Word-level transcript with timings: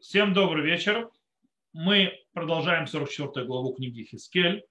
Всем 0.00 0.32
добрый 0.32 0.64
вечер. 0.64 1.10
Мы 1.72 2.12
продолжаем 2.32 2.86
44 2.86 3.44
главу 3.44 3.72
книги 3.72 4.04
Хискель. 4.04 4.64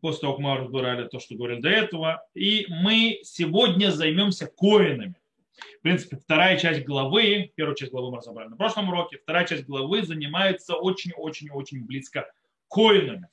После 0.00 0.20
того, 0.20 0.34
как 0.34 0.42
мы 0.44 0.56
разбирали 0.56 1.08
то, 1.08 1.18
что 1.18 1.34
говорили 1.34 1.60
до 1.60 1.70
этого. 1.70 2.24
И 2.32 2.66
мы 2.68 3.18
сегодня 3.24 3.90
займемся 3.90 4.46
коинами. 4.46 5.16
В 5.80 5.82
принципе, 5.82 6.16
вторая 6.16 6.56
часть 6.58 6.84
главы, 6.84 7.52
первую 7.56 7.74
часть 7.74 7.90
главы 7.90 8.12
мы 8.12 8.18
разобрали 8.18 8.50
на 8.50 8.56
прошлом 8.56 8.88
уроке, 8.88 9.18
вторая 9.18 9.44
часть 9.44 9.64
главы 9.64 10.04
занимается 10.04 10.76
очень-очень-очень 10.76 11.84
близко 11.84 12.30
коинами. 12.68 13.28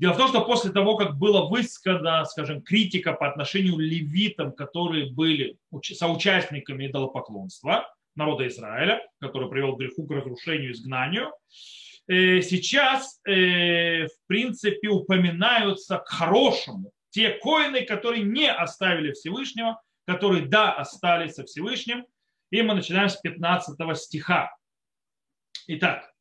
Дело 0.00 0.14
в 0.14 0.16
том, 0.16 0.26
что 0.26 0.40
после 0.40 0.72
того, 0.72 0.96
как 0.96 1.18
была 1.18 1.46
высказана, 1.46 2.24
скажем, 2.24 2.62
критика 2.62 3.12
по 3.12 3.28
отношению 3.28 3.76
к 3.76 3.80
левитам, 3.80 4.50
которые 4.52 5.12
были 5.12 5.56
соучастниками 5.80 6.88
идолопоклонства, 6.88 7.86
народа 8.14 8.46
Израиля, 8.48 9.02
который 9.20 9.48
привел 9.48 9.76
к 9.76 9.78
греху, 9.78 10.06
к 10.06 10.10
разрушению, 10.10 10.72
изгнанию, 10.72 11.32
э, 12.08 12.40
сейчас, 12.42 13.20
э, 13.26 14.06
в 14.06 14.26
принципе, 14.26 14.88
упоминаются 14.88 15.98
к 15.98 16.08
хорошему 16.08 16.92
те 17.10 17.30
коины, 17.30 17.84
которые 17.84 18.22
не 18.22 18.50
оставили 18.50 19.12
Всевышнего, 19.12 19.80
которые, 20.06 20.46
да, 20.46 20.72
остались 20.72 21.34
со 21.34 21.44
Всевышним. 21.44 22.06
И 22.50 22.62
мы 22.62 22.74
начинаем 22.74 23.08
с 23.08 23.16
15 23.16 23.94
стиха. 23.94 24.54
Итак, 25.68 26.12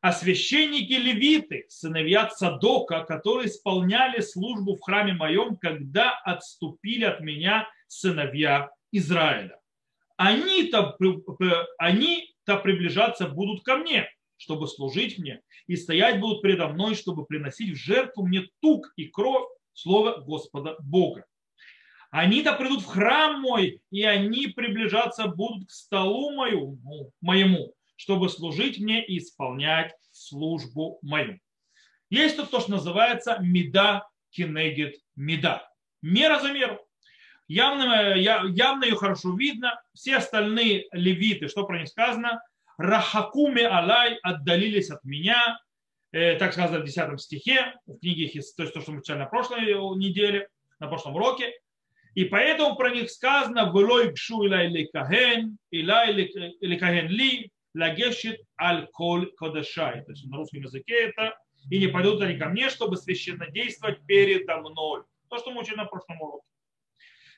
а 0.00 0.12
священники 0.12 0.92
левиты, 0.92 1.64
сыновья 1.68 2.26
Цадока, 2.26 3.04
которые 3.04 3.48
исполняли 3.48 4.20
службу 4.20 4.76
в 4.76 4.80
храме 4.80 5.14
моем, 5.14 5.56
когда 5.56 6.18
отступили 6.24 7.04
от 7.04 7.20
меня 7.20 7.68
сыновья 7.86 8.70
Израиля 8.92 9.58
они-то 10.16 10.96
они 11.78 12.34
-то 12.46 12.60
приближаться 12.60 13.28
будут 13.28 13.62
ко 13.64 13.76
мне, 13.76 14.08
чтобы 14.36 14.68
служить 14.68 15.18
мне, 15.18 15.40
и 15.66 15.76
стоять 15.76 16.20
будут 16.20 16.42
предо 16.42 16.68
мной, 16.68 16.94
чтобы 16.94 17.24
приносить 17.24 17.70
в 17.70 17.76
жертву 17.76 18.26
мне 18.26 18.48
тук 18.60 18.92
и 18.96 19.06
кровь, 19.06 19.48
слово 19.72 20.20
Господа 20.20 20.76
Бога. 20.80 21.24
Они-то 22.10 22.52
придут 22.54 22.82
в 22.82 22.86
храм 22.86 23.40
мой, 23.40 23.80
и 23.90 24.04
они 24.04 24.46
приближаться 24.46 25.26
будут 25.26 25.68
к 25.68 25.70
столу 25.72 26.30
мою, 26.32 26.78
моему, 27.20 27.74
чтобы 27.96 28.28
служить 28.28 28.78
мне 28.78 29.04
и 29.04 29.18
исполнять 29.18 29.92
службу 30.12 30.98
мою. 31.02 31.40
Есть 32.10 32.36
тут 32.36 32.50
то, 32.50 32.60
что 32.60 32.70
называется 32.70 33.38
меда 33.40 34.06
кинегет 34.30 34.96
меда. 35.16 35.68
Мера 36.02 36.38
за 36.38 36.52
меру 36.52 36.78
явно, 37.48 38.14
явно 38.14 38.84
ее 38.84 38.96
хорошо 38.96 39.34
видно. 39.36 39.80
Все 39.92 40.16
остальные 40.16 40.86
левиты, 40.92 41.48
что 41.48 41.64
про 41.64 41.78
них 41.78 41.88
сказано, 41.88 42.40
Рахакуме 42.76 43.66
Алай 43.66 44.18
отдалились 44.22 44.90
от 44.90 45.04
меня, 45.04 45.60
э, 46.12 46.36
так 46.36 46.52
сказано 46.52 46.80
в 46.80 46.84
10 46.84 47.20
стихе, 47.20 47.74
в 47.86 47.98
книге, 47.98 48.28
то 48.28 48.62
есть 48.62 48.74
то, 48.74 48.80
что 48.80 48.92
мы 48.92 49.02
читали 49.02 49.18
на 49.18 49.26
прошлой 49.26 49.74
неделе, 49.96 50.48
на 50.80 50.88
прошлом 50.88 51.14
уроке. 51.14 51.52
И 52.14 52.24
поэтому 52.24 52.76
про 52.76 52.90
них 52.90 53.10
сказано 53.10 53.72
«Велой 53.74 54.12
гшу 54.12 54.44
илай 54.44 54.68
ликаген, 54.68 55.58
илай 55.70 56.12
ликаген 56.60 57.08
ли, 57.08 57.50
лагешит 57.74 58.40
аль 58.60 58.86
коль 58.92 59.32
кодашай». 59.32 60.04
То 60.04 60.12
есть 60.12 60.24
на 60.26 60.36
русском 60.36 60.60
языке 60.60 61.08
это 61.08 61.36
«И 61.70 61.78
не 61.78 61.88
пойдут 61.88 62.22
они 62.22 62.38
ко 62.38 62.48
мне, 62.48 62.70
чтобы 62.70 62.96
священно 62.96 63.50
действовать 63.50 64.04
передо 64.06 64.58
мной». 64.58 65.02
То, 65.28 65.38
что 65.38 65.50
мы 65.50 65.62
учили 65.62 65.76
на 65.76 65.86
прошлом 65.86 66.20
уроке. 66.20 66.46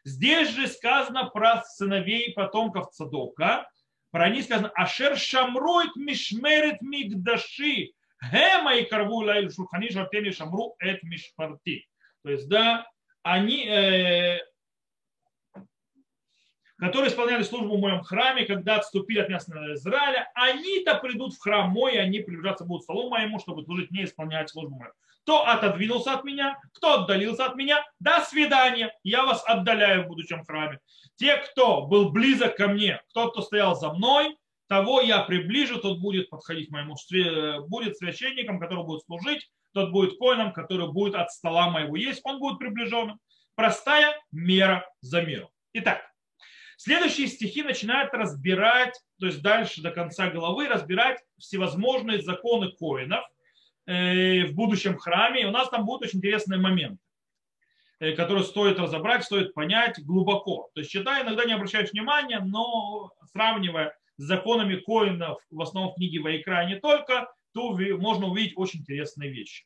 Здесь 0.07 0.51
же 0.51 0.69
сказано 0.69 1.25
про 1.31 1.65
сыновей 1.65 2.33
потомков 2.33 2.93
Цадока. 2.93 3.69
Про 4.13 4.29
них 4.31 4.45
сказано 4.45 4.71
Ашер 4.77 5.19
шамрует 5.19 5.97
мишмерет 5.97 6.81
мигдаши. 6.81 7.91
Гема 8.23 8.77
и 8.77 8.85
карву 8.85 9.25
лайль 9.25 9.51
шухани 9.51 9.89
жартели 9.89 10.31
шамру 10.31 10.77
эт 10.79 11.03
мишпарти. 11.03 11.89
То 12.23 12.31
есть, 12.31 12.49
да, 12.49 12.87
они, 13.25 13.67
э, 13.67 14.39
которые 16.79 17.11
исполняли 17.11 17.43
службу 17.43 17.77
в 17.77 17.81
моем 17.81 18.03
храме, 18.03 18.47
когда 18.47 18.77
отступили 18.77 19.19
от 19.19 19.29
места 19.29 19.75
Израиля, 19.75 20.31
они-то 20.37 20.95
придут 20.99 21.35
в 21.35 21.41
храм 21.41 21.69
мой, 21.69 21.97
и 21.97 21.99
они 21.99 22.21
приближаться 22.21 22.65
будут 22.65 22.83
к 22.83 22.85
столу 22.85 23.11
моему, 23.11 23.41
чтобы 23.41 23.65
служить 23.65 23.91
мне 23.91 24.03
и 24.03 24.05
исполнять 24.05 24.51
службу 24.51 24.77
мою. 24.77 24.93
Кто 25.27 25.45
отодвинулся 25.45 26.13
от 26.13 26.23
меня, 26.23 26.57
кто 26.75 27.01
отдалился 27.01 27.47
от 27.47 27.57
меня, 27.57 27.85
до 27.99 28.21
свидания, 28.21 28.97
я 29.03 29.27
вас 29.27 29.43
отдаляю 29.45 30.05
в 30.05 30.07
будущем 30.07 30.45
храме. 30.45 30.79
Те, 31.17 31.39
кто 31.39 31.83
был 31.83 32.13
близок 32.13 32.57
ко 32.57 32.69
мне, 32.69 33.03
кто, 33.11 33.33
кто 33.33 33.43
стоял 33.43 33.75
за 33.75 33.93
мной, 33.93 34.37
того 34.69 35.01
я 35.01 35.23
приближу, 35.23 35.81
тот 35.81 35.99
будет 35.99 36.31
подходить 36.31 36.71
моему, 36.71 36.95
будет 37.67 37.97
священником, 37.97 38.61
который 38.61 38.85
будет 38.85 39.03
служить, 39.03 39.51
тот 39.75 39.91
будет 39.91 40.17
коином, 40.17 40.53
который 40.53 40.93
будет 40.93 41.17
от 41.17 41.33
стола 41.33 41.71
моего 41.71 41.97
есть, 41.97 42.21
он 42.23 42.39
будет 42.39 42.61
приближенным. 42.61 43.19
Простая 43.57 44.15
мера 44.31 44.89
за 45.01 45.23
меру. 45.23 45.51
Итак, 45.73 46.09
следующие 46.77 47.27
стихи 47.27 47.65
начинают 47.65 48.15
разбирать, 48.15 48.95
то 49.19 49.27
есть 49.27 49.43
дальше 49.43 49.83
до 49.83 49.91
конца 49.91 50.31
главы 50.31 50.69
разбирать 50.69 51.19
всевозможные 51.37 52.23
законы 52.23 52.71
коинов– 52.71 53.25
в 53.87 54.53
будущем 54.53 54.99
храме. 54.99 55.43
И 55.43 55.47
у 55.47 55.51
нас 55.51 55.69
там 55.69 55.87
будут 55.87 56.09
очень 56.09 56.19
интересные 56.19 56.59
моменты, 56.59 56.99
э, 58.01 58.13
которые 58.13 58.45
стоит 58.45 58.79
разобрать, 58.79 59.25
стоит 59.25 59.55
понять 59.55 60.05
глубоко. 60.05 60.71
То 60.75 60.81
есть 60.81 60.91
читая, 60.91 61.25
иногда 61.25 61.45
не 61.45 61.53
обращаешь 61.53 61.93
внимания, 61.93 62.41
но 62.41 63.13
сравнивая 63.33 63.97
с 64.17 64.25
законами 64.25 64.77
коинов, 64.77 65.41
в 65.51 65.61
основном 65.61 65.95
книге 65.95 66.21
Вайкра 66.21 66.67
не 66.67 66.81
только, 66.81 67.31
то 67.53 67.77
можно 67.99 68.27
увидеть 68.27 68.55
очень 68.57 68.81
интересные 68.81 69.31
вещи. 69.31 69.65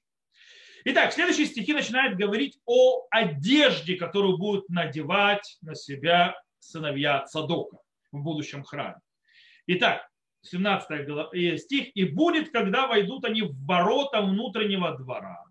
Итак, 0.85 1.13
следующие 1.13 1.47
стихи 1.47 1.75
начинают 1.75 2.17
говорить 2.17 2.59
о 2.65 3.07
одежде, 3.11 3.97
которую 3.97 4.39
будут 4.39 4.69
надевать 4.71 5.59
на 5.61 5.75
себя 5.75 6.35
сыновья 6.59 7.27
Садока 7.27 7.79
в 8.13 8.23
будущем 8.23 8.65
храме. 8.65 9.01
Итак, 9.67 10.10
17 10.43 11.61
стих, 11.61 11.89
и 11.95 12.05
будет, 12.05 12.51
когда 12.51 12.87
войдут 12.87 13.25
они 13.25 13.43
в 13.43 13.55
ворота 13.67 14.23
внутреннего 14.23 14.97
двора, 14.97 15.45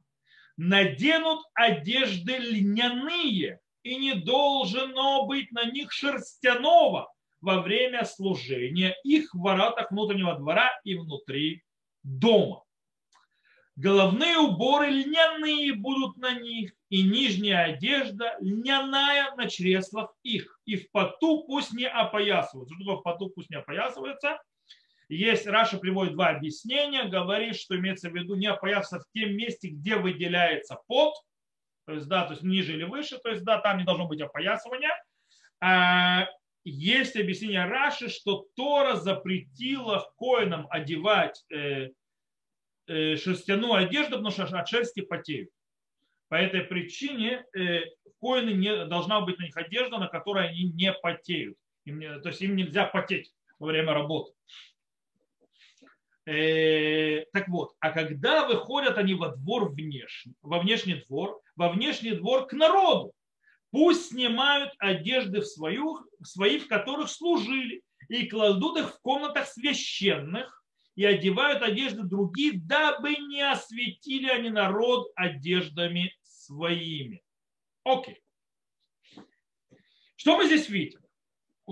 наденут 0.57 1.41
одежды 1.53 2.37
льняные, 2.37 3.59
и 3.83 3.95
не 3.95 4.13
должно 4.13 5.25
быть 5.25 5.51
на 5.51 5.65
них 5.65 5.91
шерстяного 5.91 7.11
во 7.41 7.61
время 7.61 8.03
служения 8.03 8.95
их 9.03 9.33
в 9.33 9.39
воротах 9.39 9.91
внутреннего 9.91 10.35
двора 10.35 10.69
и 10.83 10.95
внутри 10.95 11.63
дома. 12.03 12.63
Головные 13.75 14.37
уборы 14.37 14.89
льняные 14.89 15.73
будут 15.73 16.17
на 16.17 16.33
них, 16.33 16.73
и 16.89 17.01
нижняя 17.01 17.73
одежда 17.73 18.35
льняная 18.41 19.33
на 19.35 19.47
чреслах 19.47 20.13
их. 20.23 20.59
И 20.65 20.75
в 20.75 20.91
поту 20.91 21.45
пусть 21.47 21.71
не 21.71 21.87
опоясываются. 21.87 22.75
Что 22.75 22.83
такое 22.83 22.97
в 22.97 23.03
поту 23.03 23.29
пусть 23.29 23.49
не 23.49 23.55
опоясывается? 23.55 24.37
Есть, 25.09 25.47
Раша 25.47 25.79
приводит 25.79 26.13
два 26.13 26.29
объяснения, 26.29 27.05
говорит, 27.05 27.55
что 27.55 27.75
имеется 27.75 28.09
в 28.09 28.15
виду 28.15 28.35
не 28.35 28.45
опоясаться 28.45 28.99
в 28.99 29.05
том 29.11 29.33
месте, 29.33 29.69
где 29.69 29.95
выделяется 29.95 30.77
пот, 30.87 31.15
то 31.85 31.93
есть, 31.93 32.07
да, 32.07 32.25
то 32.25 32.33
есть 32.33 32.43
ниже 32.43 32.73
или 32.73 32.83
выше, 32.83 33.17
то 33.17 33.29
есть, 33.29 33.43
да, 33.43 33.57
там 33.57 33.79
не 33.79 33.83
должно 33.83 34.07
быть 34.07 34.21
опоясывания. 34.21 34.91
А, 35.59 36.27
есть 36.63 37.15
объяснение 37.15 37.65
Раши, 37.65 38.09
что 38.09 38.47
Тора 38.55 38.95
запретила 38.97 40.11
коинам 40.17 40.67
одевать 40.69 41.43
э, 41.51 41.89
э, 42.85 43.15
шерстяную 43.15 43.73
одежду, 43.73 44.17
потому 44.17 44.29
что 44.29 44.43
от 44.43 44.67
шерсти 44.67 45.01
потеют. 45.01 45.49
По 46.27 46.35
этой 46.35 46.61
причине 46.61 47.45
э, 47.57 47.81
коины 48.21 48.51
не 48.51 48.85
должна 48.85 49.21
быть 49.21 49.39
на 49.39 49.45
них 49.45 49.57
одежда, 49.57 49.97
на 49.97 50.07
которой 50.07 50.49
они 50.49 50.65
не 50.65 50.93
потеют. 50.93 51.57
Им 51.85 51.99
то 52.21 52.29
есть 52.29 52.41
им 52.41 52.55
нельзя 52.55 52.85
потеть 52.85 53.33
во 53.57 53.67
время 53.67 53.93
работы. 53.93 54.33
Э, 56.29 57.25
так 57.33 57.47
вот, 57.47 57.75
а 57.79 57.89
когда 57.89 58.47
выходят 58.47 58.99
они 58.99 59.15
во 59.15 59.35
двор 59.35 59.71
внешний, 59.71 60.35
во 60.43 60.59
внешний 60.59 61.03
двор, 61.07 61.41
во 61.55 61.69
внешний 61.69 62.11
двор 62.11 62.45
к 62.45 62.53
народу, 62.53 63.13
пусть 63.71 64.09
снимают 64.09 64.71
одежды 64.77 65.41
в, 65.41 65.47
свою, 65.47 65.97
свои, 66.23 66.59
в 66.59 66.67
которых 66.67 67.09
служили, 67.09 67.81
и 68.09 68.27
кладут 68.27 68.77
их 68.77 68.93
в 68.93 69.01
комнатах 69.01 69.47
священных, 69.47 70.63
и 70.93 71.03
одевают 71.03 71.63
одежды 71.63 72.03
другие, 72.03 72.59
дабы 72.61 73.15
не 73.15 73.41
осветили 73.41 74.29
они 74.29 74.51
народ 74.51 75.11
одеждами 75.15 76.15
своими. 76.21 77.23
Окей. 77.83 78.21
Что 80.15 80.37
мы 80.37 80.45
здесь 80.45 80.69
видим? 80.69 80.99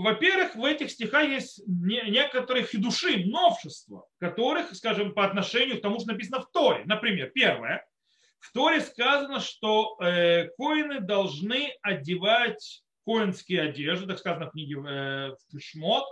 Во-первых, 0.04 0.56
в 0.56 0.64
этих 0.64 0.92
стихах 0.92 1.28
есть 1.28 1.62
некоторые 1.68 2.66
хидуши, 2.66 3.26
новшества, 3.26 4.08
которых, 4.20 4.76
скажем, 4.76 5.14
по 5.14 5.26
отношению 5.26 5.80
к 5.80 5.82
тому, 5.82 6.00
что 6.00 6.12
написано 6.12 6.42
в 6.42 6.52
Торе. 6.52 6.84
Например, 6.86 7.32
первое. 7.34 7.86
В 8.40 8.52
Торе 8.54 8.82
сказано, 8.82 9.40
что 9.40 9.98
э, 10.00 10.50
коины 10.58 11.00
должны 11.00 11.74
одевать 11.82 12.84
коинские 13.06 13.62
одежды, 13.62 14.08
так 14.08 14.20
сказано 14.20 14.48
в 14.48 14.52
книге 14.52 14.84
э, 14.88 15.36
Шмот, 15.60 16.06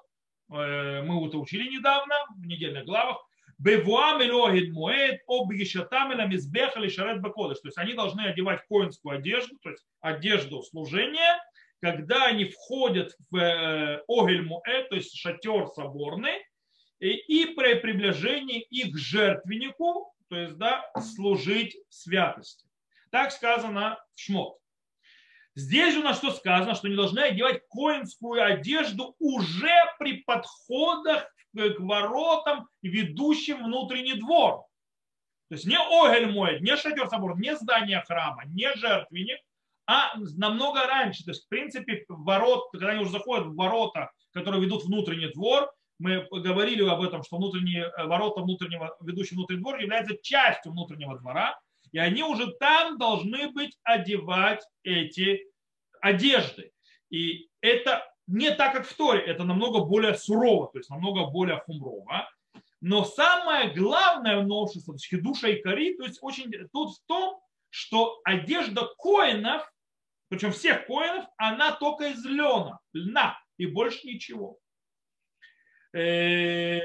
мы 0.48 1.28
это 1.28 1.40
учили 1.40 1.68
недавно 1.68 2.14
в 2.38 2.46
недельных 2.46 2.86
главах, 2.86 3.18
Бевуам 3.58 4.22
Элогид 4.22 4.72
Муэд, 4.74 5.22
об 5.28 5.52
Ешатам 5.52 6.12
или 6.12 6.22
или 6.22 6.90
Шарет 6.90 7.22
Бакодыш. 7.22 7.60
То 7.62 7.70
есть 7.70 7.78
они 7.78 7.94
должны 7.94 8.22
одевать 8.22 8.62
коинскую 8.68 9.18
одежду, 9.18 9.58
то 9.64 9.70
есть 9.70 9.86
одежду 10.02 10.62
служения, 10.62 11.40
когда 11.81 12.25
они 12.25 12.45
входят 12.45 13.16
в 13.30 13.38
э, 13.38 14.04
Огель 14.07 14.44
Муэд, 14.44 14.89
то 14.89 14.95
есть 14.95 15.16
шатер 15.16 15.68
соборный, 15.68 16.44
и 17.00 17.45
при 17.45 17.75
приближении 17.75 18.62
их 18.62 18.94
к 18.94 18.98
жертвеннику, 18.98 20.13
то 20.30 20.38
есть 20.38 20.56
да, 20.57 20.89
служить 21.00 21.77
святости. 21.89 22.66
Так 23.12 23.31
сказано 23.31 24.00
в 24.16 24.19
Шмот. 24.19 24.57
Здесь 25.56 25.94
же 25.94 26.01
нас 26.01 26.18
что 26.18 26.31
сказано, 26.31 26.75
что 26.75 26.89
не 26.89 26.95
должны 26.95 27.19
одевать 27.19 27.62
коинскую 27.69 28.44
одежду 28.44 29.16
уже 29.19 29.74
при 30.00 30.24
подходах 30.24 31.31
к 31.54 31.80
воротам, 31.80 32.68
ведущим 32.81 33.63
внутренний 33.63 34.19
двор. 34.19 34.66
То 35.48 35.56
есть 35.56 35.66
не 35.66 35.78
Огель 35.78 36.31
мой, 36.31 36.60
не 36.60 36.75
шатер 36.75 37.07
собор, 37.07 37.39
не 37.39 37.56
здание 37.56 38.01
храма, 38.01 38.44
не 38.48 38.74
жертвенник, 38.75 39.39
а 39.88 40.14
намного 40.38 40.86
раньше. 40.86 41.24
То 41.24 41.32
есть, 41.32 41.46
в 41.46 41.50
принципе, 41.50 42.06
ворот, 42.08 42.70
когда 42.72 42.90
они 42.90 43.02
уже 43.02 43.12
заходят 43.12 43.48
в 43.48 43.56
ворота, 43.56 44.12
которые 44.34 44.64
ведут 44.64 44.86
внутренний 44.86 45.32
двор, 45.34 45.72
мы 45.98 46.28
говорили 46.30 46.86
об 46.88 47.02
этом, 47.02 47.24
что 47.24 47.38
внутренние 47.38 47.86
э, 47.86 48.06
ворота 48.06 48.42
внутреннего, 48.42 48.98
ведущие 49.02 49.38
внутренний 49.38 49.62
двор 49.62 49.80
являются 49.80 50.18
частью 50.22 50.72
внутреннего 50.74 51.18
двора, 51.18 51.58
и 51.92 52.00
они 52.00 52.24
уже 52.24 52.52
там 52.60 52.98
должны 52.98 53.50
быть 53.52 53.78
одевать 53.84 54.62
эти 54.84 55.46
одежды. 56.02 56.72
И 57.10 57.48
это 57.62 58.06
не 58.28 58.54
так, 58.54 58.74
как 58.74 58.88
в 58.88 58.94
Торе, 58.96 59.22
это 59.22 59.44
намного 59.44 59.86
более 59.86 60.16
сурово, 60.16 60.68
то 60.72 60.80
есть 60.80 60.90
намного 60.90 61.28
более 61.28 61.60
хумрово. 61.60 62.30
Но 62.81 63.06
самое 63.06 63.74
главное 63.74 64.42
новшество, 64.44 64.94
то 64.94 64.98
есть 64.98 65.08
хидуша 65.08 65.48
и 65.48 65.62
кори, 65.62 65.96
то 65.96 66.04
есть 66.04 66.20
очень 66.22 66.52
тут 66.74 66.98
в 66.98 67.06
том, 67.08 67.40
что 67.70 68.20
одежда 68.24 68.88
коинов, 68.98 69.72
причем 70.30 70.51
всех 70.51 70.86
коинов, 70.88 71.25
она 71.38 71.74
только 71.74 72.07
из 72.07 72.25
лена, 72.25 72.80
льна 72.94 73.38
и 73.57 73.66
больше 73.66 74.07
ничего. 74.07 74.60
Э, 75.94 76.80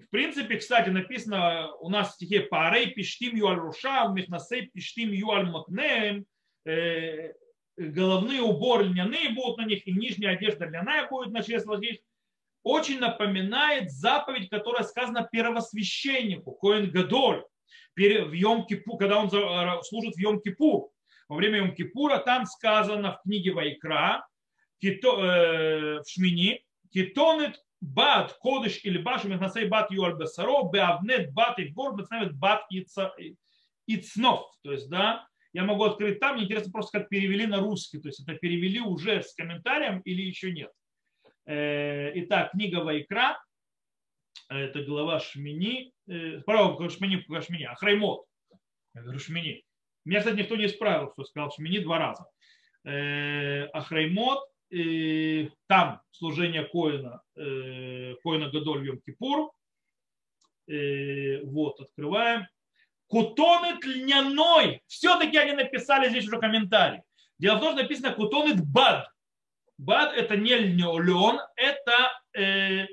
в 0.00 0.10
принципе, 0.10 0.56
кстати, 0.56 0.88
написано 0.88 1.72
у 1.80 1.90
нас 1.90 2.12
в 2.12 2.14
стихе 2.14 2.40
«Парей 2.40 2.90
пиштим 2.90 3.36
юаль 3.36 3.58
руша, 3.58 4.08
михнасей 4.08 4.70
пиштим 4.72 5.12
юаль 5.12 5.50
макнеем», 5.50 6.24
э, 6.66 7.34
головные 7.76 8.40
уборы 8.40 8.84
льняные 8.84 9.30
будут 9.30 9.58
на 9.58 9.66
них, 9.66 9.86
и 9.86 9.92
нижняя 9.92 10.34
одежда 10.34 10.64
льняная 10.64 11.08
будет 11.08 11.32
на 11.32 11.42
чреслах 11.42 11.80
очень 12.64 12.98
напоминает 12.98 13.90
заповедь, 13.90 14.50
которая 14.50 14.82
сказана 14.82 15.28
первосвященнику, 15.30 16.52
Коэн 16.52 16.90
Гадоль, 16.90 17.44
в 17.96 18.32
Йом 18.32 18.66
Кипу, 18.66 18.96
когда 18.96 19.18
он 19.18 19.28
э, 19.28 19.82
служит 19.82 20.14
в 20.14 20.18
Йом 20.18 20.40
Кипур. 20.40 20.90
Во 21.28 21.36
время 21.36 21.58
Йом 21.58 21.74
Кипура 21.74 22.18
там 22.18 22.46
сказано 22.46 23.12
в 23.12 23.22
книге 23.22 23.52
Вайкра, 23.52 24.26
э, 24.82 24.88
в 24.90 26.04
Шмини, 26.06 26.64
Китонет 26.92 27.60
бат 27.80 28.36
кодыш 28.40 28.80
или 28.84 28.98
баш 28.98 29.24
мехнасей 29.24 29.68
бат 29.68 29.90
юаль 29.90 30.16
бесаро, 30.16 30.68
беавнет 30.70 31.32
бат 31.32 31.58
и 31.58 31.68
гор, 31.68 31.96
бат 32.32 32.66
ицнов. 33.86 34.46
То 34.62 34.72
есть, 34.72 34.88
да, 34.88 35.26
я 35.52 35.64
могу 35.64 35.84
открыть 35.84 36.20
там, 36.20 36.34
мне 36.36 36.44
интересно 36.44 36.72
просто, 36.72 36.98
как 36.98 37.08
перевели 37.08 37.46
на 37.46 37.58
русский, 37.58 38.00
то 38.00 38.08
есть 38.08 38.20
это 38.20 38.34
перевели 38.34 38.80
уже 38.80 39.22
с 39.22 39.34
комментарием 39.34 40.00
или 40.00 40.22
еще 40.22 40.52
нет. 40.52 40.70
Э, 41.46 42.12
итак, 42.14 42.52
книга 42.52 42.78
Вайкра, 42.84 43.38
это 44.48 44.82
глава 44.82 45.20
Шмини, 45.20 45.92
э, 46.08 46.40
право, 46.40 46.88
Шмини, 46.90 47.24
Шмини, 47.40 47.64
Ахраймот, 47.64 48.26
я 48.94 49.02
говорю 49.02 49.18
Шмини. 49.18 49.64
Меня, 50.04 50.20
кстати, 50.20 50.36
никто 50.36 50.56
не 50.56 50.66
исправил, 50.66 51.12
что 51.12 51.24
сказал 51.24 51.50
Шмини 51.52 51.80
два 51.80 51.98
раза. 51.98 52.26
Э, 52.84 53.66
Ахраймот, 53.72 54.44
там 55.66 56.02
служение 56.10 56.62
Коина, 56.64 57.22
Коина 57.34 58.50
Гадоль 58.50 58.86
Йом 58.86 59.00
Кипур. 59.00 59.50
Вот, 60.66 61.80
открываем. 61.80 62.46
Кутонет 63.06 63.82
льняной. 63.82 64.82
Все-таки 64.86 65.38
они 65.38 65.52
написали 65.52 66.10
здесь 66.10 66.26
уже 66.26 66.38
комментарий. 66.38 67.00
Дело 67.38 67.56
в 67.56 67.60
том, 67.60 67.72
что 67.72 67.82
написано 67.82 68.12
кутонет 68.12 68.62
бад. 68.62 69.08
Бад 69.78 70.12
это 70.14 70.36
не 70.36 70.54
лен, 70.56 71.40
это, 71.56 72.22
э, 72.36 72.88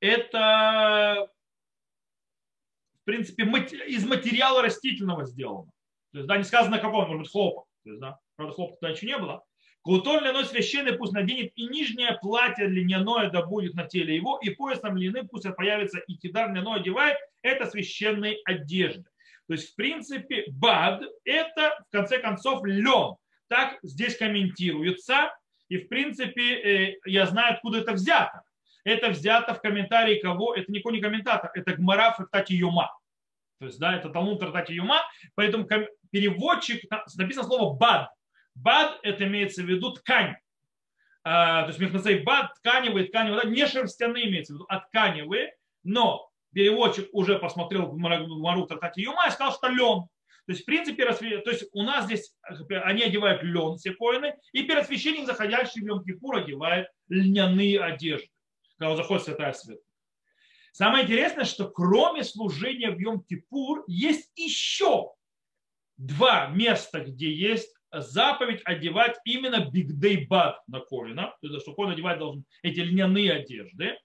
это 0.00 1.30
в 3.00 3.04
принципе 3.04 3.44
из 3.86 4.06
материала 4.06 4.62
растительного 4.62 5.24
сделано. 5.24 5.70
То 6.12 6.18
есть, 6.18 6.28
да, 6.28 6.36
не 6.36 6.44
сказано 6.44 6.78
какого, 6.78 7.06
может 7.06 7.22
быть, 7.22 7.30
хлопок. 7.30 7.66
То 7.84 7.90
есть, 7.90 8.00
да, 8.00 8.18
правда, 8.36 8.54
хлопка 8.54 8.76
тогда 8.80 8.94
еще 8.94 9.06
не 9.06 9.18
было. 9.18 9.44
Кутон 9.82 10.22
льняной 10.22 10.44
священный 10.44 10.92
пусть 10.92 11.12
наденет, 11.12 11.52
и 11.54 11.66
нижнее 11.66 12.18
платье 12.20 12.66
льняное 12.66 13.30
да 13.30 13.46
будет 13.46 13.74
на 13.74 13.84
теле 13.84 14.14
его, 14.14 14.38
и 14.42 14.50
поясом 14.50 14.96
льняным 14.96 15.28
пусть 15.28 15.46
появится, 15.56 15.98
и 16.00 16.16
кидар 16.16 16.50
льняной 16.50 16.80
одевает, 16.80 17.16
это 17.42 17.64
священные 17.66 18.36
одежды. 18.44 19.04
То 19.46 19.54
есть, 19.54 19.72
в 19.72 19.76
принципе, 19.76 20.44
бад– 20.50 21.02
это, 21.24 21.82
в 21.88 21.90
конце 21.90 22.18
концов, 22.18 22.62
лен. 22.64 23.16
Так 23.48 23.78
здесь 23.82 24.16
комментируется. 24.16 25.34
И, 25.68 25.78
в 25.78 25.88
принципе, 25.88 26.54
э, 26.54 26.96
я 27.04 27.26
знаю, 27.26 27.54
откуда 27.54 27.78
это 27.78 27.92
взято. 27.92 28.42
Это 28.84 29.10
взято 29.10 29.54
в 29.54 29.60
комментарии 29.60 30.20
кого? 30.20 30.54
Это 30.54 30.70
никакой 30.70 30.94
не 30.94 31.00
комментатор, 31.00 31.50
это 31.54 31.74
Гмара 31.74 32.12
Фактати 32.12 32.54
Юма. 32.54 32.90
То 33.58 33.66
есть, 33.66 33.78
да, 33.78 33.94
это 33.94 34.08
Талмуд 34.08 34.40
Тартати 34.40 34.72
Юма. 34.72 35.02
Поэтому 35.34 35.68
переводчик, 36.10 36.82
написано 37.16 37.46
слово 37.46 37.76
бад. 37.76 38.10
Бад– 38.54 38.98
это 39.02 39.24
имеется 39.24 39.62
в 39.62 39.66
виду 39.66 39.92
ткань. 39.92 40.36
А, 41.22 41.62
то 41.62 41.68
есть 41.68 41.78
мехнацей 41.78 42.22
бад, 42.22 42.54
тканевые, 42.54 43.08
тканевые, 43.08 43.50
не 43.50 43.66
шерстяные 43.66 44.28
имеется 44.28 44.54
в 44.54 44.56
виду, 44.56 44.66
а 44.68 44.80
тканевые. 44.80 45.54
Но 45.82 46.30
переводчик 46.54 47.08
уже 47.12 47.38
посмотрел 47.38 47.92
Мару 47.96 48.66
Тартати 48.66 49.02
Юма 49.02 49.26
и 49.28 49.30
сказал, 49.30 49.52
что 49.52 49.68
лен. 49.68 50.08
То 50.46 50.52
есть, 50.52 50.62
в 50.62 50.64
принципе, 50.64 51.06
то 51.38 51.50
есть 51.50 51.68
у 51.72 51.82
нас 51.82 52.06
здесь 52.06 52.34
они 52.84 53.02
одевают 53.02 53.42
лен, 53.42 53.76
все 53.76 53.92
коины, 53.92 54.34
и 54.52 54.64
первосвященник, 54.64 55.26
заходящий 55.26 55.82
в 55.82 55.84
Йом 55.84 56.02
Кипур, 56.02 56.38
одевает 56.38 56.88
льняные 57.08 57.78
одежды, 57.80 58.30
когда 58.80 58.92
он 58.92 58.96
заходит 58.96 59.22
в 59.22 59.24
Святая 59.26 59.52
Свет. 59.52 59.78
Самое 60.72 61.04
интересное, 61.04 61.44
что 61.44 61.68
кроме 61.68 62.24
служения 62.24 62.90
в 62.90 62.98
Йом 62.98 63.22
Кипур 63.22 63.84
есть 63.86 64.32
еще 64.36 65.12
два 65.98 66.46
места, 66.46 67.00
где 67.00 67.30
есть 67.30 67.74
заповедь 67.92 68.62
одевать 68.64 69.18
именно 69.26 69.68
бигдейбат 69.70 70.62
на 70.66 70.80
коина, 70.80 71.34
то 71.42 71.48
есть, 71.48 71.60
что 71.60 71.74
коин 71.74 71.90
одевать 71.90 72.18
должен 72.18 72.44
эти 72.62 72.80
льняные 72.80 73.32
одежды. 73.32 73.98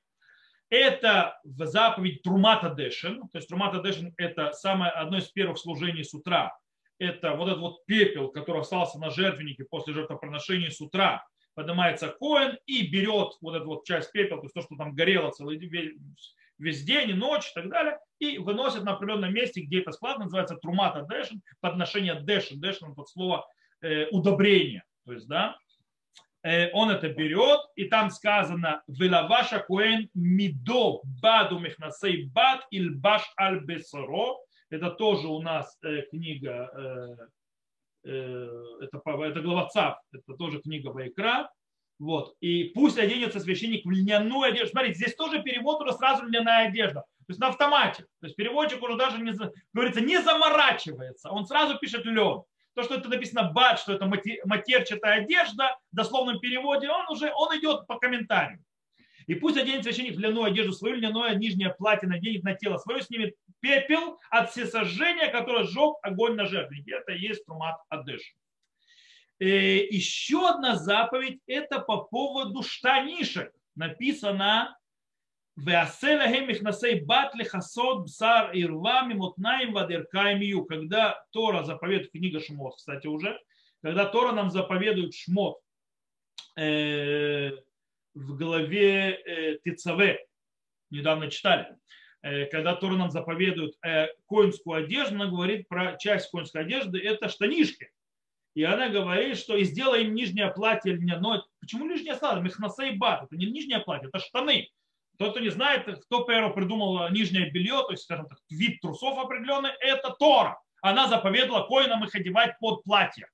Это 0.70 1.39
в 1.46 1.65
заповедь 1.65 2.24
Трумата 2.24 2.70
Дешин, 2.75 3.22
то 3.29 3.38
есть 3.38 3.48
Трумата 3.48 3.82
Дешин 3.82 4.13
это 4.17 4.51
самое, 4.51 4.91
одно 4.91 5.20
из 5.20 5.29
первых 5.29 5.58
служений 5.58 6.03
с 6.03 6.13
утра. 6.13 6.58
Это 6.98 7.36
вот 7.36 7.48
этот 7.48 7.60
вот 7.60 7.86
пепел, 7.86 8.29
который 8.29 8.62
остался 8.62 9.00
на 9.00 9.10
жертвеннике 9.10 9.63
после 9.63 9.94
жертвоприношения 9.94 10.72
с 10.72 10.82
утра, 10.82 11.25
поднимается 11.55 12.09
коин 12.09 12.57
и 12.65 12.88
берет 12.88 13.33
вот 13.41 13.55
эту 13.55 13.65
вот 13.65 13.85
часть 13.85 14.12
пепел, 14.12 14.38
то 14.38 14.43
есть 14.43 14.53
то, 14.53 14.62
что 14.62 14.75
там 14.75 14.93
горело 14.93 15.31
целый 15.31 15.57
весь 16.57 16.83
день 16.83 17.09
и 17.09 17.13
ночь 17.13 17.50
и 17.50 17.53
так 17.53 17.69
далее, 17.69 18.00
и 18.19 18.38
выносит 18.38 18.83
на 18.83 18.93
определенном 18.93 19.33
месте, 19.33 19.62
где 19.62 19.79
это 19.81 19.91
склад, 19.91 20.19
называется 20.19 20.55
трумата 20.55 21.01
дэшин, 21.01 21.41
подношение 21.62 22.15
дэшин, 22.15 22.59
дэшин 22.59 22.91
это 22.91 23.03
слово 23.05 23.47
э, 23.81 24.07
удобрение, 24.09 24.83
то 25.05 25.13
есть, 25.13 25.27
да, 25.27 25.57
Э, 26.45 26.69
он 26.74 26.91
это 26.91 27.09
берет, 27.09 27.62
и 27.75 27.85
там 27.85 28.12
сказано 28.12 28.83
«Велаваша 28.88 29.62
куэн 29.62 30.09
мидо 30.13 31.01
баду 31.19 31.57
мехнасей 31.57 32.27
бад 32.27 32.67
ильбаш 32.69 33.24
аль 33.39 33.65
бесоро». 33.65 34.38
Это 34.69 34.91
тоже 34.91 35.27
у 35.27 35.41
нас 35.41 35.75
э, 35.83 36.03
книга, 36.12 36.69
э, 36.71 37.27
это, 38.05 39.01
это 39.24 39.41
глава 39.41 39.67
ЦАП, 39.69 40.00
это 40.13 40.33
тоже 40.38 40.62
книга 40.62 40.89
Вайкра. 40.89 41.50
Вот. 41.97 42.35
И 42.41 42.65
пусть 42.75 42.97
оденется 42.97 43.39
священник 43.39 43.85
в 43.85 43.89
льняную 43.89 44.41
одежду. 44.41 44.71
Смотрите, 44.71 44.95
здесь 44.95 45.15
тоже 45.15 45.41
перевод 45.41 45.81
уже 45.81 45.93
сразу 45.93 46.25
льняная 46.25 46.67
одежда. 46.67 47.01
То 47.01 47.29
есть 47.29 47.39
на 47.39 47.47
автомате. 47.47 48.03
То 48.19 48.27
есть 48.27 48.35
переводчик 48.35 48.83
уже 48.83 48.97
даже, 48.97 49.21
не, 49.21 49.33
говорится, 49.74 50.01
не 50.01 50.21
заморачивается. 50.21 51.29
Он 51.29 51.47
сразу 51.47 51.77
пишет 51.79 52.05
лен 52.05 52.43
то, 52.75 52.83
что 52.83 52.95
это 52.95 53.09
написано 53.09 53.51
бат, 53.51 53.79
что 53.79 53.93
это 53.93 54.05
матерчатая 54.05 55.24
одежда, 55.24 55.77
в 55.91 55.95
дословном 55.95 56.39
переводе, 56.39 56.89
он 56.89 57.09
уже 57.09 57.31
он 57.33 57.57
идет 57.57 57.88
по 57.88 57.97
комментарию. 57.97 58.63
И 59.27 59.36
пусть 59.36 59.58
оденет 59.58 59.84
священник 59.84 60.15
в 60.15 60.20
льняную 60.20 60.46
одежду 60.46 60.74
свою, 60.74 60.96
льняное 60.96 61.36
нижнее 61.36 61.74
платье 61.74 62.08
наденет 62.08 62.44
на 62.44 62.53
тело 62.53 62.77
свое, 62.77 63.01
снимет 63.01 63.36
пепел 63.60 64.20
от 64.29 64.51
всесожжения, 64.51 65.29
которое 65.29 65.63
сжег 65.63 65.96
огонь 66.03 66.36
на 66.36 66.46
жертвеннике. 66.46 66.96
Это 66.96 67.13
и 67.13 67.20
есть 67.20 67.46
трумат 67.46 67.77
адеш. 67.89 68.36
еще 69.39 70.48
одна 70.48 70.75
заповедь– 70.75 71.39
это 71.48 71.79
по 71.79 72.03
поводу 72.03 72.63
штанишек. 72.63 73.51
Написано. 73.75 74.77
Когда 80.67 81.25
Тора 81.32 81.63
заповедует, 81.63 82.12
книга 82.12 82.41
Шмот, 82.41 82.75
кстати, 82.75 83.08
уже, 83.08 83.39
когда 83.82 84.05
Тора 84.05 84.34
нам 84.34 84.50
заповедует 84.50 85.13
Шмот 85.13 85.60
э, 86.58 87.51
в 88.15 88.38
главе 88.38 89.12
э, 89.12 89.57
Тицаве, 89.63 90.25
недавно 90.89 91.29
читали, 91.29 91.75
э, 92.22 92.45
когда 92.45 92.75
Тора 92.75 92.95
нам 92.95 93.12
заповедует 93.12 93.75
э, 93.86 94.07
коинскую 94.27 94.84
одежду, 94.86 95.15
она 95.15 95.27
говорит 95.27 95.67
про 95.67 95.98
часть 95.98 96.31
коинской 96.31 96.62
одежды, 96.62 97.00
это 97.00 97.29
штанишки. 97.29 97.91
И 98.55 98.63
она 98.63 98.88
говорит, 98.88 99.38
что 99.38 99.57
и 99.57 99.65
сделаем 99.65 100.15
нижнее 100.15 100.50
платье 100.50 100.93
льняное. 100.93 101.43
Почему 101.60 101.86
нижнее 101.88 102.15
слава? 102.15 102.39
Мехнасей 102.39 102.95
бат. 102.95 103.24
Это 103.24 103.36
не 103.36 103.48
нижнее 103.48 103.79
платье, 103.79 104.07
это 104.07 104.19
штаны. 104.19 104.69
Тот, 105.17 105.31
кто 105.31 105.41
не 105.41 105.50
знает, 105.50 105.86
кто 106.05 106.24
первый 106.24 106.53
придумал 106.53 107.10
нижнее 107.10 107.50
белье, 107.50 107.84
то 107.84 107.91
есть, 107.91 108.03
скажем 108.03 108.27
так, 108.27 108.39
вид 108.50 108.79
трусов 108.79 109.17
определенный, 109.17 109.72
это 109.81 110.12
Тора. 110.12 110.60
Она 110.81 111.07
заповедала 111.07 111.67
коинам 111.67 112.05
их 112.05 112.15
одевать 112.15 112.57
под 112.60 112.84
платье. 112.84 113.27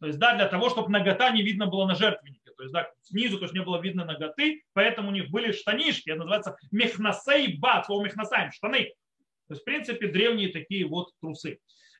То 0.00 0.06
есть, 0.06 0.18
да, 0.18 0.34
для 0.36 0.46
того, 0.46 0.70
чтобы 0.70 0.90
нагота 0.90 1.30
не 1.30 1.42
видно 1.42 1.66
было 1.66 1.86
на 1.86 1.94
жертвеннике. 1.94 2.35
То 2.56 2.62
есть, 2.64 2.72
да, 2.72 2.90
снизу, 3.02 3.38
то 3.38 3.44
есть 3.44 3.54
не 3.54 3.62
было 3.62 3.80
видно 3.80 4.04
ноготы, 4.04 4.62
поэтому 4.72 5.08
у 5.08 5.12
них 5.12 5.30
были 5.30 5.52
штанишки, 5.52 6.10
это 6.10 6.20
называется 6.20 6.56
мехнасей 6.70 7.58
бат, 7.58 7.86
слово 7.86 8.04
мехнасаем, 8.04 8.50
штаны. 8.52 8.92
То 9.48 9.54
есть, 9.54 9.62
в 9.62 9.64
принципе, 9.64 10.08
древние 10.08 10.48
такие 10.50 10.86
вот 10.86 11.10
трусы. 11.20 11.58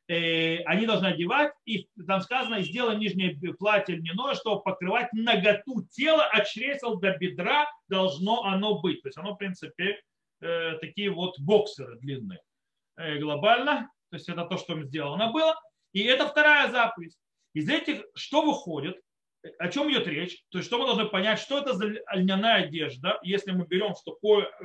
Э, 0.08 0.62
они 0.64 0.86
должны 0.86 1.06
одевать, 1.06 1.52
и 1.64 1.88
там 2.06 2.20
сказано, 2.20 2.62
сделай 2.62 2.96
нижнее 2.96 3.36
платье 3.54 3.96
льняное, 3.96 4.34
чтобы 4.34 4.62
покрывать 4.62 5.12
наготу 5.12 5.84
тела 5.90 6.24
от 6.26 6.46
чресел 6.46 6.98
до 6.98 7.16
бедра 7.16 7.66
должно 7.88 8.44
оно 8.44 8.80
быть. 8.80 9.02
То 9.02 9.08
есть 9.08 9.18
оно, 9.18 9.34
в 9.34 9.38
принципе, 9.38 10.00
э, 10.40 10.78
такие 10.80 11.10
вот 11.10 11.38
боксеры 11.40 11.98
длинные. 11.98 12.40
Э, 12.96 13.18
глобально, 13.18 13.90
то 14.10 14.16
есть 14.16 14.28
это 14.28 14.44
то, 14.44 14.56
что 14.56 14.74
им 14.74 14.84
сделано 14.84 15.32
было. 15.32 15.56
И 15.92 16.02
это 16.02 16.28
вторая 16.28 16.70
заповедь. 16.70 17.16
Из 17.54 17.68
этих 17.68 18.04
что 18.14 18.42
выходит? 18.42 19.00
О 19.58 19.68
чем 19.68 19.90
идет 19.90 20.06
речь? 20.06 20.42
То 20.50 20.58
есть 20.58 20.68
что 20.68 20.78
мы 20.78 20.86
должны 20.86 21.06
понять, 21.06 21.38
что 21.38 21.58
это 21.58 21.74
за 21.74 21.86
льняная 22.12 22.64
одежда, 22.64 23.18
если 23.22 23.52
мы 23.52 23.66
берем, 23.66 23.94
что 23.94 24.18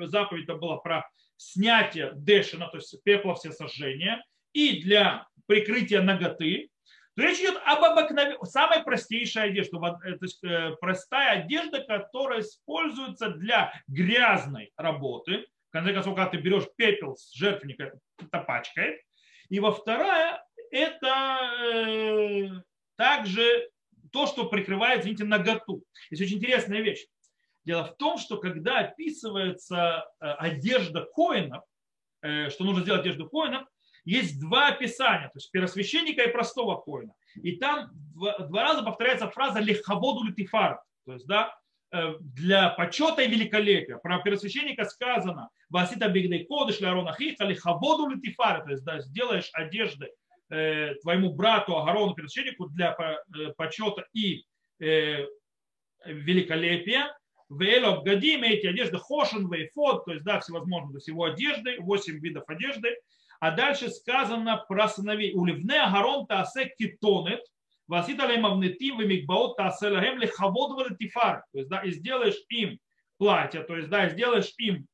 заповедь 0.07 0.47
была 0.47 0.77
про 0.77 1.09
снятие 1.37 2.11
дешина, 2.15 2.67
то 2.67 2.77
есть 2.77 3.01
пепла 3.03 3.35
все 3.35 3.51
сожжения, 3.51 4.23
и 4.53 4.81
для 4.81 5.27
прикрытия 5.47 6.01
ноготы, 6.01 6.69
то 7.15 7.23
речь 7.23 7.39
идет 7.39 7.59
об 7.65 7.83
обыкновенной, 7.83 8.37
самой 8.43 8.83
простейшей 8.83 9.43
одежде, 9.43 9.77
э, 9.77 10.17
то 10.17 10.25
есть 10.25 10.43
э, 10.43 10.75
простая 10.79 11.41
одежда, 11.41 11.81
которая 11.83 12.39
используется 12.39 13.29
для 13.29 13.73
грязной 13.87 14.71
работы. 14.77 15.45
В 15.69 15.71
конце 15.71 15.93
концов, 15.93 16.15
когда 16.15 16.29
ты 16.29 16.37
берешь 16.37 16.67
пепел 16.75 17.15
с 17.15 17.33
жертвенника, 17.33 17.93
это 18.17 18.39
пачкает. 18.39 19.01
И 19.49 19.59
во 19.59 19.71
вторая, 19.71 20.41
это 20.71 21.39
э, 21.73 22.49
также 22.95 23.69
то, 24.11 24.27
что 24.27 24.45
прикрывает, 24.45 25.01
извините, 25.01 25.23
ноготу. 25.23 25.83
Есть 26.09 26.21
очень 26.21 26.37
интересная 26.37 26.81
вещь. 26.81 27.05
Дело 27.65 27.85
в 27.85 27.95
том, 27.97 28.17
что 28.17 28.37
когда 28.37 28.79
описывается 28.79 30.05
одежда 30.19 31.05
коинов, 31.13 31.63
что 32.19 32.63
нужно 32.63 32.81
сделать 32.81 33.01
одежду 33.01 33.29
коинов, 33.29 33.67
есть 34.03 34.39
два 34.39 34.69
описания, 34.69 35.27
то 35.27 35.37
есть 35.37 35.51
первосвященника 35.51 36.23
и 36.23 36.31
простого 36.31 36.81
коина. 36.81 37.13
И 37.35 37.57
там 37.57 37.91
два 37.93 38.63
раза 38.63 38.83
повторяется 38.83 39.29
фраза 39.29 39.59
лихабоду 39.59 40.23
литифар, 40.23 40.81
то 41.05 41.13
есть 41.13 41.27
да, 41.27 41.55
э, 41.91 42.15
для 42.19 42.69
почета 42.69 43.21
и 43.21 43.29
великолепия. 43.29 43.97
Про 43.97 44.19
первосвященника 44.19 44.85
сказано 44.85 45.49
«Васита 45.69 46.09
бигдей 46.09 46.45
кодыш 46.45 46.79
лярона 46.79 47.13
хиха 47.13 47.43
лихабоду 47.43 48.09
литифар», 48.09 48.63
то 48.63 48.71
есть 48.71 48.83
да, 48.83 49.01
сделаешь 49.01 49.49
одежды 49.53 50.11
э, 50.51 50.95
твоему 51.01 51.33
брату 51.33 51.77
Агарону, 51.77 52.13
первосвященнику, 52.13 52.67
для 52.69 52.95
э, 52.95 53.53
почета 53.57 54.05
и 54.13 54.43
э, 54.79 55.25
великолепия. 56.05 57.17
Вейло 57.49 57.95
обгадим 57.95 58.43
эти 58.43 58.67
одежды 58.67 58.97
хошен, 58.97 59.51
вейфод, 59.51 60.05
то 60.05 60.13
есть 60.13 60.23
да, 60.23 60.39
всевозможные, 60.39 60.91
то 60.91 60.97
есть 60.97 61.07
его 61.07 61.25
одежды, 61.25 61.77
8 61.79 62.19
видов 62.19 62.43
одежды, 62.47 62.95
а 63.39 63.51
дальше 63.51 63.89
сказано 63.89 64.63
про 64.69 64.87
сыновей. 64.87 65.33
Уливне 65.33 65.81
агарон 65.81 66.27
таасе 66.27 66.73
китонет, 66.77 67.41
васита 67.87 68.25
лем 68.25 68.45
авнетим 68.45 68.99
вемикбаот 68.99 69.57
таасе 69.57 69.89
лахем 69.89 70.19
лехавод 70.19 70.97
тифар. 70.97 71.43
То 71.51 71.59
есть, 71.59 71.69
да, 71.69 71.81
и 71.81 71.91
сделаешь 71.91 72.37
им 72.49 72.79
платье, 73.17 73.63
то 73.63 73.75
есть, 73.75 73.89
да, 73.89 74.07
сделаешь 74.09 74.53
им 74.57 74.87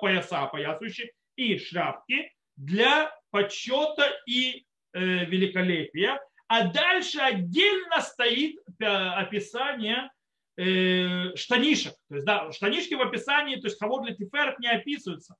пояса 0.00 0.42
опоясывающие 0.42 1.12
и 1.36 1.56
шляпки 1.56 2.30
для 2.56 3.10
почета 3.30 4.10
и 4.26 4.66
великолепия. 4.94 6.20
А 6.48 6.68
дальше 6.68 7.18
отдельно 7.18 8.00
стоит 8.00 8.56
э, 8.78 8.84
описание 8.84 10.10
э, 10.58 11.34
штанишек. 11.34 11.94
То 12.08 12.14
есть, 12.16 12.26
да, 12.26 12.52
штанишки 12.52 12.94
в 12.94 13.00
описании, 13.00 13.56
то 13.56 13.68
есть 13.68 13.78
хавод 13.78 14.04
для 14.04 14.14
тиферов 14.14 14.58
не 14.58 14.68
описываются. 14.68 15.34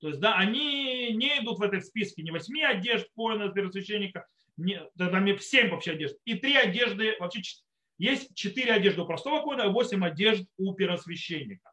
То 0.00 0.08
есть, 0.08 0.20
да, 0.20 0.34
они 0.36 1.12
не 1.12 1.38
идут 1.38 1.58
в 1.58 1.62
этом 1.62 1.80
списке 1.80 2.22
не 2.22 2.32
восьми 2.32 2.62
одежд 2.62 3.06
воина 3.14 3.48
первосвященника, 3.48 4.26
не, 4.56 4.80
там 4.98 5.38
семь 5.38 5.70
вообще 5.70 5.92
одежд. 5.92 6.16
И 6.24 6.34
три 6.34 6.56
одежды, 6.56 7.14
вообще 7.20 7.42
есть 7.98 8.34
четыре 8.34 8.72
одежды 8.72 9.02
у 9.02 9.06
простого 9.06 9.42
коина, 9.42 9.68
восемь 9.68 10.04
одежд 10.04 10.46
у 10.58 10.74
первосвященника. 10.74 11.70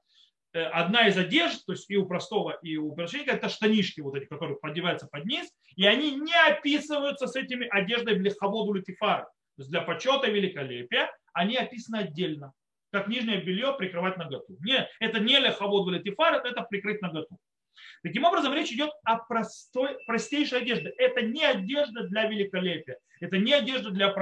Э, 0.54 0.66
одна 0.66 1.08
из 1.08 1.18
одежд, 1.18 1.66
то 1.66 1.74
есть 1.74 1.90
и 1.90 1.98
у 1.98 2.06
простого, 2.06 2.60
и 2.62 2.78
у 2.78 2.94
первосвященника, 2.96 3.36
это 3.36 3.50
штанишки 3.50 4.02
вот 4.02 4.16
эти, 4.16 4.26
которые 4.26 4.58
подеваются 4.58 5.08
под 5.08 5.26
низ, 5.26 5.52
и 5.76 5.86
они 5.86 6.16
не 6.16 6.34
описываются 6.48 7.26
с 7.26 7.36
этими 7.36 7.68
одеждой 7.68 8.16
лиховоду 8.20 8.74
литифара. 8.74 9.24
То 9.24 9.62
есть 9.62 9.72
для 9.72 9.82
почета 9.82 10.30
великолепия 10.30 11.12
они 11.34 11.58
описаны 11.58 11.98
отдельно, 11.98 12.54
как 12.92 13.08
нижнее 13.08 13.42
белье 13.42 13.74
прикрывать 13.74 14.18
наготу. 14.18 14.56
Не, 14.60 14.88
это 15.00 15.20
не 15.20 15.40
лиховод 15.40 15.92
литифар, 15.92 16.36
это 16.46 16.62
прикрыть 16.62 17.02
наготу. 17.02 17.36
Таким 18.04 18.24
образом, 18.24 18.54
речь 18.54 18.72
идет 18.72 18.92
о 19.04 19.18
простой, 19.18 19.98
простейшей 20.06 20.60
одежде. 20.60 20.90
Это 21.00 21.24
не 21.24 21.44
одежда 21.44 22.04
для 22.04 22.28
великолепия, 22.28 23.00
это 23.20 23.40
не 23.40 23.54
одежда 23.54 23.90
для 23.90 24.14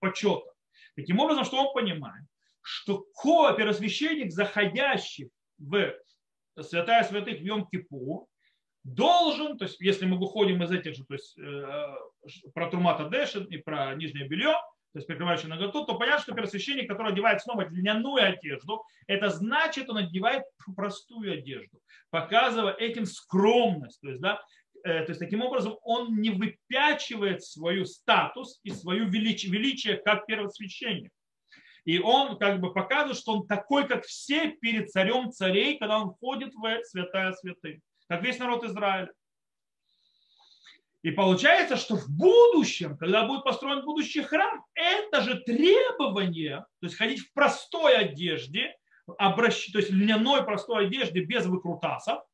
почета. 0.00 0.52
Таким 0.96 1.18
образом, 1.18 1.46
что 1.46 1.64
он 1.64 1.72
понимает? 1.72 2.26
Что 2.60 3.06
первосвященник, 3.56 4.32
заходящий 4.32 5.30
в 5.58 5.94
святая 6.60 7.04
святых 7.04 7.40
в 7.40 7.44
Йом-Кипур, 7.44 8.26
должен, 8.84 9.58
то 9.58 9.64
есть 9.64 9.80
если 9.80 10.06
мы 10.06 10.18
выходим 10.18 10.62
из 10.62 10.70
этих 10.70 10.94
же, 10.94 11.04
то 11.04 11.14
есть 11.14 11.36
э, 11.38 11.96
про 12.54 12.70
Трумата 12.70 13.08
Дэшин 13.08 13.44
и 13.44 13.56
про 13.56 13.94
нижнее 13.94 14.28
белье, 14.28 14.52
то 14.92 14.98
есть 14.98 15.08
прикрывающий 15.08 15.48
наготу, 15.48 15.84
то 15.84 15.98
понятно, 15.98 16.22
что 16.22 16.34
первосвященник, 16.34 16.88
который 16.88 17.12
одевает 17.12 17.42
снова 17.42 17.68
льняную 17.68 18.24
одежду, 18.24 18.82
это 19.06 19.28
значит, 19.28 19.90
он 19.90 19.98
одевает 19.98 20.44
простую 20.74 21.34
одежду, 21.34 21.80
показывая 22.10 22.72
этим 22.72 23.04
скромность. 23.04 24.00
То 24.00 24.08
есть, 24.08 24.22
да, 24.22 24.40
э, 24.84 25.04
то 25.04 25.10
есть 25.10 25.18
таким 25.18 25.42
образом 25.42 25.76
он 25.82 26.16
не 26.20 26.30
выпячивает 26.30 27.42
свою 27.42 27.84
статус 27.84 28.60
и 28.62 28.70
свою 28.70 29.08
величие, 29.08 29.52
величие 29.52 29.96
как 29.96 30.26
первосвященник. 30.26 31.12
И 31.86 32.00
он 32.00 32.36
как 32.36 32.60
бы 32.60 32.72
показывает, 32.72 33.16
что 33.16 33.32
он 33.32 33.46
такой, 33.46 33.86
как 33.86 34.04
все 34.04 34.48
перед 34.50 34.90
царем 34.90 35.30
царей, 35.30 35.78
когда 35.78 36.00
он 36.00 36.10
входит 36.10 36.52
в 36.52 36.84
святая 36.84 37.32
святых, 37.32 37.80
как 38.08 38.22
весь 38.22 38.38
народ 38.40 38.64
Израиля. 38.64 39.12
И 41.02 41.12
получается, 41.12 41.76
что 41.76 41.94
в 41.94 42.08
будущем, 42.10 42.98
когда 42.98 43.24
будет 43.24 43.44
построен 43.44 43.84
будущий 43.84 44.22
храм, 44.22 44.64
это 44.74 45.20
же 45.20 45.36
требование, 45.36 46.66
то 46.80 46.86
есть 46.86 46.96
ходить 46.96 47.20
в 47.20 47.32
простой 47.32 47.96
одежде, 47.96 48.76
обращ... 49.16 49.70
то 49.70 49.78
есть 49.78 49.92
льняной 49.92 50.42
простой 50.42 50.86
одежде 50.86 51.20
без 51.20 51.46
выкрутасов, 51.46 52.24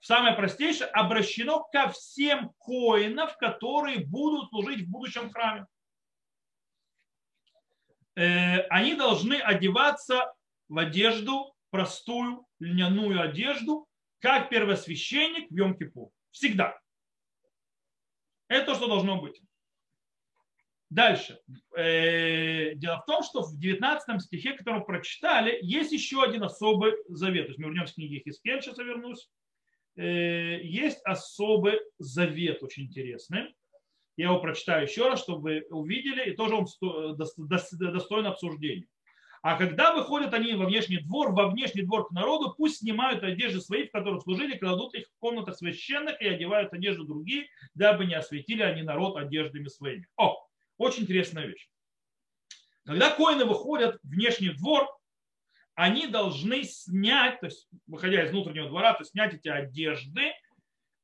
самое 0.00 0.34
простейшее, 0.34 0.88
обращено 0.88 1.62
ко 1.70 1.90
всем 1.90 2.52
коинов, 2.58 3.36
которые 3.36 4.06
будут 4.06 4.48
служить 4.48 4.86
в 4.86 4.90
будущем 4.90 5.30
храме. 5.30 5.66
Э, 8.18 8.62
они 8.68 8.96
должны 8.96 9.34
одеваться 9.34 10.34
в 10.68 10.76
одежду, 10.78 11.54
простую 11.70 12.44
льняную 12.58 13.22
одежду, 13.22 13.86
как 14.18 14.48
первосвященник 14.48 15.48
в 15.50 15.54
Йом-Кипур. 15.54 16.10
Всегда. 16.32 16.76
Это 18.48 18.66
то, 18.66 18.74
что 18.74 18.88
должно 18.88 19.20
быть. 19.20 19.40
Дальше. 20.90 21.38
Э, 21.76 22.74
дело 22.74 23.02
в 23.02 23.04
том, 23.04 23.22
что 23.22 23.42
в 23.42 23.56
19 23.56 24.20
стихе, 24.20 24.54
который 24.54 24.80
мы 24.80 24.84
прочитали, 24.84 25.56
есть 25.62 25.92
еще 25.92 26.24
один 26.24 26.42
особый 26.42 26.94
завет. 27.08 27.44
То 27.44 27.50
есть 27.50 27.60
мы 27.60 27.66
вернемся 27.66 27.92
к 27.92 27.96
книге 27.96 28.22
Хискель, 28.24 28.60
сейчас 28.60 28.78
я 28.78 28.84
вернусь. 28.84 29.30
Э, 29.94 30.60
есть 30.60 30.98
особый 31.04 31.78
завет, 31.98 32.64
очень 32.64 32.86
интересный. 32.86 33.54
Я 34.18 34.26
его 34.26 34.40
прочитаю 34.40 34.82
еще 34.82 35.08
раз, 35.08 35.22
чтобы 35.22 35.40
вы 35.42 35.66
увидели, 35.70 36.30
и 36.30 36.36
тоже 36.36 36.56
он 36.56 36.66
достоин 37.16 38.26
обсуждения. 38.26 38.88
А 39.42 39.56
когда 39.56 39.94
выходят 39.94 40.34
они 40.34 40.54
во 40.54 40.66
внешний 40.66 40.98
двор, 40.98 41.30
во 41.30 41.46
внешний 41.46 41.82
двор 41.82 42.08
к 42.08 42.10
народу, 42.10 42.52
пусть 42.58 42.78
снимают 42.78 43.22
одежды 43.22 43.60
свои, 43.60 43.86
в 43.86 43.92
которых 43.92 44.24
служили, 44.24 44.58
кладут 44.58 44.94
их 44.94 45.06
в 45.06 45.18
комнатах 45.20 45.56
священных 45.56 46.20
и 46.20 46.26
одевают 46.26 46.72
одежду 46.72 47.04
другие, 47.04 47.46
дабы 47.74 48.06
не 48.06 48.14
осветили 48.14 48.62
они 48.62 48.82
народ 48.82 49.16
одеждами 49.16 49.68
своими. 49.68 50.08
О, 50.16 50.36
очень 50.78 51.04
интересная 51.04 51.46
вещь. 51.46 51.68
Когда 52.84 53.10
коины 53.10 53.44
выходят 53.44 54.00
в 54.02 54.08
внешний 54.08 54.50
двор, 54.50 54.88
они 55.76 56.08
должны 56.08 56.64
снять, 56.64 57.38
то 57.38 57.46
есть 57.46 57.68
выходя 57.86 58.24
из 58.24 58.30
внутреннего 58.30 58.68
двора, 58.68 58.94
то 58.94 59.02
есть 59.02 59.12
снять 59.12 59.34
эти 59.34 59.46
одежды 59.46 60.22
э, 60.22 60.32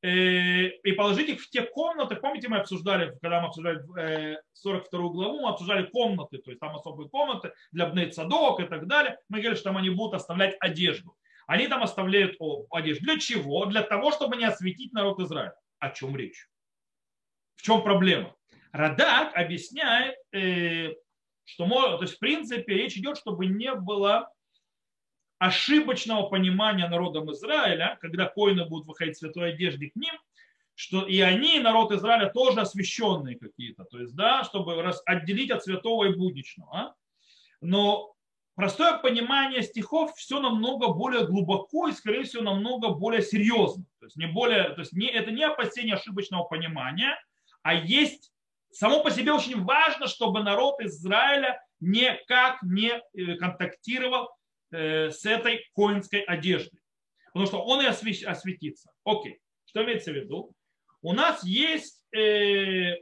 и 0.05 0.91
положить 0.91 1.29
их 1.29 1.41
в 1.41 1.49
те 1.49 1.63
комнаты. 1.63 2.15
Помните, 2.15 2.47
мы 2.47 2.57
обсуждали, 2.57 3.17
когда 3.21 3.41
мы 3.41 3.47
обсуждали 3.47 4.39
42 4.53 4.99
э, 4.99 5.09
главу, 5.09 5.41
мы 5.41 5.49
обсуждали 5.49 5.85
комнаты, 5.87 6.37
то 6.37 6.51
есть 6.51 6.59
там 6.59 6.75
особые 6.75 7.09
комнаты 7.09 7.53
для 7.71 7.87
бней-садок 7.87 8.59
и 8.59 8.65
так 8.65 8.87
далее. 8.87 9.17
Мы 9.29 9.39
говорили, 9.39 9.55
что 9.55 9.69
там 9.69 9.77
они 9.77 9.89
будут 9.89 10.15
оставлять 10.15 10.55
одежду. 10.59 11.15
Они 11.47 11.67
там 11.67 11.83
оставляют 11.83 12.37
одежду. 12.69 13.03
Для 13.03 13.19
чего? 13.19 13.65
Для 13.65 13.81
того, 13.81 14.11
чтобы 14.11 14.35
не 14.37 14.45
осветить 14.45 14.93
народ 14.93 15.19
Израиля. 15.19 15.55
О 15.79 15.89
чем 15.89 16.15
речь? 16.15 16.47
В 17.55 17.63
чем 17.63 17.81
проблема? 17.81 18.35
Радак 18.71 19.35
объясняет, 19.35 20.15
э, 20.33 20.93
что, 21.45 21.97
то 21.97 22.01
есть, 22.01 22.15
в 22.15 22.19
принципе, 22.19 22.73
речь 22.73 22.97
идет, 22.97 23.17
чтобы 23.17 23.45
не 23.45 23.73
было 23.73 24.29
ошибочного 25.39 26.29
понимания 26.29 26.87
народом 26.87 27.31
Израиля, 27.31 27.97
когда 28.01 28.25
коины 28.25 28.65
будут 28.65 28.87
выходить 28.87 29.15
в 29.15 29.19
святой 29.19 29.53
одежде 29.53 29.89
к 29.89 29.95
ним, 29.95 30.13
что 30.75 31.05
и 31.05 31.19
они, 31.21 31.59
народ 31.59 31.91
Израиля, 31.93 32.29
тоже 32.29 32.61
освященные 32.61 33.39
какие-то, 33.39 33.85
то 33.85 33.99
есть, 33.99 34.15
да, 34.15 34.43
чтобы 34.43 34.81
отделить 35.05 35.51
от 35.51 35.63
святого 35.63 36.05
и 36.05 36.15
будничного. 36.15 36.77
А? 36.77 36.93
Но 37.61 38.13
простое 38.55 38.97
понимание 38.97 39.61
стихов 39.61 40.13
все 40.15 40.41
намного 40.41 40.89
более 40.89 41.25
глубоко 41.25 41.87
и, 41.87 41.93
скорее 41.93 42.23
всего, 42.23 42.43
намного 42.43 42.89
более 42.89 43.21
серьезно. 43.21 43.85
То 43.99 44.05
есть, 44.05 44.17
не 44.17 44.27
более, 44.27 44.69
то 44.69 44.81
есть 44.81 44.93
не, 44.93 45.07
это 45.07 45.31
не 45.31 45.43
опасение 45.43 45.95
ошибочного 45.95 46.43
понимания, 46.43 47.17
а 47.63 47.73
есть 47.73 48.31
само 48.71 49.01
по 49.01 49.11
себе 49.11 49.31
очень 49.31 49.63
важно, 49.63 50.07
чтобы 50.07 50.43
народ 50.43 50.81
Израиля 50.81 51.61
никак 51.79 52.61
не 52.63 53.01
э, 53.13 53.35
контактировал 53.35 54.29
с 55.11 55.25
этой 55.25 55.65
коинской 55.73 56.21
одеждой. 56.21 56.79
Потому 57.27 57.45
что 57.47 57.63
он 57.63 57.81
и 57.81 57.85
осветится. 57.85 58.91
Окей. 59.03 59.39
Что 59.65 59.83
имеется 59.83 60.11
в 60.11 60.15
виду? 60.15 60.53
У 61.01 61.13
нас 61.13 61.43
есть 61.43 62.01
э, 62.15 62.95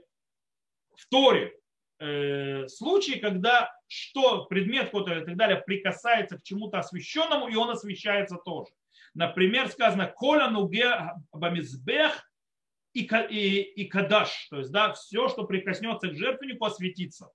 в 0.96 1.08
Торе 1.10 1.54
э, 2.00 2.68
случаи, 2.68 3.20
когда 3.20 3.72
что 3.88 4.46
предмет 4.46 4.86
какой-то 4.86 5.20
и 5.20 5.26
так 5.26 5.38
далее 5.38 5.62
прикасается 5.66 6.38
к 6.38 6.44
чему-то 6.44 6.80
освященному, 6.80 7.48
и 7.48 7.56
он 7.56 7.70
освещается 7.70 8.38
тоже. 8.38 8.74
Например, 9.14 9.70
сказано 9.70 10.08
«Коля 10.08 10.50
нуге 10.50 11.12
бамизбех» 11.32 12.28
и, 12.94 13.02
и, 13.02 13.62
и 13.62 13.86
кадаш, 13.86 14.48
то 14.50 14.58
есть 14.58 14.72
да, 14.72 14.94
все, 14.94 15.30
что 15.30 15.46
прикоснется 15.46 16.10
к 16.10 16.16
жертвеннику, 16.16 16.66
осветится. 16.66 17.30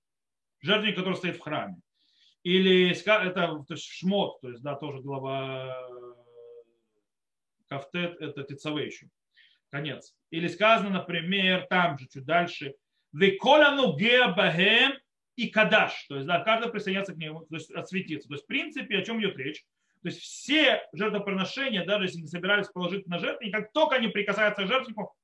Жертвенник, 0.61 0.97
который 0.97 1.15
стоит 1.15 1.37
в 1.37 1.41
храме. 1.41 1.77
Или 2.49 2.93
это 2.93 3.63
то 3.69 3.75
есть 3.75 3.85
шмот, 3.85 4.41
то 4.41 4.49
есть, 4.49 4.63
да, 4.63 4.75
тоже 4.75 5.03
глава 5.03 5.87
э, 5.91 6.15
кафтет, 7.69 8.19
это 8.23 8.43
тецаве 8.43 8.87
еще. 8.87 9.11
Конец. 9.69 10.15
Или 10.31 10.49
сказано, 10.49 10.89
например, 10.89 11.67
там 11.69 11.99
же 11.99 12.07
чуть 12.09 12.25
дальше, 12.25 12.75
Веколяну 13.13 13.99
геабахем 13.99 14.95
и 15.37 15.49
кадаш. 15.49 16.07
То 16.09 16.15
есть, 16.15 16.27
да, 16.27 16.41
каждый 16.41 16.71
присоединяется 16.71 17.13
к 17.13 17.19
нему, 17.19 17.41
то 17.41 17.57
есть 17.57 17.71
отсветиться. 17.71 18.29
То 18.29 18.35
есть, 18.35 18.45
в 18.45 18.47
принципе, 18.47 18.97
о 18.97 19.03
чем 19.03 19.21
идет 19.21 19.37
речь? 19.37 19.63
То 20.03 20.09
есть 20.09 20.21
все 20.21 20.89
жертвоприношения, 20.95 21.85
даже 21.85 22.05
если 22.05 22.21
не 22.21 22.29
собирались 22.29 22.69
положить 22.69 23.07
на 23.09 23.19
жертву, 23.19 23.47
как 23.53 23.73
только 23.73 23.97
они 23.97 24.09
прикасаются 24.09 24.65
к 24.65 24.69
жертвеннику, 24.69 25.15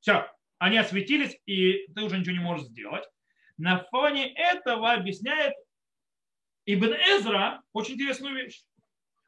все, 0.00 0.26
они 0.56 0.78
осветились, 0.78 1.38
и 1.44 1.86
ты 1.94 2.02
уже 2.02 2.18
ничего 2.18 2.34
не 2.34 2.42
можешь 2.42 2.68
сделать. 2.68 3.04
На 3.58 3.84
фоне 3.90 4.32
этого 4.32 4.94
объясняет 4.94 5.52
Ибн 6.66 6.94
Эзра 6.94 7.62
очень 7.72 7.94
интересную 7.94 8.34
вещь. 8.36 8.62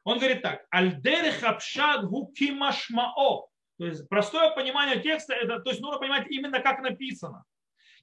Он 0.03 0.19
говорит 0.19 0.41
так. 0.41 0.65
Альдер 0.69 1.31
хапшад 1.39 2.05
гукимашмао. 2.05 3.47
То 3.77 3.85
есть 3.85 4.07
простое 4.07 4.51
понимание 4.51 5.01
текста, 5.01 5.33
это, 5.33 5.59
то 5.59 5.69
есть 5.71 5.81
нужно 5.81 5.99
понимать 5.99 6.27
именно 6.29 6.61
как 6.61 6.81
написано. 6.81 7.43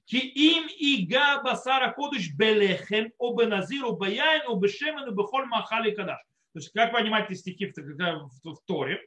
Ки 0.05 0.17
им 0.17 0.67
ига 0.67 1.41
басара 1.41 1.91
кодыш 1.93 2.29
белехем 2.35 3.11
обеназиру 3.17 3.95
баяйн 3.95 4.43
обешемен 4.47 5.15
бехоль 5.15 5.45
махали 5.45 5.91
кадаш. 5.91 6.19
То 6.53 6.59
есть 6.59 6.71
как 6.73 6.91
понимать 6.91 7.31
эти 7.31 7.39
стихи 7.39 7.67
в, 7.67 7.73
в, 7.75 8.53
в, 8.53 8.65
Торе, 8.65 9.01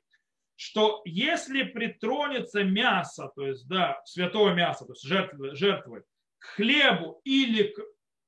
что 0.56 1.02
если 1.04 1.62
притронется 1.64 2.64
мясо, 2.64 3.30
то 3.36 3.46
есть 3.46 3.68
да, 3.68 4.00
святое 4.04 4.54
мясо, 4.54 4.86
то 4.86 4.94
есть 4.94 5.06
жертвы, 5.06 5.54
жертвы 5.54 6.02
к 6.38 6.44
хлебу 6.56 7.20
или 7.24 7.64
к 7.64 7.78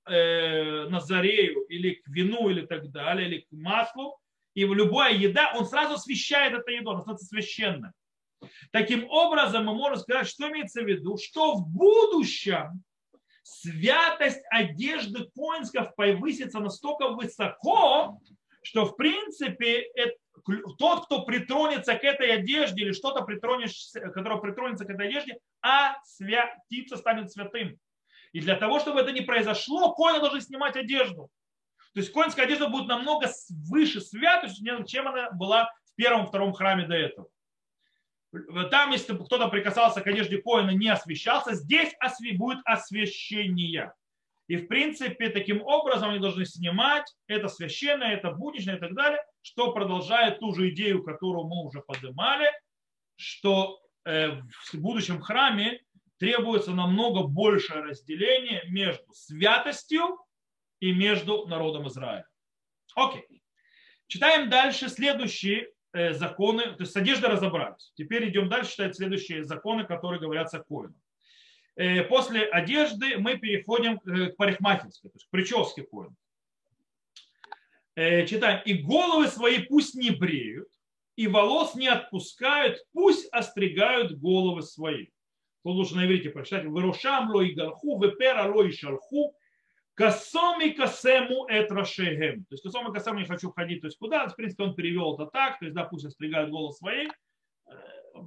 э, 0.09 0.88
Назарею 0.88 1.62
или 1.68 1.94
к 1.94 2.09
вину 2.09 2.49
или 2.49 2.66
так 2.66 2.90
далее, 2.90 3.29
или 3.29 3.40
к 3.40 3.53
маслу, 3.53 4.18
и 4.55 4.64
любая 4.64 5.14
еда, 5.14 5.53
он 5.55 5.66
сразу 5.66 5.94
освещает 5.94 6.53
это 6.53 6.71
еду, 6.71 6.90
она 6.90 7.01
становится 7.01 7.27
священной. 7.27 7.90
Таким 8.73 9.09
образом, 9.09 9.66
мы 9.66 9.75
можем 9.75 9.99
сказать, 9.99 10.29
что 10.29 10.49
имеется 10.49 10.83
в 10.83 10.87
виду, 10.87 11.16
что 11.16 11.57
в 11.57 11.68
будущем 11.68 12.83
святость 13.42 14.42
одежды 14.51 15.29
коинсков 15.35 15.94
повысится 15.94 16.61
настолько 16.61 17.09
высоко, 17.09 18.21
что 18.62 18.85
в 18.85 18.97
принципе 18.97 19.81
это, 19.94 20.14
тот, 20.79 21.07
кто 21.07 21.25
притронется 21.25 21.94
к 21.94 22.05
этой 22.05 22.33
одежде 22.33 22.83
или 22.83 22.92
что-то 22.92 23.23
притронется, 23.23 24.01
которое 24.01 24.40
притронется 24.40 24.85
к 24.85 24.90
этой 24.90 25.09
одежде, 25.09 25.38
а 25.62 25.97
святится 26.05 26.97
станет 26.97 27.33
святым. 27.33 27.79
И 28.33 28.41
для 28.41 28.57
того, 28.57 28.81
чтобы 28.81 29.01
это 29.01 29.12
не 29.12 29.23
произошло, 29.23 29.95
коины 29.95 30.21
должны 30.21 30.41
снимать 30.41 30.77
одежду. 30.77 31.31
То 31.95 32.01
есть 32.01 32.12
коинская 32.12 32.45
одежда 32.45 32.69
будет 32.69 32.88
намного 32.88 33.29
выше 33.69 34.01
святости, 34.01 34.64
чем 34.87 35.09
она 35.09 35.31
была 35.31 35.73
в 35.85 35.95
первом-втором 35.97 36.53
храме 36.53 36.87
до 36.87 36.95
этого. 36.95 37.29
Там, 38.71 38.93
если 38.93 39.14
кто-то 39.14 39.49
прикасался 39.49 40.03
к 40.03 40.07
одежде 40.07 40.38
коина, 40.38 40.71
не 40.71 40.88
освещался, 40.88 41.55
здесь 41.55 41.95
будет 42.37 42.59
освящение. 42.64 43.93
И 44.49 44.57
в 44.57 44.67
принципе, 44.67 45.29
таким 45.29 45.62
образом 45.62 46.11
они 46.11 46.19
должны 46.19 46.47
снимать 46.47 47.14
это 47.27 47.49
священное, 47.49 48.14
это 48.14 48.31
будничное 48.31 48.77
и 48.77 48.81
так 48.81 48.95
далее, 48.95 49.23
что 49.43 49.73
продолжает 49.73 50.41
ту 50.41 50.55
же 50.55 50.71
идею, 50.71 51.03
которую 51.03 51.47
мы 51.47 51.64
уже 51.64 51.81
поднимали, 51.81 52.51
что 53.17 53.79
э, 54.05 54.41
в 54.73 54.75
будущем 54.75 55.21
храме 55.21 55.81
требуется 56.18 56.72
намного 56.72 57.22
большее 57.22 57.83
разделение 57.83 58.62
между 58.68 59.12
святостью 59.12 60.18
и 60.81 60.92
между 60.92 61.46
народом 61.46 61.88
Израиля. 61.88 62.26
Окей. 62.94 63.42
Читаем 64.07 64.48
дальше 64.48 64.88
следующие 64.88 65.70
э, 65.92 66.12
законы. 66.12 66.72
То 66.74 66.81
есть 66.81 66.92
с 66.92 66.96
одеждой 66.96 67.31
разобрались. 67.31 67.92
Теперь 67.94 68.28
идем 68.28 68.48
дальше 68.48 68.72
читать 68.72 68.96
следующие 68.96 69.44
законы, 69.44 69.85
которые 69.85 70.20
говорят 70.20 70.52
о 70.52 70.61
коинах. 70.61 70.96
Э, 71.76 72.02
после 72.04 72.44
одежды 72.44 73.18
мы 73.18 73.38
переходим 73.38 73.98
к 73.98 74.37
парикмахерской, 74.37 75.11
то 75.11 75.16
есть 75.16 75.26
к 75.26 75.31
прическе 75.31 75.83
коина. 75.83 76.16
Э, 77.94 78.26
читаем. 78.26 78.62
И 78.64 78.74
головы 78.74 79.28
свои 79.28 79.61
пусть 79.61 79.94
не 79.94 80.11
бреют, 80.11 80.68
и 81.16 81.26
волос 81.26 81.74
не 81.74 81.88
отпускают, 81.88 82.78
пусть 82.92 83.28
остригают 83.33 84.12
головы 84.18 84.62
свои. 84.62 85.09
Тут 85.64 85.75
лучше 85.75 85.97
на 85.97 86.07
иврите 86.07 86.31
прочитать. 86.31 86.64
Вырушам 86.66 87.31
ло 87.31 87.42
и 87.42 87.53
галху, 87.53 88.01
вепера 88.03 88.44
ло 88.44 88.62
и 88.64 88.73
шалху, 88.73 89.35
касоми 89.94 90.71
касему 90.71 91.47
этрашехем. 91.49 92.44
То 92.44 92.55
есть 92.55 92.62
касоми 92.62 92.92
касему 92.92 93.18
не 93.18 93.27
хочу 93.27 93.51
ходить, 93.51 93.81
то 93.81 93.88
есть 93.88 93.99
куда, 93.99 94.29
в 94.29 94.37
принципе, 94.37 94.62
он 94.62 94.75
перевел 94.75 95.14
это 95.14 95.27
так, 95.27 95.59
то 95.59 95.64
есть, 95.64 95.75
да, 95.75 95.85
пусть 95.85 96.05
остригают 96.05 96.51
голос 96.51 96.79
своей, 96.79 97.09
э, 97.09 97.73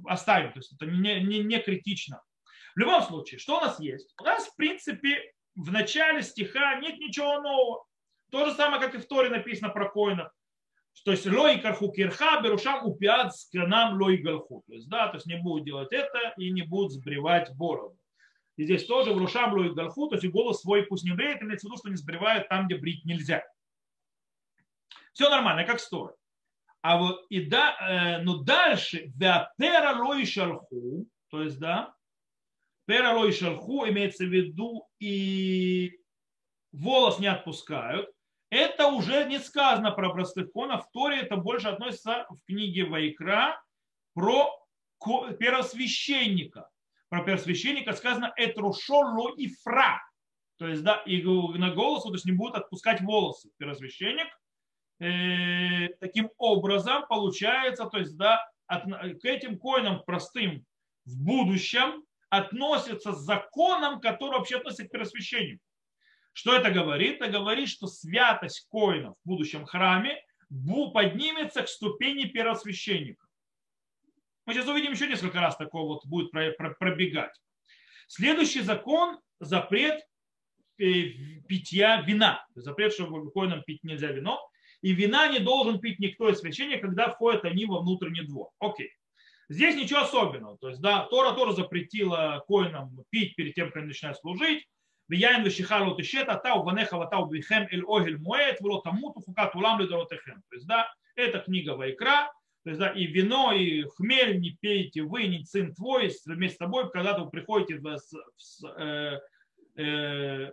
оставим, 0.06 0.52
то 0.52 0.58
есть 0.58 0.72
это 0.72 0.84
не, 0.86 1.20
не, 1.22 1.38
не 1.38 1.58
критично. 1.58 2.22
В 2.74 2.78
любом 2.78 3.02
случае, 3.02 3.38
что 3.38 3.56
у 3.56 3.60
нас 3.60 3.80
есть? 3.80 4.14
У 4.20 4.24
нас, 4.24 4.46
в 4.46 4.56
принципе, 4.56 5.32
в 5.54 5.72
начале 5.72 6.22
стиха 6.22 6.76
нет 6.80 6.98
ничего 6.98 7.40
нового. 7.40 7.84
То 8.30 8.46
же 8.46 8.54
самое, 8.54 8.80
как 8.80 8.94
и 8.94 8.98
в 8.98 9.06
Торе 9.06 9.28
написано 9.28 9.70
про 9.70 9.90
коинов. 9.90 10.30
То 11.04 11.10
есть 11.10 11.26
лой 11.26 11.58
карху 11.60 11.90
кирха 11.90 12.40
берушам 12.42 12.86
упиад 12.86 13.34
с 13.34 13.48
канам 13.50 14.00
лой 14.00 14.18
галху. 14.18 14.62
То 14.66 14.74
есть, 14.74 14.88
да, 14.88 15.08
то 15.08 15.16
есть 15.16 15.26
не 15.26 15.36
будут 15.36 15.64
делать 15.64 15.92
это 15.92 16.34
и 16.36 16.50
не 16.50 16.62
будут 16.62 16.92
сбривать 16.92 17.54
бороду. 17.56 17.98
И 18.56 18.64
здесь 18.64 18.84
тоже 18.86 19.12
в 19.12 19.18
рушам 19.18 19.54
лой 19.54 19.74
то 19.74 19.90
есть 20.12 20.24
и 20.24 20.28
голос 20.28 20.60
свой 20.60 20.84
пусть 20.84 21.04
не 21.04 21.12
бреет, 21.12 21.42
имеется 21.42 21.66
в 21.66 21.70
виду, 21.70 21.78
что 21.78 21.88
не 21.88 21.96
сбривают 21.96 22.48
там, 22.48 22.66
где 22.66 22.76
брить 22.76 23.04
нельзя. 23.04 23.42
Все 25.12 25.28
нормально, 25.28 25.64
как 25.64 25.80
стоит. 25.80 26.14
А 26.82 26.98
вот 26.98 27.24
и 27.30 27.44
да, 27.46 27.76
э, 27.80 28.22
но 28.22 28.38
дальше 28.38 29.12
веапера 29.16 29.96
лой 30.02 30.26
шарху, 30.26 31.06
то 31.30 31.42
есть, 31.42 31.58
да, 31.58 31.94
пералой 32.86 33.32
шарху 33.32 33.86
имеется 33.86 34.24
в 34.24 34.28
виду 34.28 34.88
и 34.98 35.98
волос 36.72 37.18
не 37.20 37.28
отпускают, 37.28 38.11
это 38.52 38.88
уже 38.88 39.24
не 39.24 39.38
сказано 39.38 39.92
про 39.92 40.10
простых 40.10 40.52
конов. 40.52 40.84
В 40.86 40.90
Торе 40.90 41.20
это 41.22 41.36
больше 41.38 41.68
относится 41.68 42.26
в 42.28 42.38
книге 42.46 42.84
Вайкра 42.84 43.58
про 44.12 44.50
первосвященника. 45.38 46.68
Про 47.08 47.24
первосвященника 47.24 47.94
сказано 47.94 48.30
«этрушоло 48.36 49.34
и 49.36 49.48
фра». 49.48 50.02
То 50.58 50.68
есть, 50.68 50.82
да, 50.82 50.96
и 51.06 51.22
на 51.22 51.70
голосу, 51.70 52.08
то 52.08 52.14
есть 52.14 52.26
не 52.26 52.32
будут 52.32 52.56
отпускать 52.56 53.00
волосы. 53.00 53.48
Первосвященник 53.56 54.28
э, 55.00 55.88
таким 55.98 56.30
образом 56.36 57.06
получается, 57.08 57.86
то 57.86 57.96
есть, 57.96 58.18
да, 58.18 58.46
от, 58.66 58.84
к 58.84 59.24
этим 59.24 59.58
коинам 59.58 60.02
простым 60.04 60.66
в 61.06 61.24
будущем 61.24 62.04
относится 62.28 63.14
с 63.14 63.20
законом, 63.20 63.98
который 63.98 64.38
вообще 64.38 64.58
относится 64.58 64.86
к 64.86 64.90
первосвященнику. 64.90 65.64
Что 66.32 66.54
это 66.56 66.70
говорит? 66.70 67.20
Это 67.20 67.30
говорит, 67.30 67.68
что 67.68 67.86
святость 67.86 68.66
коинов 68.70 69.16
в 69.24 69.28
будущем 69.28 69.64
храме 69.66 70.22
поднимется 70.92 71.62
к 71.62 71.68
ступени 71.68 72.24
первосвященника. 72.24 73.26
Мы 74.44 74.54
сейчас 74.54 74.66
увидим 74.66 74.92
еще 74.92 75.06
несколько 75.06 75.40
раз 75.40 75.56
такое 75.56 75.82
вот 75.82 76.04
будет 76.06 76.30
пробегать. 76.30 77.34
Следующий 78.08 78.60
закон– 78.60 79.18
запрет 79.40 80.00
э, 80.78 80.84
питья 81.48 82.02
вина. 82.02 82.44
Запрет, 82.54 82.92
что 82.92 83.06
коинам 83.30 83.62
пить 83.62 83.84
нельзя 83.84 84.08
вино. 84.08 84.40
И 84.80 84.92
вина 84.92 85.28
не 85.28 85.38
должен 85.38 85.80
пить 85.80 86.00
никто 86.00 86.28
из 86.28 86.40
священников, 86.40 86.82
когда 86.82 87.08
входят 87.08 87.44
они 87.44 87.66
во 87.66 87.80
внутренний 87.80 88.22
двор. 88.22 88.50
Окей. 88.58 88.90
Здесь 89.48 89.76
ничего 89.76 90.00
особенного. 90.00 90.58
То 90.58 90.70
есть, 90.70 90.80
да, 90.80 91.06
Тора 91.06 91.34
тоже 91.34 91.54
запретила 91.54 92.42
коинам 92.48 93.04
пить 93.10 93.36
перед 93.36 93.54
тем, 93.54 93.68
как 93.68 93.76
они 93.76 93.86
начинают 93.88 94.18
служить. 94.18 94.66
ויין 95.12 95.42
ושיחה 95.46 95.78
לא 95.78 95.94
תשת, 95.98 96.26
אתה 96.32 96.54
ובניך 96.54 96.92
ואתה 96.92 97.16
ובניכם 97.16 97.62
אל 97.72 97.82
אוהל 97.82 98.16
מועד, 98.16 98.54
ולא 98.62 98.80
תמותו 98.84 99.20
חוקת 99.20 99.54
עולם 99.54 99.80
לדורותיכם. 99.80 100.32
То 100.50 100.56
есть, 100.56 100.66
да, 100.66 100.84
это 101.16 101.38
книга 101.40 101.76
Вайкра, 101.76 102.32
то 102.64 102.70
есть, 102.70 102.80
да, 102.80 102.88
и 102.88 103.06
вино, 103.06 103.52
и 103.52 103.84
хмель 103.96 104.40
не 104.40 104.56
пейте 104.58 105.02
вы, 105.02 105.26
не 105.26 105.44
сын 105.44 105.74
твой, 105.74 106.10
вместе 106.26 106.54
с 106.54 106.58
тобой, 106.58 106.90
когда 106.90 107.18
вы 107.18 107.28
приходите 107.28 107.78
в, 107.78 107.98
э, 108.78 109.20
э, 109.76 110.50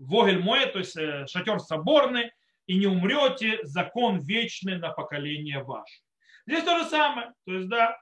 Огель 0.00 0.42
Мое, 0.42 0.66
то 0.66 0.80
есть 0.80 0.96
э, 0.96 1.26
шатер 1.28 1.60
соборный, 1.60 2.32
и 2.66 2.76
не 2.76 2.88
умрете, 2.88 3.60
закон 3.62 4.18
вечный 4.18 4.78
на 4.78 4.90
поколение 4.90 5.62
ваше. 5.62 6.00
Здесь 6.48 6.64
то 6.64 6.78
же 6.78 6.84
самое, 6.88 7.32
то 7.46 7.52
есть, 7.52 7.68
да, 7.68 7.96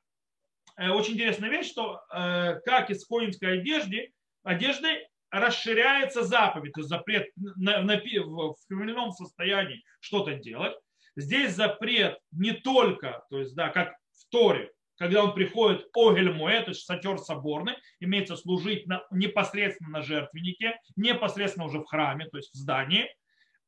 очень 0.78 1.14
интересная 1.14 1.50
вещь, 1.50 1.70
что 1.70 2.00
э, 2.10 2.60
как 2.64 2.90
из 2.90 3.04
коинской 3.04 3.58
одежды, 3.58 4.12
одежды 4.42 5.06
расширяется 5.30 6.22
заповедь, 6.22 6.72
то 6.72 6.80
есть 6.80 6.88
запрет 6.88 7.28
на, 7.36 7.82
на, 7.82 7.96
в 7.96 8.56
хмельном 8.68 9.12
состоянии 9.12 9.84
что-то 10.00 10.34
делать. 10.34 10.74
Здесь 11.16 11.54
запрет 11.54 12.18
не 12.32 12.52
только, 12.52 13.24
то 13.30 13.38
есть, 13.38 13.54
да, 13.54 13.70
как 13.70 13.94
в 14.12 14.28
Торе, 14.30 14.70
когда 14.98 15.24
он 15.24 15.34
приходит 15.34 15.88
огель 15.94 16.32
то 16.36 16.68
есть 16.68 16.84
сатер 16.84 17.18
соборный, 17.18 17.74
имеется 18.00 18.36
служить 18.36 18.86
на, 18.86 19.02
непосредственно 19.10 19.90
на 19.90 20.02
жертвеннике, 20.02 20.78
непосредственно 20.96 21.66
уже 21.66 21.80
в 21.80 21.84
храме, 21.84 22.26
то 22.26 22.38
есть 22.38 22.52
в 22.52 22.56
здании. 22.56 23.08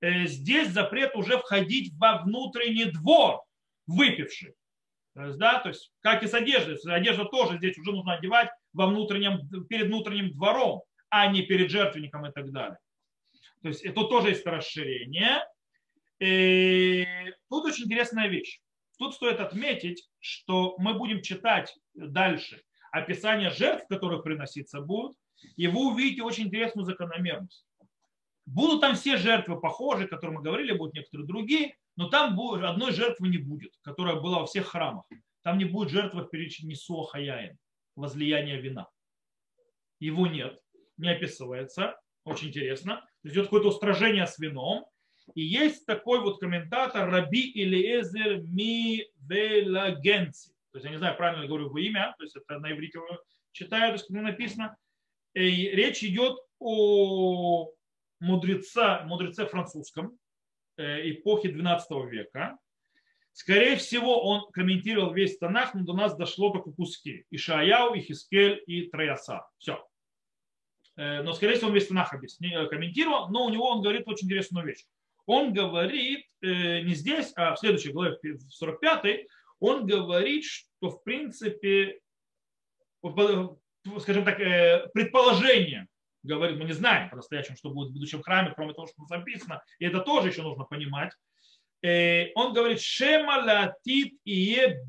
Э, 0.01 0.27
здесь 0.27 0.69
запрет 0.69 1.15
уже 1.17 1.39
входить 1.39 1.93
во 1.99 2.19
внутренний 2.23 2.87
двор, 2.87 3.41
выпивший. 3.87 4.55
То 5.15 5.27
есть, 5.27 5.39
да, 5.39 5.59
то 5.59 5.71
есть, 5.71 5.93
как 6.01 6.23
и 6.23 6.29
с 6.29 6.35
одеждой. 6.35 6.79
Одежда 6.95 7.25
тоже 7.25 7.59
здесь 7.59 7.77
уже 7.79 7.93
нужно 7.93 8.15
одевать 8.15 8.51
во 8.73 8.87
внутреннем, 8.87 9.41
перед 9.69 9.89
внутренним 9.89 10.33
двором 10.33 10.83
а 11.11 11.27
не 11.29 11.43
перед 11.43 11.71
жертвенником 11.71 12.27
и 12.27 12.33
так 12.33 12.51
далее. 12.53 12.79
То 13.63 13.69
есть 13.69 13.85
это 13.85 14.05
тоже 14.05 14.31
есть 14.31 14.47
расширение. 14.47 15.45
И 16.21 17.07
тут 17.49 17.65
очень 17.67 17.85
интересная 17.85 18.29
вещь. 18.29 18.61
Тут 18.99 19.15
стоит 19.15 19.41
отметить, 19.41 20.09
что 20.19 20.75
мы 20.79 20.95
будем 20.95 21.23
читать 21.23 21.77
дальше 21.95 22.63
описание 22.91 23.51
жертв, 23.51 23.87
которых 23.89 24.25
приноситься 24.25 24.81
будут, 24.81 25.17
и 25.57 25.69
вы 25.69 25.93
увидите 25.93 26.23
очень 26.23 26.45
интересную 26.45 26.85
закономерность. 26.85 27.65
Будут 28.47 28.81
там 28.81 28.95
все 28.95 29.19
жертвы 29.19 29.61
похожи, 29.61 30.05
о 30.05 30.09
которых 30.09 30.37
мы 30.37 30.43
говорили, 30.43 30.73
будут 30.73 30.95
некоторые 30.95 31.27
другие, 31.27 31.77
но 31.97 32.09
там 32.09 32.39
одной 32.41 32.93
жертвы 32.93 33.29
не 33.29 33.39
будет, 33.39 33.73
которая 33.83 34.17
была 34.17 34.41
во 34.41 34.47
всех 34.47 34.67
храмах. 34.67 35.05
Там 35.43 35.59
не 35.59 35.65
будет 35.65 35.91
жертвы 35.91 36.23
в 36.23 36.31
перечне 36.31 36.75
Суахаяин, 36.75 37.59
возлияния 37.95 38.57
вина. 38.57 38.89
Его 40.01 40.27
нет 40.27 40.59
не 40.99 41.11
описывается. 41.11 41.99
Очень 42.25 42.49
интересно. 42.49 42.97
То 42.97 43.09
есть 43.25 43.37
идет 43.37 43.47
какое-то 43.47 43.69
устражение 43.69 44.27
с 44.27 44.39
вином. 44.39 44.85
И 45.35 45.43
есть 45.43 45.87
такой 45.87 46.21
вот 46.21 46.39
комментатор 46.41 47.11
Раби 47.11 47.51
Илиезер 47.51 48.43
Мивелагенци. 48.43 50.51
То 50.73 50.79
есть 50.79 50.85
я 50.85 50.91
не 50.91 50.99
знаю, 50.99 51.17
правильно 51.17 51.43
ли 51.43 51.49
говорю 51.49 51.67
его 51.67 51.79
имя, 51.79 52.15
то 52.19 52.25
есть 52.25 52.37
это 52.37 52.59
на 52.59 52.73
иврите 52.73 52.99
читаю, 53.53 53.91
то 53.91 53.95
есть 53.95 54.07
как 54.07 54.23
написано. 54.23 54.77
И 55.35 55.71
речь 55.71 56.03
идет 56.03 56.39
о 56.59 57.71
мудреца, 58.21 59.03
мудреце 59.05 59.47
французском 59.47 60.19
э, 60.77 61.11
эпохи 61.11 61.49
12 61.49 61.91
века. 62.11 62.59
Скорее 63.33 63.77
всего, 63.77 64.23
он 64.23 64.51
комментировал 64.51 65.13
весь 65.13 65.39
Танах, 65.39 65.75
но 65.75 65.85
до 65.85 65.93
нас 65.93 66.17
дошло 66.17 66.51
только 66.51 66.73
куски. 66.73 67.25
Ишаяу, 67.31 67.97
Ихискель 67.97 68.63
и 68.67 68.89
Трояса. 68.89 69.47
Все. 69.59 69.88
Э, 70.99 71.23
но, 71.23 71.33
скорее 71.33 71.55
всего, 71.55 71.69
он 71.69 71.75
весь 71.75 71.87
Танах 71.87 72.13
э, 72.13 72.67
комментировал, 72.67 73.29
но 73.31 73.47
у 73.47 73.51
него 73.51 73.71
он 73.71 73.83
говорит 73.83 74.09
очень 74.09 74.27
интересную 74.27 74.67
вещь. 74.67 74.85
Он 75.27 75.53
говорит, 75.53 76.27
э, 76.43 76.81
не 76.81 76.95
здесь, 76.95 77.33
а 77.37 77.55
в 77.55 77.61
следующей 77.61 77.93
главе, 77.93 78.19
в 78.21 78.51
45 78.51 79.27
он 79.61 79.87
говорит, 79.87 80.45
что, 80.45 80.91
в 80.91 81.03
принципе, 81.05 82.01
скажем 84.01 84.25
так, 84.25 84.39
предположение, 84.93 85.87
говорит, 86.23 86.59
мы 86.59 86.65
не 86.65 86.73
знаем 86.73 87.11
по-настоящему, 87.11 87.57
что 87.57 87.71
будет 87.71 87.91
в 87.91 87.95
будущем 87.95 88.23
храме, 88.23 88.53
кроме 88.55 88.75
того, 88.75 88.89
что 88.89 89.05
записано, 89.07 89.63
и 89.79 89.87
это 89.87 90.01
тоже 90.01 90.29
еще 90.29 90.43
нужно 90.43 90.65
понимать. 90.65 91.13
Он 91.83 92.53
говорит, 92.53 92.81
шема 92.81 93.43
латит 93.45 94.15
ие 94.25 94.85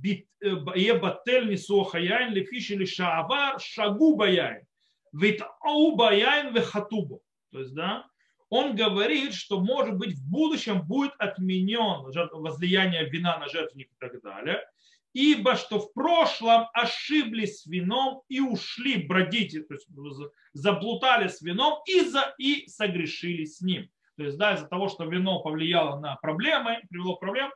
батель 0.99 1.49
нисуха 1.49 1.97
яйн 1.97 2.33
лефиши 2.33 2.75
ли 2.75 2.85
шаавар 2.85 3.59
шагу 3.59 4.15
баяйн. 4.15 4.68
Витаубаяин 5.11 6.53
вехатубу. 6.53 7.21
То 7.51 7.59
есть, 7.59 7.73
да, 7.73 8.05
он 8.49 8.75
говорит, 8.75 9.33
что, 9.33 9.59
может 9.59 9.97
быть, 9.97 10.15
в 10.15 10.29
будущем 10.29 10.81
будет 10.81 11.13
отменен 11.19 12.03
возлияние 12.31 13.09
вина 13.09 13.37
на 13.37 13.47
жертвенник 13.47 13.91
и 13.91 13.95
так 13.99 14.21
далее, 14.21 14.59
ибо 15.13 15.55
что 15.55 15.79
в 15.79 15.93
прошлом 15.93 16.67
ошиблись 16.73 17.61
с 17.61 17.65
вином 17.67 18.23
и 18.27 18.39
ушли 18.39 19.03
бродить, 19.03 19.67
то 19.67 19.73
есть 19.73 19.87
заблутали 20.53 21.27
с 21.27 21.41
вином 21.41 21.79
и, 21.87 22.01
за, 22.01 22.33
и 22.37 22.67
согрешили 22.67 23.45
с 23.45 23.61
ним. 23.61 23.89
То 24.17 24.23
есть, 24.23 24.37
да, 24.37 24.55
из-за 24.55 24.67
того, 24.67 24.89
что 24.89 25.05
вино 25.05 25.41
повлияло 25.41 25.99
на 25.99 26.15
проблемы, 26.17 26.81
привело 26.89 27.15
к 27.15 27.19
проблемам, 27.19 27.51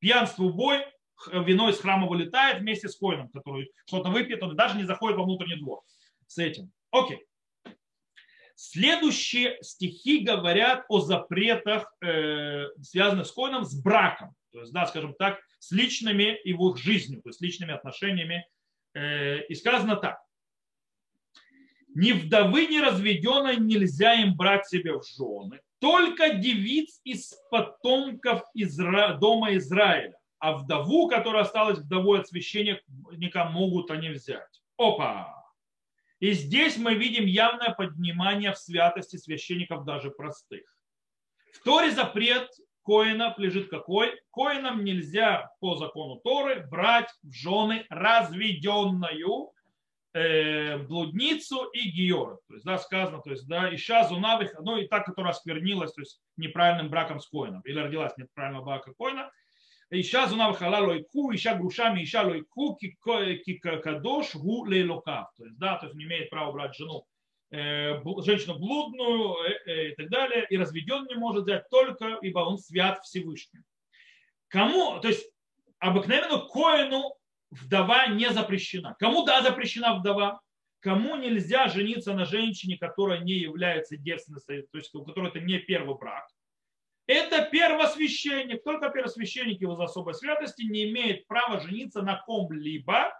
пьянство, 0.00 0.48
бой, 0.48 0.84
вино 1.32 1.68
из 1.68 1.78
храма 1.78 2.08
вылетает 2.08 2.60
вместе 2.60 2.88
с 2.88 2.96
коином, 2.96 3.28
который 3.28 3.70
что-то 3.86 4.10
выпьет, 4.10 4.42
он 4.42 4.56
даже 4.56 4.76
не 4.76 4.84
заходит 4.84 5.18
во 5.18 5.24
внутренний 5.24 5.60
двор 5.60 5.82
с 6.26 6.38
этим. 6.38 6.72
Окей. 6.92 7.24
Следующие 8.54 9.58
стихи 9.62 10.20
говорят 10.20 10.84
о 10.88 11.00
запретах, 11.00 11.92
э, 12.00 12.66
связанных 12.80 13.26
с 13.26 13.32
коином, 13.32 13.64
с 13.64 13.74
браком. 13.74 14.36
То 14.52 14.60
есть, 14.60 14.72
да, 14.72 14.86
скажем 14.86 15.14
так, 15.18 15.40
с 15.58 15.72
личными 15.72 16.38
его 16.44 16.76
жизнью, 16.76 17.22
то 17.22 17.30
есть 17.30 17.40
личными 17.40 17.72
отношениями. 17.72 18.46
Э, 18.94 19.44
и 19.46 19.54
сказано 19.54 19.96
так. 19.96 20.20
Ни 21.94 22.12
вдовы, 22.12 22.66
ни 22.66 22.78
разведенной 22.78 23.56
нельзя 23.56 24.14
им 24.14 24.36
брать 24.36 24.68
себе 24.68 24.92
в 24.98 25.04
жены. 25.04 25.60
Только 25.78 26.34
девиц 26.34 27.00
из 27.04 27.34
потомков 27.50 28.42
Изра... 28.54 29.14
дома 29.14 29.56
Израиля. 29.56 30.16
А 30.38 30.52
вдову, 30.52 31.08
которая 31.08 31.42
осталась 31.42 31.78
вдовой 31.78 32.20
от 32.20 32.28
священника, 32.28 33.44
могут 33.46 33.90
они 33.90 34.10
взять. 34.10 34.62
Опа! 34.76 35.41
И 36.22 36.34
здесь 36.34 36.76
мы 36.76 36.94
видим 36.94 37.26
явное 37.26 37.70
поднимание 37.70 38.52
в 38.52 38.56
святости 38.56 39.16
священников 39.16 39.84
даже 39.84 40.12
простых. 40.12 40.62
В 41.52 41.64
Торе 41.64 41.90
запрет 41.90 42.48
коинов 42.84 43.36
лежит 43.38 43.68
какой? 43.68 44.20
Коинам 44.32 44.84
нельзя 44.84 45.50
по 45.58 45.74
закону 45.74 46.20
Торы 46.22 46.64
брать 46.70 47.10
в 47.24 47.32
жены 47.32 47.86
разведенную 47.90 49.50
э, 50.12 50.78
блудницу 50.78 51.64
и 51.72 51.90
гиора. 51.90 52.36
То 52.46 52.54
есть, 52.54 52.64
да, 52.64 52.78
сказано, 52.78 53.20
то 53.20 53.30
есть, 53.30 53.48
да, 53.48 53.74
ища 53.74 54.04
зунавых, 54.04 54.54
ну 54.60 54.76
и 54.76 54.86
та, 54.86 55.00
которая 55.00 55.32
осквернилась, 55.32 55.92
то 55.92 56.02
есть, 56.02 56.20
неправильным 56.36 56.88
браком 56.88 57.18
с 57.18 57.26
коином, 57.26 57.62
или 57.62 57.80
родилась 57.80 58.16
неправильного 58.16 58.64
брака 58.64 58.92
коина, 58.96 59.32
Иша 59.92 60.26
зуна 60.26 60.52
вхала 60.52 60.78
лойку, 60.78 61.34
иша 61.34 61.54
грушами, 61.54 62.02
иша 62.02 62.22
лойку, 62.22 62.78
кадош 63.82 64.34
гу 64.34 64.64
лейлокав. 64.64 65.32
То 65.36 65.44
есть, 65.44 65.58
да, 65.58 65.76
то 65.76 65.86
есть 65.86 65.96
не 65.96 66.04
имеет 66.04 66.30
права 66.30 66.50
брать 66.52 66.74
жену 66.74 67.06
женщину 67.52 68.58
блудную 68.58 69.34
э, 69.44 69.58
э, 69.66 69.88
и 69.90 69.94
так 69.94 70.08
далее, 70.08 70.46
и 70.48 70.56
разведен 70.56 71.06
не 71.06 71.16
может 71.16 71.44
взять 71.44 71.68
только, 71.68 72.18
ибо 72.22 72.40
он 72.40 72.56
свят 72.56 73.00
Всевышним. 73.04 73.62
Кому, 74.48 74.98
то 75.00 75.08
есть 75.08 75.30
обыкновенно 75.78 76.38
коину 76.38 77.14
вдова 77.50 78.06
не 78.06 78.30
запрещена. 78.30 78.96
Кому 78.98 79.24
да 79.24 79.42
запрещена 79.42 79.98
вдова? 79.98 80.40
Кому 80.80 81.16
нельзя 81.16 81.68
жениться 81.68 82.14
на 82.14 82.24
женщине, 82.24 82.78
которая 82.78 83.20
не 83.20 83.34
является 83.34 83.98
девственницей, 83.98 84.62
то 84.72 84.78
есть 84.78 84.94
у 84.94 85.04
которой 85.04 85.28
это 85.28 85.40
не 85.40 85.58
первый 85.58 85.96
брак? 85.96 86.26
Это 87.06 87.42
первосвященник. 87.42 88.64
Только 88.64 88.90
первосвященник 88.90 89.60
его 89.60 89.74
за 89.74 89.84
особой 89.84 90.14
святости 90.14 90.62
не 90.62 90.90
имеет 90.90 91.26
права 91.26 91.60
жениться 91.60 92.00
на 92.02 92.16
ком-либо, 92.16 93.12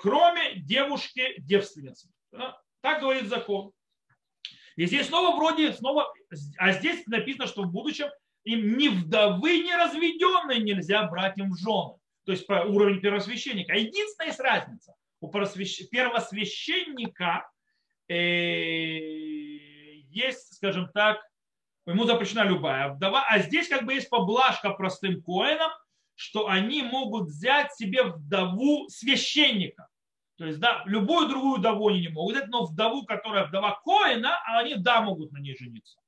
кроме 0.00 0.56
девушки-девственницы. 0.56 2.10
Так 2.80 3.00
говорит 3.00 3.28
закон. 3.28 3.72
И 4.76 4.86
здесь 4.86 5.08
снова 5.08 5.36
вроде, 5.36 5.72
снова, 5.72 6.12
а 6.58 6.72
здесь 6.72 7.06
написано, 7.06 7.46
что 7.46 7.62
в 7.62 7.70
будущем 7.70 8.08
им 8.44 8.76
ни 8.76 8.88
вдовы, 8.88 9.60
ни 9.60 9.72
разведенные 9.72 10.60
нельзя 10.60 11.06
брать 11.06 11.38
им 11.38 11.52
в 11.52 11.58
жены. 11.58 11.94
То 12.24 12.32
есть 12.32 12.48
уровень 12.48 13.00
первосвященника. 13.00 13.74
А 13.74 13.76
единственная 13.76 14.28
есть 14.28 14.40
разница. 14.40 14.94
У 15.20 15.30
первосвященника 15.30 17.48
э, 18.08 18.14
есть, 20.08 20.54
скажем 20.54 20.90
так, 20.92 21.20
ему 21.86 22.04
запрещена 22.04 22.44
любая 22.44 22.92
вдова, 22.92 23.24
а 23.28 23.38
здесь 23.38 23.68
как 23.68 23.84
бы 23.84 23.94
есть 23.94 24.10
поблажка 24.10 24.70
простым 24.70 25.22
коинам, 25.22 25.70
что 26.14 26.48
они 26.48 26.82
могут 26.82 27.28
взять 27.28 27.74
себе 27.74 28.04
вдову 28.04 28.88
священника. 28.88 29.88
То 30.36 30.46
есть, 30.46 30.58
да, 30.58 30.82
любую 30.86 31.28
другую 31.28 31.58
вдову 31.58 31.88
они 31.88 32.00
не 32.00 32.08
могут 32.08 32.34
взять, 32.34 32.48
но 32.48 32.64
вдову, 32.64 33.04
которая 33.04 33.46
вдова 33.46 33.80
Коина, 33.84 34.38
они, 34.58 34.74
да, 34.74 35.00
могут 35.00 35.30
на 35.32 35.38
ней 35.38 35.56
жениться. 35.56 35.98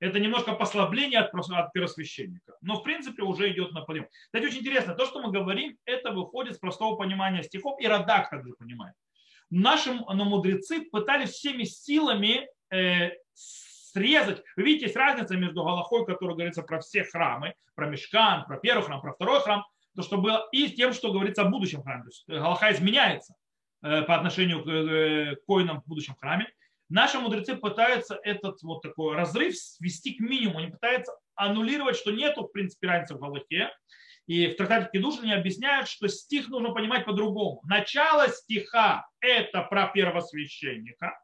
Это 0.00 0.20
немножко 0.20 0.52
послабление 0.52 1.20
от, 1.20 1.34
от 1.34 1.72
первосвященника. 1.72 2.56
Но, 2.60 2.76
в 2.76 2.84
принципе, 2.84 3.22
уже 3.22 3.50
идет 3.50 3.72
на 3.72 3.80
подъем. 3.80 4.06
Кстати, 4.26 4.44
очень 4.44 4.60
интересно, 4.60 4.94
то, 4.94 5.06
что 5.06 5.20
мы 5.20 5.32
говорим, 5.32 5.76
это 5.86 6.12
выходит 6.12 6.54
с 6.54 6.58
простого 6.58 6.94
понимания 6.94 7.42
стихов, 7.42 7.80
и 7.80 7.86
Радак 7.88 8.30
также 8.30 8.52
понимает. 8.52 8.94
Наши 9.50 9.92
но 9.92 10.24
мудрецы 10.24 10.82
пытались 10.82 11.30
всеми 11.30 11.64
силами 11.64 12.46
э, 12.70 13.10
срезать. 13.98 14.42
Вы 14.56 14.62
видите, 14.62 14.86
есть 14.86 14.96
разница 14.96 15.36
между 15.36 15.62
Галахой, 15.64 16.06
который 16.06 16.34
говорится 16.34 16.62
про 16.62 16.80
все 16.80 17.04
храмы, 17.04 17.54
про 17.74 17.86
Мешкан, 17.86 18.44
про 18.46 18.56
первый 18.58 18.84
храм, 18.84 19.00
про 19.00 19.12
второй 19.12 19.40
храм, 19.40 19.64
то, 19.96 20.02
что 20.02 20.18
было, 20.18 20.48
и 20.52 20.68
тем, 20.70 20.92
что 20.92 21.12
говорится 21.12 21.42
о 21.42 21.48
будущем 21.48 21.82
храме. 21.82 22.02
То 22.04 22.08
есть 22.08 22.24
Галаха 22.28 22.72
изменяется. 22.72 23.34
Э, 23.80 24.02
по 24.02 24.16
отношению 24.16 24.66
э, 24.66 25.36
к 25.36 25.44
коинам 25.46 25.82
в 25.82 25.86
будущем 25.86 26.16
храме. 26.20 26.48
Наши 26.88 27.20
мудрецы 27.20 27.54
пытаются 27.54 28.18
этот 28.24 28.60
вот 28.62 28.82
такой 28.82 29.14
разрыв 29.14 29.56
свести 29.56 30.14
к 30.14 30.20
минимуму. 30.20 30.58
Они 30.58 30.70
пытаются 30.72 31.12
аннулировать, 31.36 31.96
что 31.96 32.10
нету 32.10 32.42
в 32.42 32.48
принципе 32.48 32.88
разницы 32.88 33.14
в 33.14 33.20
Галахе. 33.20 33.70
И 34.26 34.48
в 34.48 34.56
трактате 34.56 34.90
Кедуш 34.92 35.20
они 35.20 35.32
объясняют, 35.32 35.88
что 35.88 36.08
стих 36.08 36.48
нужно 36.48 36.72
понимать 36.74 37.04
по-другому. 37.04 37.60
Начало 37.64 38.28
стиха– 38.28 39.06
это 39.20 39.62
про 39.62 39.86
первосвященника, 39.86 41.16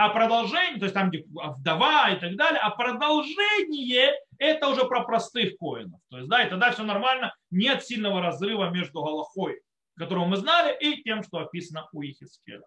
а 0.00 0.08
продолжение, 0.08 0.78
то 0.78 0.86
есть 0.86 0.94
там 0.94 1.10
где 1.10 1.26
вдова 1.26 2.10
и 2.10 2.18
так 2.18 2.34
далее, 2.36 2.58
а 2.58 2.70
продолжение– 2.70 4.14
это 4.38 4.68
уже 4.68 4.86
про 4.86 5.04
простых 5.04 5.58
коинов. 5.58 6.00
То 6.08 6.16
есть, 6.16 6.30
да, 6.30 6.42
и 6.42 6.48
тогда 6.48 6.70
все 6.70 6.84
нормально, 6.84 7.34
нет 7.50 7.84
сильного 7.84 8.22
разрыва 8.22 8.70
между 8.70 9.02
Галахой 9.02 9.60
которого 9.98 10.24
мы 10.24 10.38
знали, 10.38 10.74
и 10.80 11.02
тем, 11.02 11.22
что 11.22 11.40
описано 11.40 11.86
у 11.92 12.02
Ихискеля. 12.02 12.62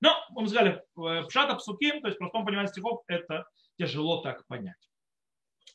Но, 0.00 0.16
мы 0.30 0.48
сказали, 0.48 0.82
пшата 1.28 1.56
псуким, 1.56 2.00
то 2.00 2.08
есть 2.08 2.16
в 2.16 2.18
простом 2.18 2.46
понимании 2.46 2.70
стихов, 2.70 3.02
это 3.08 3.44
тяжело 3.78 4.22
так 4.22 4.46
понять. 4.46 4.88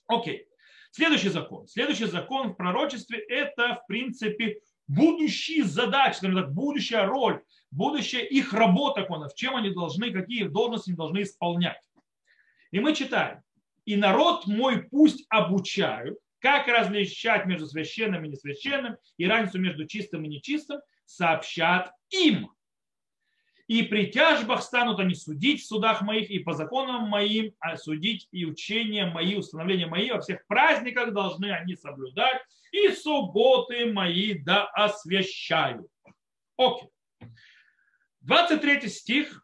Окей. 0.07 0.47
Следующий 0.89 1.29
закон. 1.29 1.67
Следующий 1.67 2.05
закон 2.05 2.53
в 2.53 2.55
пророчестве– 2.55 3.19
это, 3.29 3.75
в 3.75 3.85
принципе, 3.85 4.59
будущие 4.87 5.63
задачи, 5.63 6.19
так, 6.21 6.53
будущая 6.53 7.05
роль, 7.05 7.41
будущая 7.71 8.21
их 8.21 8.53
работа, 8.53 9.05
в 9.07 9.35
чем 9.35 9.55
они 9.55 9.69
должны, 9.69 10.11
какие 10.11 10.43
должности 10.43 10.89
они 10.89 10.97
должны 10.97 11.23
исполнять. 11.23 11.81
И 12.71 12.79
мы 12.79 12.95
читаем. 12.95 13.41
«И 13.85 13.97
народ 13.97 14.47
мой 14.47 14.83
пусть 14.83 15.25
обучают, 15.29 16.17
как 16.39 16.67
различать 16.67 17.45
между 17.45 17.67
священным 17.67 18.23
и 18.25 18.29
несвященным, 18.29 18.97
и 19.17 19.27
разницу 19.27 19.59
между 19.59 19.85
чистым 19.87 20.23
и 20.23 20.29
нечистым, 20.29 20.79
сообщат 21.05 21.91
им. 22.09 22.51
И 23.73 23.81
при 23.81 24.05
тяжбах 24.05 24.61
станут 24.61 24.99
они 24.99 25.15
судить 25.15 25.63
в 25.63 25.65
судах 25.65 26.03
моих 26.03 26.29
и 26.29 26.37
по 26.37 26.53
законам 26.53 27.09
моим, 27.09 27.55
а 27.59 27.75
судить 27.75 28.27
и 28.31 28.45
учения 28.45 29.07
мои, 29.07 29.33
установления 29.33 29.87
мои, 29.87 30.11
во 30.11 30.21
всех 30.21 30.45
праздниках 30.45 31.11
должны 31.11 31.51
они 31.51 31.75
соблюдать, 31.75 32.39
и 32.71 32.89
субботы 32.89 33.91
мои 33.91 34.35
да 34.35 34.65
освящаю. 34.65 35.89
Окей. 36.55 36.87
23 38.21 38.87
стих, 38.89 39.43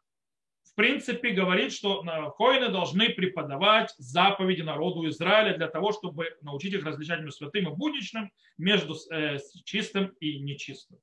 в 0.61 0.75
принципе, 0.75 1.31
говорит, 1.31 1.73
что 1.73 2.03
коины 2.37 2.69
должны 2.69 3.09
преподавать 3.09 3.95
заповеди 3.97 4.61
народу 4.61 5.09
Израиля 5.09 5.57
для 5.57 5.69
того, 5.69 5.91
чтобы 5.91 6.37
научить 6.43 6.75
их 6.75 6.85
различать 6.85 7.21
между 7.21 7.35
святым 7.35 7.73
и 7.73 7.75
будничным, 7.75 8.31
между 8.59 8.95
э, 9.11 9.39
чистым 9.65 10.09
и 10.19 10.37
нечистым. 10.37 10.99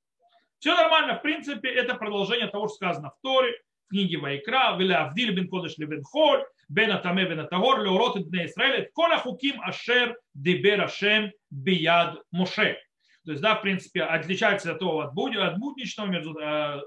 Все 0.59 0.75
нормально, 0.75 1.19
в 1.19 1.23
принципе, 1.23 1.69
это 1.71 1.95
продолжение 1.95 2.49
того, 2.49 2.69
что 2.69 2.77
сказано 2.77 3.11
в 3.11 3.21
Торе, 3.23 3.53
в 3.87 3.91
книге 3.91 4.19
Вайкра, 4.19 4.77
«Виля 4.79 5.05
Авдиль 5.05 5.33
бен 5.33 5.49
Кодыш 5.49 5.77
бен 5.79 6.03
Холь, 6.03 6.45
бен 6.69 6.91
Атаме 6.91 7.25
бен 7.27 7.41
Атагор, 7.41 7.83
леорот 7.83 8.19
бне 8.19 8.47
Исраэля, 8.47 8.89
кола 8.93 9.19
хуким 9.19 9.61
ашер 9.61 10.19
дебер 10.35 10.83
ашем 10.83 11.31
бияд 11.51 12.19
Моше». 12.33 12.81
То 13.25 13.33
есть, 13.33 13.43
да, 13.43 13.57
в 13.57 13.63
принципе, 13.63 14.03
отличается 14.03 14.73
от 14.73 14.79
того, 14.79 15.01
от, 15.01 15.13
буд, 15.13 15.37
от 15.37 15.59
будничного, 15.59 16.07
между 16.07 16.39
э, 16.39 16.81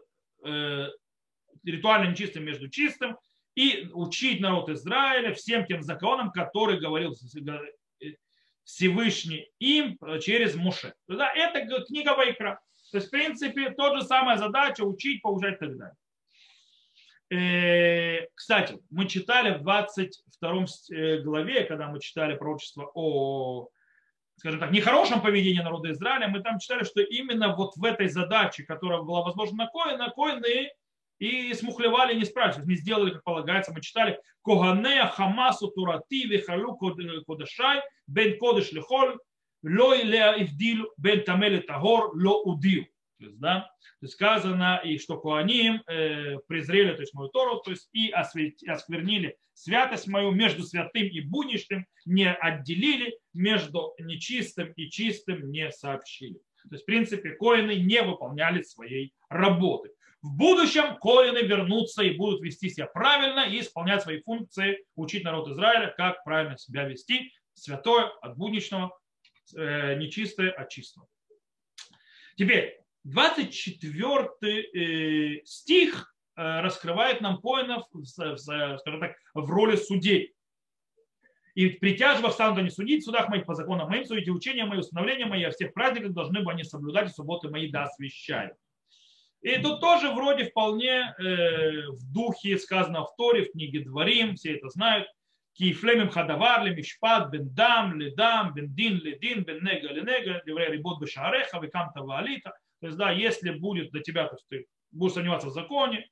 э, 0.45 0.88
ритуально 1.65 2.12
нечистым 2.12 2.45
между 2.45 2.69
чистым, 2.69 3.17
и 3.55 3.89
учить 3.93 4.39
народ 4.39 4.69
Израиля 4.69 5.34
всем 5.34 5.65
тем 5.65 5.82
законам, 5.82 6.32
которые 6.32 6.79
говорил 6.79 7.13
Всевышний 8.63 9.49
им 9.60 9.97
через 10.21 10.55
Моше. 10.55 10.93
Да, 11.08 11.29
это 11.34 11.65
книга 11.86 12.15
Вайкра. 12.15 12.60
То 12.91 12.97
есть, 12.97 13.08
в 13.08 13.12
принципе, 13.12 13.71
тот 13.71 13.99
же 13.99 14.06
самая 14.06 14.38
задача 14.38 14.84
учить, 14.84 15.21
поучать 15.21 15.56
и 15.56 15.65
так 15.65 15.78
далее. 15.78 15.95
Э, 17.32 18.28
кстати, 18.34 18.80
мы 18.89 19.08
читали 19.08 19.58
в 19.58 19.62
22 19.62 20.65
э, 20.91 21.19
главе, 21.19 21.63
когда 21.65 21.88
мы 21.88 21.99
читали 21.99 22.36
пророчество 22.36 22.89
о, 22.95 23.69
скажем 24.38 24.60
так, 24.60 24.71
нехорошем 24.71 25.21
поведении 25.21 25.62
народа 25.62 25.91
Израиля, 25.91 26.28
мы 26.28 26.41
там 26.41 26.58
читали, 26.58 26.84
что 26.84 27.02
именно 27.02 27.56
вот 27.56 27.75
в 27.75 27.84
этой 27.84 28.08
задаче, 28.08 28.63
которая 28.63 29.02
была 29.02 29.21
возможна 29.21 29.65
на 29.65 29.67
коины, 29.67 30.10
коины 30.15 30.71
и 31.19 31.54
смухлевали, 31.54 32.15
не 32.15 32.25
справились, 32.25 32.65
не 32.65 32.75
сделали, 32.75 33.12
как 33.12 33.23
полагается. 33.23 33.73
Мы 33.73 33.82
читали 33.82 34.19
Коганея, 34.43 35.06
Хамасу, 35.06 35.67
Турати, 35.67 36.25
Вихалю, 36.25 36.75
Кодашай, 36.75 37.82
Бен 38.08 38.39
Кодыш 38.39 38.71
Лихоль, 38.71 39.19
лой 39.63 40.04
леа 40.04 40.41
ивдил 40.41 40.91
бен 40.98 41.24
тамели 41.24 41.60
тагор 41.60 42.12
ло 42.15 42.43
удил. 42.43 42.86
То 43.19 43.26
есть, 43.26 43.39
да, 43.39 43.69
то 44.00 44.06
есть 44.06 44.13
сказано, 44.13 44.82
и 44.84 44.98
что 44.98 45.17
Куаним 45.17 45.84
э, 45.88 46.38
презрели, 46.48 46.93
то 46.93 47.02
есть 47.02 47.13
мою 47.13 47.28
Тору, 47.30 47.60
то 47.60 47.72
есть 47.72 47.89
и 47.91 48.12
осквернили 48.12 49.36
святость 49.54 50.08
мою 50.08 50.32
между 50.32 50.63
святым 50.63 51.04
и 51.04 51.19
будничным, 51.19 51.86
не 52.06 52.32
отделили, 52.32 53.19
между 53.34 53.93
нечистым 54.00 54.72
и 54.72 54.89
чистым 54.89 55.52
не 55.52 55.69
сообщили. 55.72 56.39
То 56.69 56.76
есть, 56.76 56.84
в 56.84 56.86
принципе, 56.86 57.32
коины 57.32 57.76
не 57.76 58.02
выполняли 58.02 58.62
своей 58.62 59.13
работы. 59.30 59.91
В 60.22 60.36
будущем 60.36 60.98
коины 60.98 61.39
вернутся 61.39 62.04
и 62.04 62.15
будут 62.15 62.41
вести 62.41 62.69
себя 62.69 62.88
правильно 62.88 63.41
и 63.41 63.60
исполнять 63.60 64.02
свои 64.02 64.22
функции, 64.22 64.84
учить 64.95 65.24
народ 65.24 65.50
Израиля, 65.50 65.93
как 65.95 66.24
правильно 66.24 66.58
себя 66.58 66.86
вести, 66.86 67.34
святое 67.54 68.06
от 68.22 68.38
будничного 68.38 68.98
нечистое 69.54 70.52
от 70.52 70.70
чистого. 70.70 71.08
Теперь, 72.38 72.80
24 73.04 74.30
э, 74.42 75.42
стих 75.46 76.14
э, 76.36 76.62
раскрывает 76.62 77.22
нам 77.22 77.42
коинов, 77.42 77.86
скажем 78.04 79.00
так, 79.00 79.16
в 79.34 79.50
роли 79.50 79.76
судей. 79.76 80.34
И 81.56 81.70
при 81.70 81.98
тяжбах 81.98 82.34
станут 82.34 82.60
они 82.60 82.70
судить, 82.70 83.02
в 83.02 83.06
судах 83.06 83.30
моих 83.30 83.46
по 83.46 83.56
законам 83.56 83.90
моим, 83.90 84.06
судите 84.06 84.32
учения 84.32 84.66
мои, 84.66 84.80
установления 84.80 85.26
мои, 85.26 85.44
а 85.44 85.52
всех 85.52 85.74
праздниках 85.74 86.14
должны 86.14 86.42
бы 86.42 86.52
они 86.52 86.64
соблюдать, 86.64 87.14
субботы 87.14 87.50
мои 87.50 87.70
да 87.70 87.84
освящают. 87.84 88.56
И 89.42 89.58
тут 89.62 89.80
тоже 89.80 90.12
вроде 90.12 90.46
вполне 90.46 91.14
э, 91.18 91.88
в 91.88 92.14
духе 92.14 92.58
сказано 92.58 93.04
в 93.04 93.16
Торе, 93.16 93.46
в 93.46 93.52
книге 93.52 93.82
Дворим, 93.82 94.36
все 94.36 94.56
это 94.56 94.70
знают, 94.70 95.08
Хадавар 95.60 96.63
ле 96.63 96.76
мишпат 96.76 97.32
бен 97.32 97.50
дам 97.54 98.00
ле 98.00 98.12
дам, 98.15 98.54
бен 98.54 98.74
дин 98.74 99.02
ле 99.04 99.17
дин, 99.19 99.43
бен 99.43 99.63
нега 99.63 99.91
ле 99.93 100.02
нега, 100.02 100.41
деврей 100.45 100.72
рибот 100.72 101.02
бешареха, 101.02 101.60
векамта 101.60 102.02
ваалита. 102.02 102.54
То 102.80 102.88
есть, 102.88 102.98
да, 102.98 103.12
если 103.12 103.52
будет 103.52 103.91
для 103.91 104.02
тебя, 104.02 104.28
то 104.28 104.36
есть 104.36 104.48
ты 104.48 104.65
будешь 104.91 105.13
сомневаться 105.13 105.48
в 105.48 105.54
законе, 105.54 106.08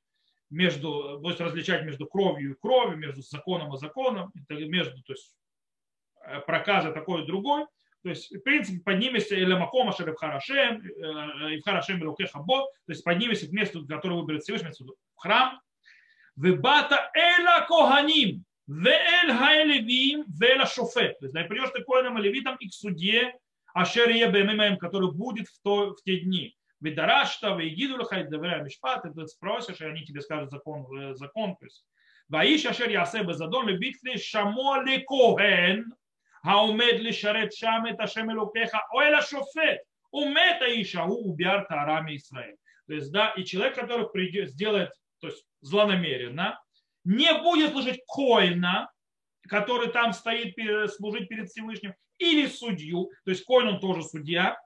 между, 0.50 1.18
будешь 1.20 1.40
различать 1.40 1.84
между 1.84 2.06
кровью 2.06 2.52
и 2.52 2.56
кровью, 2.60 2.98
между 2.98 3.22
законом 3.22 3.74
и 3.74 3.78
законом, 3.78 4.32
между, 4.48 5.02
то 5.02 5.12
есть, 5.12 5.36
э, 6.24 6.40
проказа 6.40 6.92
такой 6.92 7.22
и 7.22 7.26
другой, 7.26 7.66
то 8.02 8.10
есть, 8.10 8.34
в 8.34 8.40
принципе, 8.40 8.80
поднимешься 8.80 9.34
или 9.34 9.52
макома 9.54 9.92
шереб 9.92 10.16
харашем, 10.16 10.80
э, 10.80 11.54
и 11.54 11.60
в 11.60 11.64
харашем 11.64 11.98
или 11.98 12.26
хабот, 12.26 12.70
то 12.86 12.92
есть 12.92 13.04
поднимешься 13.04 13.48
к 13.48 13.52
месту, 13.52 13.86
которое 13.86 14.14
выберет 14.20 14.42
Всевышний, 14.42 14.70
в 14.70 15.20
храм, 15.20 15.60
выбата 16.36 17.10
эла 17.14 17.66
коганим, 17.66 18.44
Вель 18.68 19.32
хайлевим 19.32 20.24
вель 20.28 20.66
шофет. 20.66 21.18
То 21.18 21.24
есть, 21.24 21.34
да, 21.34 21.42
и 21.42 21.48
придешь 21.48 21.70
ты 21.70 21.82
коином 21.82 22.18
и 22.18 22.22
левитом 22.22 22.56
и 22.56 22.68
к 22.68 22.74
судье 22.74 23.34
Ашер 23.72 24.10
Ебемем, 24.10 24.76
который 24.76 25.10
будет 25.10 25.48
в, 25.48 25.62
то, 25.62 25.94
в 25.94 26.02
те 26.04 26.20
дни. 26.20 26.54
Видарашта, 26.80 27.56
Вейгидур, 27.56 28.04
Хайдеврея 28.04 28.62
Мишпат, 28.62 29.04
и 29.06 29.12
ты 29.12 29.26
спросишь, 29.26 29.80
и 29.80 29.84
они 29.84 30.04
тебе 30.04 30.20
скажут 30.20 30.50
закон, 30.50 30.86
э, 30.96 31.14
закон 31.14 31.56
то 31.56 31.64
есть. 31.64 31.84
Ваиш 32.28 32.66
Ашер 32.66 32.90
Ясебе 32.90 33.32
Задон, 33.32 33.68
Лебитли 33.68 34.18
Шамо 34.18 34.84
Коэн, 35.06 35.94
Хаумед 36.42 37.00
ли 37.00 37.10
Шарет 37.10 37.54
Шамет 37.54 37.98
Ашем 37.98 38.30
Элукеха, 38.30 38.86
Оэла 38.92 39.22
Шофет, 39.22 39.80
Умета 40.10 40.66
Ишау 40.80 41.30
Убиар 41.30 41.66
Тарами 41.66 42.16
Исраэль. 42.16 42.56
То 42.86 42.94
есть, 42.94 43.10
да, 43.12 43.30
и 43.30 43.44
человек, 43.44 43.74
который 43.74 44.08
придет, 44.10 44.50
сделает, 44.50 44.90
то 45.20 45.28
есть, 45.28 45.44
злонамеренно, 45.62 46.60
не 47.08 47.32
будет 47.42 47.72
служить 47.72 48.02
коина, 48.06 48.90
который 49.48 49.90
там 49.90 50.12
стоит 50.12 50.54
служить 50.94 51.28
перед 51.28 51.48
Всевышним, 51.48 51.94
или 52.18 52.46
судью, 52.46 53.10
то 53.24 53.30
есть 53.30 53.44
коин 53.44 53.68
он 53.68 53.80
тоже 53.80 54.02
судья, 54.02 54.58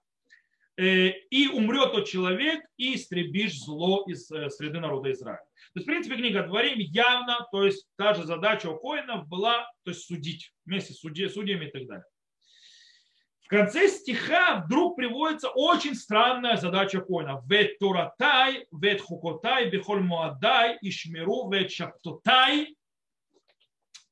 э, 0.76 1.10
и 1.30 1.48
умрет 1.48 1.92
тот 1.92 2.08
человек, 2.08 2.60
и 2.76 2.96
истребишь 2.96 3.60
зло 3.60 4.04
из 4.08 4.28
э, 4.32 4.50
среды 4.50 4.80
народа 4.80 5.12
Израиля. 5.12 5.44
То 5.74 5.78
есть, 5.78 5.86
в 5.86 5.90
принципе, 5.90 6.16
книга 6.16 6.42
Дворим 6.42 6.78
явно, 6.78 7.46
то 7.52 7.64
есть, 7.64 7.86
та 7.96 8.14
же 8.14 8.24
задача 8.24 8.68
у 8.68 8.78
коинов 8.78 9.28
была, 9.28 9.64
то 9.84 9.90
есть, 9.90 10.04
судить 10.04 10.52
вместе 10.64 10.94
с 10.94 10.98
судьями 10.98 11.66
и 11.66 11.70
так 11.70 11.86
далее 11.86 12.04
конце 13.52 13.86
стиха 13.88 14.64
вдруг 14.64 14.96
приводится 14.96 15.50
очень 15.50 15.94
странная 15.94 16.56
задача 16.56 17.02
коина. 17.02 17.42
Вет 17.46 17.78
туратай, 17.78 18.66
вет 18.72 19.02
хукотай, 19.02 19.68
бихоль 19.68 20.00
муадай, 20.00 20.78
ишмиру, 20.80 21.50
вет 21.50 21.70
шаптотай 21.70 22.74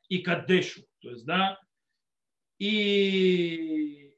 и 0.09 0.19
кадешу. 0.19 0.83
То 1.01 1.11
есть, 1.11 1.25
да, 1.25 1.59
и, 2.59 4.15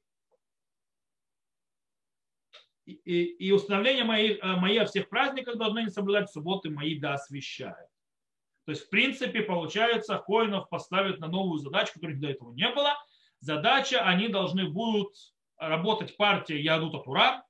и, 2.85 2.93
и 3.05 3.53
установление 3.53 4.03
мои, 4.03 4.41
мои 4.43 4.77
о 4.79 4.87
всех 4.87 5.09
праздниках 5.09 5.57
должны 5.57 5.85
не 5.85 5.91
соблюдать 5.91 6.33
субботы 6.33 6.69
мои 6.69 6.99
да 6.99 7.15
освящают. 7.15 7.91
То 8.65 8.73
есть, 8.73 8.87
в 8.87 8.91
принципе, 8.91 9.43
получается, 9.43 10.19
коинов 10.19 10.69
поставят 10.69 11.21
на 11.21 11.29
новую 11.29 11.61
задачу, 11.61 11.93
которой 11.95 12.17
до 12.17 12.29
этого 12.29 12.53
не 12.53 12.69
было– 12.71 12.97
задача, 13.43 14.03
они 14.03 14.29
должны 14.29 14.69
будут 14.69 15.15
работать 15.59 16.17
партия 16.17 16.61
Ядута 16.61 16.99
Тура, 16.99 17.45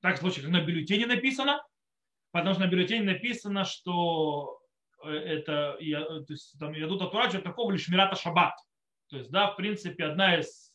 так 0.00 0.16
в 0.16 0.20
случае, 0.20 0.44
как 0.44 0.52
на 0.52 0.62
бюллетене 0.62 1.06
написано, 1.06 1.62
потому 2.32 2.54
что 2.54 2.64
на 2.64 2.68
бюллетене 2.68 3.04
написано, 3.04 3.64
что 3.64 4.58
э, 5.04 5.10
это 5.10 5.76
то 5.78 6.32
есть, 6.32 6.58
там, 6.58 6.72
Ядута 6.72 7.06
Тура, 7.06 7.28
что 7.28 7.40
такого 7.40 7.70
лишь 7.70 7.88
Мирата 7.88 8.16
Шаббат. 8.16 8.54
То 9.08 9.18
есть, 9.18 9.30
да, 9.30 9.52
в 9.52 9.56
принципе, 9.56 10.04
одна 10.06 10.38
из 10.38 10.72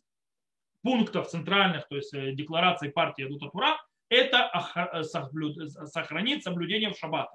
пунктов 0.84 1.28
центральных, 1.28 1.88
то 1.88 1.96
есть 1.96 2.14
э, 2.14 2.34
декларации 2.34 2.90
партии 2.90 3.24
Ядута 3.24 3.50
Тура, 3.50 3.78
это 4.10 4.52
э, 4.94 5.04
сохранить 5.04 6.44
соблюдение 6.44 6.92
в 6.92 6.98
шаббат. 6.98 7.30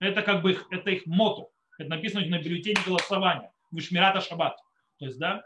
Это 0.00 0.22
как 0.22 0.42
бы 0.42 0.52
их, 0.52 0.66
это 0.70 0.90
их 0.90 1.06
мото. 1.06 1.48
Это 1.78 1.90
написано 1.90 2.26
на 2.26 2.38
бюллетене 2.38 2.80
голосования. 2.86 3.52
Вишмирата 3.70 4.20
шаббат. 4.20 4.56
То 4.98 5.06
есть, 5.06 5.18
да, 5.18 5.42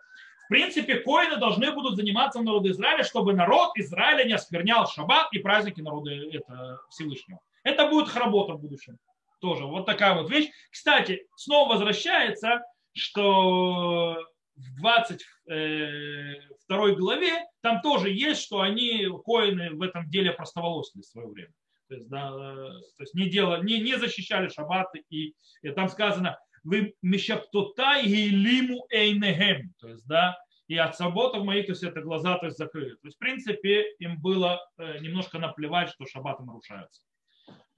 в 0.48 0.50
принципе, 0.50 1.00
коины 1.00 1.36
должны 1.36 1.70
будут 1.72 1.96
заниматься 1.96 2.40
народу 2.40 2.70
Израиля, 2.70 3.04
чтобы 3.04 3.34
народ 3.34 3.72
Израиля 3.76 4.24
не 4.24 4.32
осквернял 4.32 4.88
шаббат 4.88 5.28
и 5.32 5.40
праздники 5.40 5.82
народа 5.82 6.10
это, 6.10 6.80
Всевышнего. 6.88 7.38
Это 7.64 7.86
будет 7.86 8.16
работа 8.16 8.54
в 8.54 8.60
будущем. 8.62 8.98
Тоже 9.42 9.66
вот 9.66 9.84
такая 9.84 10.14
вот 10.14 10.30
вещь. 10.30 10.48
Кстати, 10.70 11.26
снова 11.36 11.74
возвращается, 11.74 12.62
что 12.94 14.24
в 14.56 14.74
22 14.76 15.18
э, 15.54 16.94
главе 16.94 17.44
там 17.60 17.82
тоже 17.82 18.08
есть, 18.08 18.40
что 18.40 18.62
они, 18.62 19.06
коины, 19.26 19.72
в 19.72 19.82
этом 19.82 20.08
деле 20.08 20.32
простоволосили 20.32 21.02
в 21.02 21.06
свое 21.06 21.28
время. 21.28 21.52
То 21.90 21.94
есть, 21.94 22.08
да, 22.08 22.30
то 22.30 23.00
есть 23.00 23.12
не, 23.12 23.28
делали, 23.28 23.66
не, 23.66 23.82
не 23.82 23.98
защищали 23.98 24.48
шаббаты. 24.48 25.04
И, 25.10 25.34
и 25.60 25.70
там 25.72 25.90
сказано, 25.90 26.38
вы 26.68 26.94
мишаптотай 27.02 28.06
гилиму 28.06 28.86
эйнегем. 28.90 29.74
То 29.80 29.88
есть, 29.88 30.06
да, 30.06 30.38
и 30.66 30.76
от 30.76 30.96
сабботов 30.96 31.44
моих, 31.44 31.66
то 31.66 31.72
есть 31.72 31.82
это 31.82 32.02
глаза 32.02 32.38
то 32.38 32.46
есть, 32.46 32.58
закрыли. 32.58 32.94
То 32.96 33.06
есть, 33.06 33.16
в 33.16 33.18
принципе, 33.18 33.94
им 33.98 34.20
было 34.20 34.60
э, 34.76 34.98
немножко 34.98 35.38
наплевать, 35.38 35.90
что 35.90 36.04
шаббаты 36.04 36.42
нарушаются. 36.44 37.02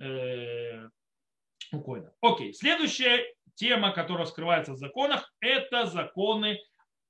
Э, 0.01 0.89
спокойно. 1.59 2.13
Окей. 2.21 2.53
Следующая 2.53 3.25
тема, 3.55 3.93
которая 3.93 4.27
скрывается 4.27 4.73
в 4.73 4.77
законах, 4.77 5.33
это 5.41 5.87
законы 5.87 6.59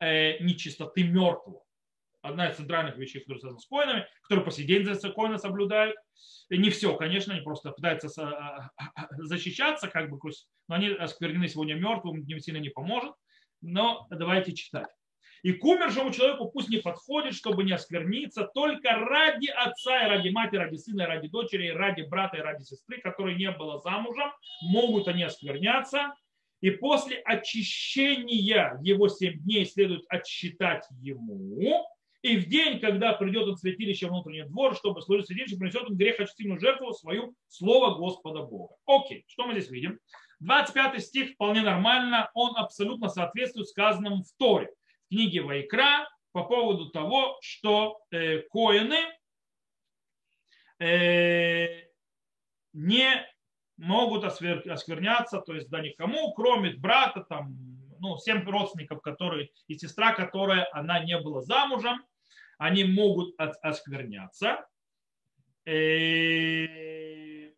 э, 0.00 0.38
нечистоты 0.42 1.04
мертвого. 1.04 1.62
Одна 2.22 2.50
из 2.50 2.56
центральных 2.56 2.96
вещей, 2.96 3.20
которые 3.20 3.40
связаны 3.40 3.60
с 3.60 3.66
коинами, 3.66 4.06
которые 4.22 4.44
по 4.44 4.50
сей 4.50 4.64
день 4.66 4.84
за 4.84 5.10
коины 5.10 5.38
соблюдают. 5.38 5.96
И 6.50 6.58
не 6.58 6.70
все, 6.70 6.94
конечно, 6.96 7.32
они 7.32 7.42
просто 7.42 7.70
пытаются 7.70 8.08
а, 8.22 8.70
а, 8.76 8.90
а, 8.94 9.08
защищаться, 9.18 9.88
как 9.88 10.10
бы, 10.10 10.18
но 10.68 10.74
они 10.74 10.88
осквернены 10.88 11.48
сегодня 11.48 11.74
мертвым, 11.74 12.22
им 12.22 12.40
сильно 12.40 12.58
не 12.58 12.68
поможет. 12.68 13.12
Но 13.62 14.06
давайте 14.10 14.54
читать. 14.54 14.88
И 15.42 15.52
к 15.52 15.64
умершему 15.64 16.12
человеку 16.12 16.50
пусть 16.50 16.68
не 16.68 16.78
подходит, 16.78 17.34
чтобы 17.34 17.64
не 17.64 17.72
оскверниться, 17.72 18.44
только 18.44 18.90
ради 18.96 19.48
отца 19.48 20.06
и 20.06 20.10
ради 20.10 20.28
матери, 20.28 20.58
ради 20.58 20.76
сына 20.76 21.02
и 21.02 21.06
ради 21.06 21.28
дочери, 21.28 21.68
и 21.68 21.70
ради 21.70 22.02
брата 22.02 22.36
и 22.36 22.40
ради 22.40 22.62
сестры, 22.62 23.00
которые 23.00 23.36
не 23.36 23.50
было 23.50 23.80
замужем, 23.80 24.30
могут 24.62 25.08
они 25.08 25.22
оскверняться. 25.22 26.14
И 26.60 26.70
после 26.70 27.16
очищения 27.16 28.78
его 28.82 29.08
семь 29.08 29.38
дней 29.40 29.64
следует 29.64 30.04
отсчитать 30.08 30.86
ему, 31.00 31.86
и 32.22 32.36
в 32.36 32.48
день, 32.48 32.80
когда 32.80 33.14
придет 33.14 33.48
он 33.48 33.54
в 33.54 33.60
святилище 33.60 34.08
внутренний 34.08 34.44
двор, 34.44 34.76
чтобы 34.76 35.00
служить 35.00 35.26
святилище, 35.26 35.56
принесет 35.56 35.84
он 35.84 35.96
грех 35.96 36.20
очистительную 36.20 36.60
жертву 36.60 36.92
свою, 36.92 37.34
слово 37.48 37.94
Господа 37.96 38.42
Бога. 38.42 38.74
Окей, 38.86 39.24
что 39.26 39.46
мы 39.46 39.52
здесь 39.54 39.70
видим? 39.70 39.98
25 40.40 41.02
стих 41.02 41.32
вполне 41.32 41.62
нормально, 41.62 42.30
он 42.34 42.56
абсолютно 42.56 43.08
соответствует 43.08 43.68
сказанному 43.68 44.22
в 44.22 44.32
Торе, 44.38 44.70
в 45.06 45.14
книге 45.14 45.42
Вайкра, 45.42 46.08
по 46.32 46.44
поводу 46.44 46.90
того, 46.90 47.38
что 47.40 48.00
э, 48.10 48.40
коины 48.50 48.98
э, 50.78 51.84
не 52.72 53.26
могут 53.76 54.24
оскверняться, 54.24 55.40
то 55.40 55.54
есть 55.54 55.70
да 55.70 55.80
никому, 55.80 56.32
кроме 56.34 56.74
брата, 56.74 57.24
там, 57.28 57.54
ну, 57.98 58.16
всем 58.16 58.46
родственников, 58.48 59.00
которые, 59.00 59.50
и 59.68 59.74
сестра, 59.74 60.12
которая, 60.12 60.68
она 60.72 61.02
не 61.02 61.18
была 61.18 61.42
замужем, 61.42 62.02
они 62.60 62.84
могут 62.84 63.34
оскверняться. 63.38 64.66
Э, 65.64 67.50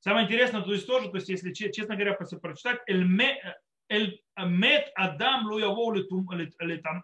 самое 0.00 0.24
интересное, 0.24 0.62
то 0.62 0.72
есть 0.72 0.86
тоже, 0.86 1.10
то 1.10 1.16
есть 1.16 1.28
если, 1.28 1.52
честно 1.52 1.94
говоря, 1.94 2.14
прочитать, 2.14 2.80
Мет 3.88 4.90
Адам 4.94 5.46
Луяво 5.46 5.94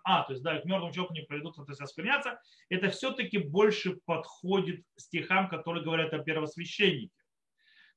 А, 0.05 0.23
то 0.23 0.33
есть, 0.33 0.43
да, 0.43 0.59
к 0.61 0.65
мертвому 0.65 0.95
человеку 0.95 1.15
не 1.15 1.27
придут, 1.27 1.57
то 1.57 1.65
есть 1.69 1.81
оскверняться, 1.81 2.41
это 2.71 2.89
все-таки 2.89 3.37
больше 3.37 3.99
подходит 4.07 4.83
стихам, 4.97 5.51
которые 5.51 5.85
говорят 5.85 6.15
о 6.15 6.21
первосвященнике. 6.21 7.13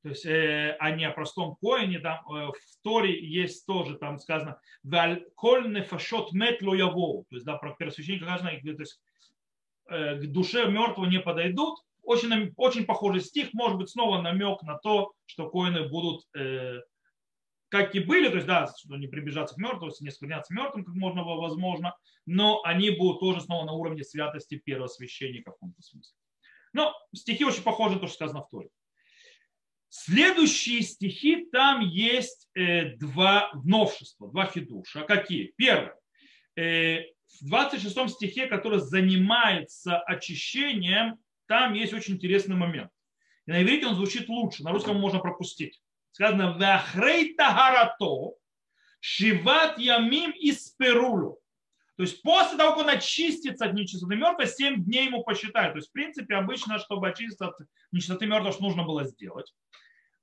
То 0.05 0.09
есть, 0.09 0.27
э, 0.27 0.77
а 0.79 0.91
не 0.91 1.03
о 1.03 1.11
простом 1.11 1.55
коине. 1.55 1.97
Там 1.97 2.19
э, 2.27 2.49
в 2.49 2.83
Торе 2.83 3.27
есть 3.27 3.65
тоже, 3.65 3.97
там 3.97 4.19
сказано, 4.19 4.59
коль 5.33 5.73
нефашот 5.73 6.31
мет. 6.31 6.59
То 6.59 7.25
есть, 7.31 7.43
да, 7.43 7.57
про 7.57 7.73
первосвященника 7.73 8.25
сказано, 8.25 8.51
то 8.51 8.81
есть, 8.83 9.01
э, 9.89 10.15
к 10.17 10.31
душе 10.31 10.69
мертвого 10.69 11.07
не 11.07 11.19
подойдут. 11.19 11.79
Очень, 12.03 12.53
очень 12.55 12.85
похожий 12.85 13.19
стих, 13.19 13.51
может 13.53 13.79
быть, 13.79 13.89
снова 13.89 14.21
намек 14.21 14.61
на 14.61 14.77
то, 14.77 15.13
что 15.25 15.49
коины 15.49 15.89
будут 15.89 16.21
э, 16.37 16.81
как 17.69 17.95
и 17.95 17.99
были, 17.99 18.29
то 18.29 18.35
есть, 18.35 18.45
да, 18.45 18.67
что 18.77 18.97
не 18.97 19.07
приближаться 19.07 19.55
к 19.55 19.57
мертвым, 19.57 19.89
не 20.01 20.11
склоняться 20.11 20.53
мертвым, 20.53 20.85
как 20.85 20.93
можно 20.93 21.23
возможно, 21.23 21.97
но 22.27 22.61
они 22.63 22.91
будут 22.91 23.21
тоже 23.21 23.41
снова 23.41 23.65
на 23.65 23.71
уровне 23.71 24.03
святости 24.03 24.61
первого 24.63 24.85
священника 24.85 25.49
в 25.49 25.55
каком-то 25.55 25.81
смысле. 25.81 26.15
Но 26.73 26.93
стихи 27.11 27.43
очень 27.43 27.63
похожи 27.63 27.95
на 27.95 28.01
то, 28.01 28.05
что 28.05 28.17
сказано 28.17 28.43
в 28.43 28.49
Торе. 28.49 28.69
Следующие 29.97 30.81
стихи, 30.81 31.47
там 31.53 31.79
есть 31.79 32.49
э, 32.53 32.97
два 32.97 33.49
новшества, 33.63 34.29
два 34.29 34.45
хидуша. 34.45 35.03
Какие? 35.03 35.53
Первое. 35.55 35.95
Э, 36.57 36.99
в 37.39 37.47
26 37.47 38.09
стихе, 38.13 38.47
который 38.47 38.79
занимается 38.79 39.97
очищением, 39.99 41.15
там 41.47 41.73
есть 41.73 41.93
очень 41.93 42.15
интересный 42.15 42.57
момент. 42.57 42.91
И 43.47 43.51
на 43.51 43.63
иврите 43.63 43.87
он 43.87 43.95
звучит 43.95 44.27
лучше, 44.27 44.63
на 44.63 44.73
русском 44.73 44.97
можно 44.97 45.19
пропустить. 45.19 45.81
Сказано 46.11 46.57
«Вахрей 46.57 47.33
тагарато 47.33 48.33
шиват 48.99 49.79
ямим 49.79 50.33
исперулу». 50.37 51.39
То 51.95 52.03
есть 52.03 52.21
после 52.21 52.57
того, 52.57 52.71
как 52.71 52.85
он 52.85 52.89
очистится 52.89 53.63
от 53.63 53.73
нечистоты 53.73 54.17
мертвой, 54.17 54.47
7 54.47 54.83
дней 54.83 55.05
ему 55.05 55.23
посчитают. 55.23 55.73
То 55.73 55.77
есть, 55.77 55.89
в 55.89 55.93
принципе, 55.93 56.35
обычно, 56.35 56.79
чтобы 56.79 57.07
очиститься 57.07 57.47
от 57.47 57.55
нечистоты 57.93 58.25
мертвой, 58.25 58.51
что 58.51 58.63
нужно 58.63 58.83
было 58.83 59.05
сделать? 59.05 59.53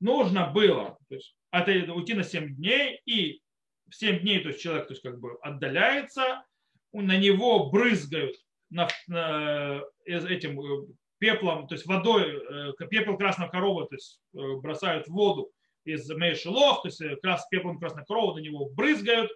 Нужно 0.03 0.49
было 0.49 0.99
то 1.09 1.15
есть, 1.15 1.37
от, 1.51 1.69
уйти 1.69 2.15
на 2.15 2.25
7 2.25 2.57
дней, 2.57 3.01
и 3.07 3.41
в 3.89 3.95
7 3.95 4.19
дней 4.19 4.41
то 4.41 4.49
есть, 4.49 4.61
человек 4.61 4.89
то 4.89 4.95
есть, 4.95 5.03
как 5.03 5.21
бы 5.21 5.39
отдаляется, 5.43 6.45
на 6.93 7.17
него 7.17 7.71
брызгают 7.71 8.35
на, 8.69 8.89
на, 9.07 9.81
этим 10.05 10.61
э, 10.61 10.87
пеплом, 11.19 11.69
то 11.69 11.77
есть 11.77 11.87
водой, 11.87 12.25
э, 12.33 12.73
пепел 12.91 13.17
красной 13.17 13.49
коровы, 13.49 13.87
то 13.87 13.95
есть 13.95 14.21
э, 14.35 14.39
бросают 14.61 15.07
в 15.07 15.13
воду 15.13 15.53
из 15.85 16.11
мейшелов, 16.11 16.83
то 16.83 16.89
есть 16.89 17.01
крас, 17.23 17.47
пеплом 17.49 17.79
красной 17.79 18.05
коровы 18.05 18.41
на 18.41 18.45
него 18.45 18.71
брызгают, 18.71 19.31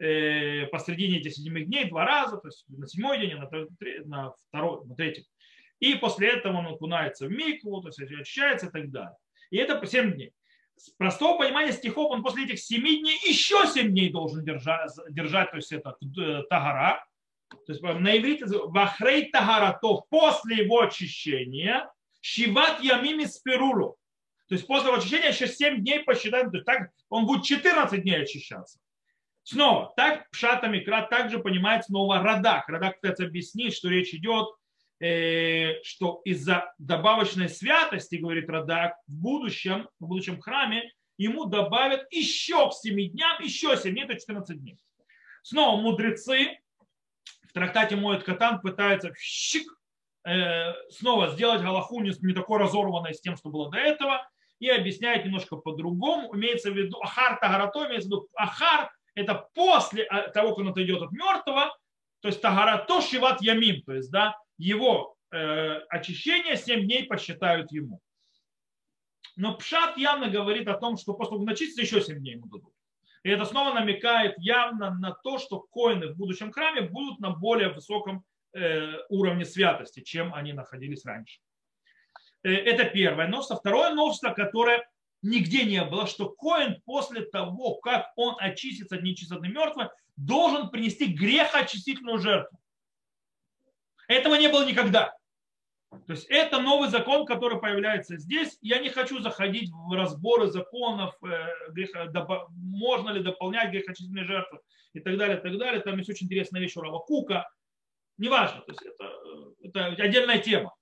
э, 0.00 0.66
посредине 0.66 1.20
этих 1.20 1.32
седьмых 1.32 1.64
дней 1.66 1.86
два 1.86 2.04
раза, 2.04 2.36
то 2.36 2.48
есть 2.48 2.66
на 2.68 2.86
седьмой 2.86 3.20
день, 3.20 3.36
на, 3.36 3.48
на 4.04 4.34
второй, 4.48 4.84
на 4.86 4.94
третий. 4.94 5.24
И 5.78 5.94
после 5.94 6.28
этого 6.28 6.58
он 6.58 6.66
окунается 6.66 7.26
в 7.26 7.30
микву, 7.30 7.80
то 7.80 7.88
есть 7.88 8.00
очищается 8.00 8.66
и 8.66 8.70
так 8.70 8.90
далее. 8.90 9.16
И 9.50 9.56
это 9.56 9.76
по 9.76 9.86
7 9.86 10.14
дней. 10.14 10.32
С 10.76 10.90
простого 10.90 11.38
понимания 11.38 11.72
стихов 11.72 12.10
он 12.10 12.22
после 12.22 12.44
этих 12.44 12.58
7 12.58 12.80
дней 12.80 13.18
еще 13.28 13.66
7 13.66 13.90
дней 13.90 14.10
должен 14.10 14.44
держать, 14.44 14.90
держать 15.10 15.50
то 15.50 15.56
есть 15.56 15.72
это 15.72 15.96
э, 16.00 16.42
тагара. 16.48 17.04
То 17.48 17.72
есть 17.72 17.82
на 17.82 18.16
иврите 18.16 18.46
вахрей 18.46 19.30
тагара, 19.30 19.78
то 19.80 20.06
после 20.08 20.64
его 20.64 20.82
очищения, 20.82 21.90
шиват 22.20 22.80
ямими 22.80 23.24
спирулу. 23.24 23.96
То 24.48 24.54
есть 24.54 24.66
после 24.66 24.88
его 24.88 24.98
очищения 24.98 25.28
еще 25.28 25.46
7 25.46 25.80
дней 25.80 26.00
посчитаем, 26.00 26.50
то 26.50 26.56
есть 26.56 26.66
так 26.66 26.90
он 27.08 27.26
будет 27.26 27.44
14 27.44 28.02
дней 28.02 28.22
очищаться. 28.22 28.78
Снова, 29.42 29.92
так 29.96 30.30
Пшата 30.30 30.68
Микра 30.68 31.02
также 31.02 31.38
понимает 31.38 31.84
снова 31.84 32.22
Радак. 32.22 32.68
Радак 32.68 33.00
пытается 33.00 33.24
объяснить, 33.24 33.74
что 33.74 33.88
речь 33.88 34.14
идет, 34.14 34.46
э, 34.48 34.59
что 35.02 36.20
из-за 36.24 36.74
добавочной 36.78 37.48
святости, 37.48 38.16
говорит 38.16 38.50
Радак, 38.50 38.94
в 39.06 39.16
будущем, 39.16 39.88
в 39.98 40.06
будущем 40.06 40.40
храме 40.40 40.92
ему 41.16 41.46
добавят 41.46 42.06
еще 42.10 42.68
к 42.68 42.74
7 42.74 43.10
дням, 43.10 43.40
еще 43.42 43.76
7 43.76 43.92
дней, 43.92 44.04
это 44.04 44.18
14 44.18 44.60
дней. 44.60 44.78
Снова 45.42 45.80
мудрецы 45.80 46.58
в 47.48 47.52
трактате 47.52 47.96
Моет 47.96 48.22
Катан 48.22 48.60
пытаются 48.60 49.12
щик, 49.18 49.66
э, 50.24 50.72
снова 50.90 51.30
сделать 51.30 51.62
Галаху 51.62 52.00
не 52.00 52.34
такой 52.34 52.58
разорванной 52.58 53.14
с 53.14 53.20
тем, 53.20 53.36
что 53.36 53.48
было 53.48 53.70
до 53.70 53.78
этого, 53.78 54.26
и 54.60 54.68
объясняет 54.68 55.24
немножко 55.24 55.56
по-другому. 55.56 56.34
Имеется 56.36 56.70
в 56.70 56.76
виду 56.76 57.00
Ахар 57.02 57.38
Тагарато, 57.40 57.86
имеется 57.86 58.08
в 58.08 58.12
виду 58.12 58.28
Ахар 58.34 58.90
это 59.14 59.48
после 59.54 60.04
а, 60.04 60.28
того, 60.28 60.50
как 60.50 60.58
он 60.58 60.68
отойдет 60.68 61.02
от 61.02 61.12
мертвого, 61.12 61.76
то 62.20 62.28
есть 62.28 62.40
Тагарато 62.40 63.00
Шиват 63.00 63.42
Ямим, 63.42 63.82
то 63.82 63.94
есть 63.94 64.10
да, 64.10 64.36
его 64.60 65.16
э, 65.32 65.78
очищение 65.88 66.56
7 66.56 66.82
дней 66.82 67.04
посчитают 67.04 67.72
ему. 67.72 68.00
Но 69.36 69.56
Пшат 69.56 69.96
явно 69.96 70.28
говорит 70.28 70.68
о 70.68 70.74
том, 70.74 70.96
что 70.96 71.14
после 71.14 71.38
начистится, 71.38 71.82
еще 71.82 72.04
7 72.04 72.18
дней 72.18 72.34
ему 72.34 72.46
дадут. 72.46 72.72
И 73.22 73.30
это 73.30 73.44
снова 73.44 73.74
намекает 73.74 74.34
явно 74.38 74.90
на 74.90 75.12
то, 75.12 75.38
что 75.38 75.60
коины 75.60 76.08
в 76.08 76.16
будущем 76.16 76.52
храме 76.52 76.82
будут 76.82 77.20
на 77.20 77.30
более 77.30 77.70
высоком 77.70 78.24
э, 78.52 78.92
уровне 79.08 79.44
святости, 79.44 80.00
чем 80.00 80.34
они 80.34 80.52
находились 80.52 81.04
раньше. 81.04 81.40
Э, 82.42 82.50
это 82.52 82.84
первое 82.84 83.28
новство. 83.28 83.56
Второе 83.56 83.94
новство, 83.94 84.30
которое 84.30 84.88
нигде 85.22 85.64
не 85.64 85.84
было, 85.84 86.06
что 86.06 86.28
Коин 86.30 86.80
после 86.84 87.22
того, 87.22 87.76
как 87.76 88.12
он 88.16 88.36
очистится 88.38 88.96
от 88.96 89.02
нечистоты 89.02 89.48
мертвой, 89.48 89.88
должен 90.16 90.70
принести 90.70 91.06
грехоочистительную 91.06 92.18
жертву. 92.18 92.59
Этого 94.10 94.34
не 94.34 94.48
было 94.48 94.66
никогда. 94.66 95.14
То 95.90 96.12
есть 96.12 96.26
это 96.28 96.60
новый 96.60 96.88
закон, 96.88 97.26
который 97.26 97.60
появляется 97.60 98.16
здесь. 98.16 98.58
Я 98.60 98.80
не 98.80 98.88
хочу 98.88 99.20
заходить 99.20 99.70
в 99.70 99.92
разборы 99.92 100.48
законов, 100.50 101.14
э, 101.22 101.46
можно 102.50 103.10
ли 103.10 103.22
дополнять 103.22 103.70
грехочистительные 103.70 104.24
жертвы 104.24 104.58
и 104.94 105.00
так 105.00 105.16
далее, 105.16 105.38
и 105.38 105.40
так 105.40 105.56
далее. 105.58 105.80
Там 105.80 105.96
есть 105.98 106.10
очень 106.10 106.26
интересная 106.26 106.60
вещь 106.60 106.76
у 106.76 106.80
Рава 106.80 106.98
Кука. 106.98 107.48
Неважно, 108.18 108.62
то 108.62 108.72
есть 108.72 108.82
это, 108.82 109.04
э, 109.04 109.68
это 109.68 109.84
отдельная 109.86 110.38
тема 110.38 110.74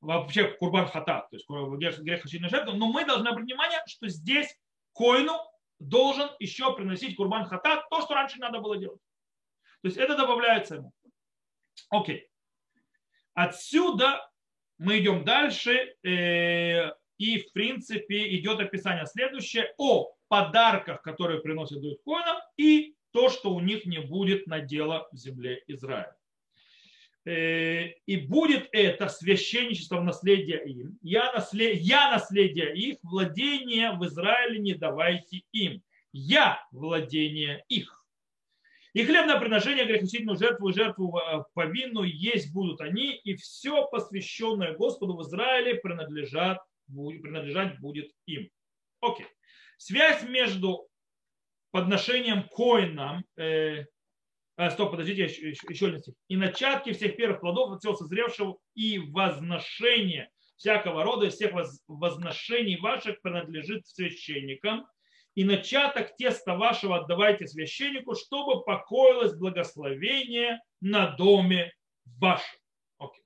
вообще 0.00 0.48
курбан 0.48 0.88
хата, 0.88 1.28
то 1.30 1.36
есть 1.36 1.46
грех, 1.48 2.00
грех 2.00 2.24
очевидной 2.24 2.50
жертвы, 2.50 2.74
но 2.74 2.88
мы 2.88 3.04
должны 3.04 3.28
обратить 3.28 3.50
внимание, 3.50 3.80
что 3.86 4.08
здесь 4.08 4.52
коину 4.92 5.38
должен 5.78 6.28
еще 6.40 6.74
приносить 6.74 7.14
курбан 7.14 7.44
хата, 7.44 7.84
то, 7.88 8.00
что 8.00 8.14
раньше 8.14 8.40
надо 8.40 8.58
было 8.58 8.76
делать. 8.76 9.00
То 9.82 9.86
есть 9.86 9.96
это 9.96 10.16
добавляется 10.16 10.74
ему. 10.74 10.92
Окей. 11.90 12.31
Отсюда 13.34 14.28
мы 14.78 14.98
идем 14.98 15.24
дальше, 15.24 15.94
э, 16.02 16.90
и 17.18 17.38
в 17.38 17.52
принципе 17.52 18.36
идет 18.36 18.60
описание 18.60 19.06
следующее 19.06 19.72
о 19.78 20.12
подарках, 20.28 21.02
которые 21.02 21.40
приносят 21.40 21.80
дают 21.80 22.00
коинам, 22.04 22.36
и 22.56 22.94
то, 23.12 23.28
что 23.28 23.54
у 23.54 23.60
них 23.60 23.86
не 23.86 24.00
будет 24.00 24.46
надела 24.46 25.08
в 25.12 25.16
земле 25.16 25.62
Израиля. 25.66 26.16
Э, 27.24 27.90
и 28.06 28.16
будет 28.16 28.68
это 28.72 29.08
священничество 29.08 29.98
в 29.98 30.04
наследие 30.04 30.64
им. 30.64 30.98
Я, 31.02 31.32
наслед... 31.32 31.78
я 31.78 32.10
наследие 32.10 32.74
их, 32.74 32.98
владение 33.02 33.92
в 33.92 34.04
Израиле 34.06 34.58
не 34.58 34.74
давайте 34.74 35.42
им. 35.52 35.82
Я 36.12 36.66
владение 36.72 37.64
их. 37.68 38.01
И 38.92 39.04
хлебное 39.04 39.38
приношение, 39.40 39.86
грехочительную 39.86 40.36
жертву 40.36 40.72
жертву 40.72 41.18
э, 41.18 41.44
повинную 41.54 42.14
есть 42.14 42.52
будут 42.52 42.80
они, 42.80 43.14
и 43.14 43.36
все 43.36 43.86
посвященное 43.86 44.74
Господу 44.76 45.16
в 45.16 45.22
Израиле 45.22 45.76
принадлежат, 45.76 46.58
принадлежать 46.86 47.80
будет 47.80 48.10
им. 48.26 48.50
Окей. 49.00 49.26
Связь 49.78 50.22
между 50.24 50.86
подношением 51.70 52.46
коинам 52.50 53.24
э, 53.36 53.86
а, 54.56 54.70
стоп, 54.70 54.90
подождите, 54.90 55.24
еще, 55.24 55.48
еще, 55.48 55.66
еще 55.68 55.86
один 55.86 56.00
стих. 56.00 56.14
И 56.28 56.36
начатки 56.36 56.92
всех 56.92 57.16
первых 57.16 57.40
плодов 57.40 57.72
от 57.72 57.80
всего 57.80 57.94
созревшего 57.94 58.58
и 58.74 58.98
возношение 58.98 60.30
всякого 60.56 61.02
рода, 61.02 61.30
всех 61.30 61.52
возношений 61.88 62.76
ваших 62.76 63.20
принадлежит 63.22 63.86
священникам. 63.86 64.86
И 65.34 65.44
начаток 65.44 66.16
теста 66.16 66.54
вашего 66.56 66.98
отдавайте 66.98 67.46
священнику, 67.46 68.14
чтобы 68.14 68.62
покоилось 68.62 69.34
благословение 69.34 70.60
на 70.80 71.08
доме 71.16 71.72
вашем. 72.18 72.58
Окей. 72.98 73.24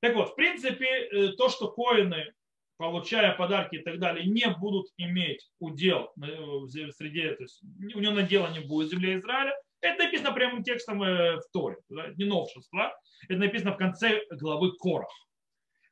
Так 0.00 0.14
вот, 0.14 0.30
в 0.30 0.34
принципе, 0.36 0.86
э, 0.86 1.28
то, 1.32 1.48
что 1.48 1.70
коины, 1.70 2.32
получая 2.78 3.34
подарки 3.36 3.76
и 3.76 3.82
так 3.82 3.98
далее, 3.98 4.26
не 4.26 4.48
будут 4.48 4.86
иметь 4.96 5.50
удел 5.58 6.12
э, 6.22 6.36
в 6.40 6.92
среде, 6.92 7.34
то 7.34 7.42
есть 7.42 7.62
у 7.62 8.00
него 8.00 8.12
надела 8.12 8.50
не 8.50 8.60
будет 8.60 8.88
в 8.88 8.90
земле 8.92 9.16
Израиля, 9.16 9.54
это 9.84 10.04
написано 10.04 10.32
прямым 10.32 10.62
текстом 10.62 11.02
э, 11.02 11.36
в 11.36 11.42
Торе, 11.52 11.76
не 12.16 12.24
новшество. 12.24 12.98
Это 13.28 13.38
написано 13.38 13.74
в 13.74 13.76
конце 13.76 14.22
главы 14.30 14.72
Корах. 14.78 15.12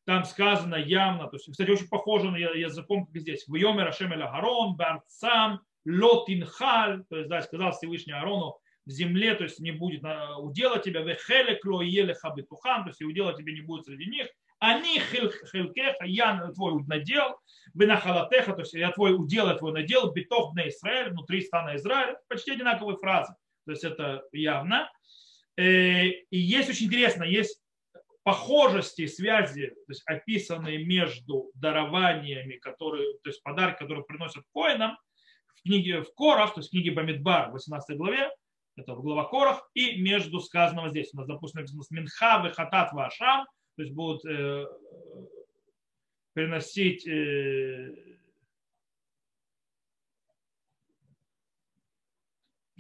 Там 0.05 0.25
сказано 0.25 0.75
явно, 0.75 1.29
то 1.29 1.37
есть, 1.37 1.51
кстати, 1.51 1.71
очень 1.71 1.89
похоже 1.89 2.31
на 2.31 2.37
языком, 2.37 3.07
как 3.07 3.17
здесь. 3.17 3.47
В 3.47 3.55
Йоме 3.55 3.85
Рашем 3.85 4.11
Гарон, 4.11 4.75
Барцам, 4.75 5.61
Лотинхаль, 5.85 7.05
то 7.09 7.17
есть, 7.17 7.29
да, 7.29 7.41
сказал 7.43 7.73
Всевышний 7.73 8.13
Арону, 8.13 8.59
в 8.85 8.91
земле, 8.91 9.35
то 9.37 9.45
есть 9.45 9.61
не 9.61 9.71
будет 9.71 10.03
удела 10.39 10.81
тебя, 10.81 11.03
вехеле 11.03 11.55
кло 11.55 11.83
еле 11.83 12.15
хабитухан, 12.15 12.83
то 12.83 12.91
есть 12.91 13.01
удела 13.01 13.33
тебе 13.33 13.53
не 13.53 13.61
будет 13.61 13.85
среди 13.85 14.07
них, 14.07 14.27
они 14.59 14.99
хилкеха, 14.99 16.05
я 16.05 16.51
твой 16.53 16.83
надел, 16.87 17.39
винахалатеха, 17.75 18.55
то 18.55 18.63
есть 18.63 18.75
я 18.75 18.91
твой 18.91 19.15
удел, 19.15 19.47
я 19.47 19.55
твой 19.55 19.73
надел, 19.73 20.11
битов 20.11 20.53
на 20.55 20.69
Израиль, 20.69 21.11
внутри 21.11 21.43
стана 21.43 21.77
Израиля, 21.77 22.19
почти 22.29 22.53
одинаковые 22.53 22.97
фразы 22.97 23.37
то 23.65 23.73
есть 23.73 23.85
это 23.85 24.23
явно. 24.33 24.91
Э, 25.57 26.07
и 26.07 26.39
есть 26.39 26.71
очень 26.71 26.87
интересно, 26.87 27.25
есть 27.25 27.61
похожести, 28.23 29.07
связи, 29.07 29.69
то 29.69 29.91
есть 29.91 30.03
описанные 30.07 30.85
между 30.85 31.51
дарованиями, 31.55 32.57
которые, 32.57 33.19
то 33.23 33.31
есть 33.31 33.43
подарки, 33.43 33.81
которые 33.81 34.05
приносят 34.05 34.45
коинам 34.53 34.97
в 35.49 35.63
книге 35.63 36.03
в 36.03 36.15
Корах, 36.15 36.55
то 36.55 36.61
есть 36.61 36.69
в 36.69 36.73
книге 36.73 36.93
Бамидбар, 36.93 37.51
18 37.51 37.97
главе, 37.97 38.31
это 38.77 38.95
в 38.95 39.03
глава 39.03 39.25
Корах, 39.25 39.69
и 39.75 40.01
между 40.01 40.41
сказанного 40.41 40.91
здесь. 40.91 41.13
У 41.13 41.19
нас, 41.19 41.27
допустим, 41.27 41.61
написано 41.61 41.83
Минха, 41.91 42.43
Вехатат, 42.45 42.93
Вашам, 42.93 43.45
то 43.77 43.83
есть 43.83 43.95
будут 43.95 44.25
э, 44.25 44.67
приносить 46.33 47.07
э, 47.07 48.12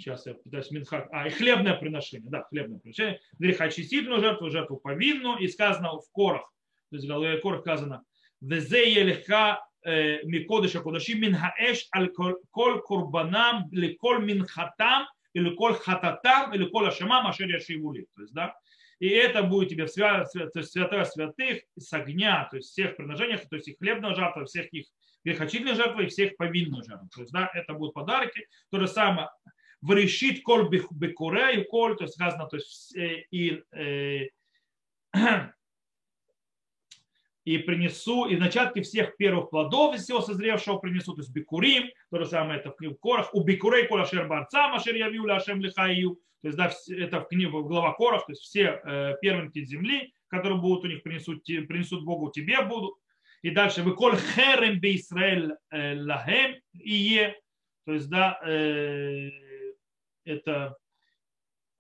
Сейчас 0.03 0.26
я 0.26 0.34
пытаюсь 0.34 0.70
Минхак. 0.72 1.09
А, 1.12 1.28
и 1.28 1.30
хлебное 1.30 1.74
приношение. 1.74 2.28
Да, 2.28 2.42
хлебное 2.42 2.80
приношение. 2.80 3.20
Грехочистительную 3.38 4.20
жертву, 4.20 4.50
жертву 4.50 4.76
повинную. 4.76 5.38
И 5.38 5.46
сказано 5.46 5.92
в 5.92 6.11
корах. 6.11 6.53
То 6.90 6.96
есть 6.96 7.07
в 7.07 7.09
голове 7.09 7.38
корах 7.38 7.61
сказано. 7.61 8.03
Везе 8.40 8.92
елеха 8.92 9.64
э, 9.84 10.24
микодыша 10.24 10.80
кудаши 10.80 11.14
минхаэш 11.14 11.86
аль 11.94 12.09
кол 12.09 12.80
курбанам 12.80 13.68
ли 13.70 13.94
кол 13.94 14.18
минхатам 14.18 15.07
или 15.34 15.55
кол 15.55 15.74
хататам 15.74 16.53
или 16.53 16.64
кол 16.64 16.86
ашамам 16.86 17.28
ашер 17.28 17.48
яшивули. 17.48 18.07
То 18.16 18.22
есть, 18.22 18.34
да, 18.34 18.57
и 18.98 19.09
это 19.09 19.44
будет 19.44 19.68
тебе 19.68 19.86
в 19.86 19.90
свя... 19.90 20.24
то 20.24 20.59
есть 20.59 20.72
святая 20.72 21.05
святых 21.05 21.62
с 21.78 21.92
огня, 21.92 22.48
то 22.50 22.57
есть 22.57 22.70
всех 22.70 22.96
приношениях, 22.96 23.48
то 23.48 23.55
есть 23.55 23.68
их 23.68 23.78
хлебная 23.78 24.14
жертва, 24.16 24.44
всех 24.46 24.66
их 24.72 24.86
грехочительных 25.24 25.76
жертв 25.76 26.00
и 26.00 26.07
всех 26.07 26.36
повинных 26.36 26.84
жертв. 26.84 27.05
То 27.14 27.20
есть, 27.20 27.32
да, 27.32 27.48
это 27.55 27.74
будут 27.74 27.94
подарки. 27.94 28.48
То 28.70 28.80
же 28.80 28.88
самое 28.88 29.28
врешит 29.83 30.43
коль 30.43 30.68
бекуре 30.68 31.61
и 31.61 31.64
коль, 31.64 31.97
то 31.97 32.05
есть 32.05 32.14
сказано, 32.14 32.47
то 32.47 32.57
есть 32.57 32.95
и, 32.97 33.62
э, 33.72 34.28
и 37.45 37.59
принесу, 37.59 38.26
и 38.26 38.37
начатки 38.37 38.80
всех 38.80 39.16
первых 39.16 39.51
плодов 39.51 39.97
из 39.97 40.05
всего 40.05 40.20
созревшего 40.20 40.78
принесу, 40.78 41.14
то 41.14 41.20
есть 41.20 41.33
бикурим, 41.33 41.91
то 42.11 42.18
же 42.18 42.26
самое 42.26 42.61
это 42.61 42.70
в 42.70 42.76
книге 42.76 42.97
Корах, 43.03 43.35
у 43.35 43.43
бикурей 43.43 43.89
кола 43.89 44.07
шер 44.07 44.28
барца, 44.28 44.68
машер 44.68 44.95
явил 44.95 45.26
ляшем 45.26 45.61
лихаю, 45.61 46.16
то 46.43 46.49
есть 46.49 46.57
да, 46.57 46.72
это 46.97 47.20
в 47.20 47.28
книге 47.28 47.49
в 47.49 47.66
глава 47.66 47.93
Корах, 47.95 48.24
то 48.26 48.33
есть 48.33 48.43
все 48.43 48.80
э, 48.85 49.16
первенки 49.20 49.64
земли, 49.64 50.14
которые 50.28 50.61
будут 50.61 50.85
у 50.85 50.89
них 50.89 51.03
принесут, 51.03 51.45
принесут 51.45 52.05
Богу 52.05 52.30
тебе 52.30 52.62
будут, 52.62 52.95
и 53.43 53.51
дальше 53.51 53.83
вы 53.83 53.97
коль 53.97 54.16
херем 54.16 54.78
бе 54.78 54.95
Исраэль 54.95 55.57
э, 55.70 56.01
лахем 56.01 56.55
и 56.74 56.93
е, 56.93 57.37
то 57.85 57.95
есть 57.95 58.09
да, 58.09 58.39
э, 58.47 59.30
это 60.25 60.77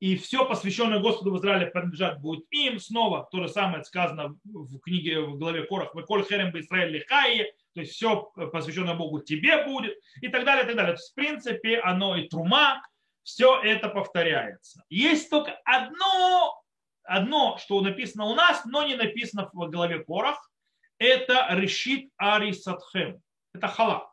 и 0.02 0.16
все 0.16 0.44
посвященное 0.44 0.98
Господу 0.98 1.30
в 1.30 1.38
Израиле 1.38 1.68
принадлежать 1.68 2.18
будет 2.18 2.44
им. 2.50 2.80
Снова 2.80 3.28
то 3.30 3.40
же 3.40 3.48
самое 3.48 3.84
сказано 3.84 4.36
в 4.42 4.80
книге, 4.80 5.20
в 5.20 5.38
главе 5.38 5.62
Корах, 5.62 5.92
«Коль 5.92 6.24
херем 6.24 6.50
бы 6.50 6.58
Израиль 6.58 6.90
лихае», 6.90 7.52
то 7.72 7.80
есть 7.80 7.92
все 7.92 8.22
посвященное 8.52 8.96
Богу 8.96 9.20
тебе 9.20 9.64
будет, 9.64 9.96
и 10.20 10.26
так 10.26 10.44
далее, 10.44 10.64
и 10.64 10.66
так 10.66 10.74
далее. 10.74 10.94
То 10.94 11.00
есть, 11.00 11.12
в 11.12 11.14
принципе, 11.14 11.78
оно 11.78 12.16
и 12.16 12.26
трума, 12.26 12.82
все 13.22 13.60
это 13.62 13.88
повторяется. 13.88 14.82
Есть 14.88 15.30
только 15.30 15.52
одно, 15.64 16.60
одно, 17.04 17.56
что 17.58 17.80
написано 17.80 18.24
у 18.24 18.34
нас, 18.34 18.64
но 18.64 18.84
не 18.84 18.96
написано 18.96 19.48
в 19.52 19.70
главе 19.70 20.00
Корах, 20.00 20.50
это 20.98 21.46
решит 21.50 22.10
арисатхем, 22.16 23.22
это 23.54 23.68
хала. 23.68 24.11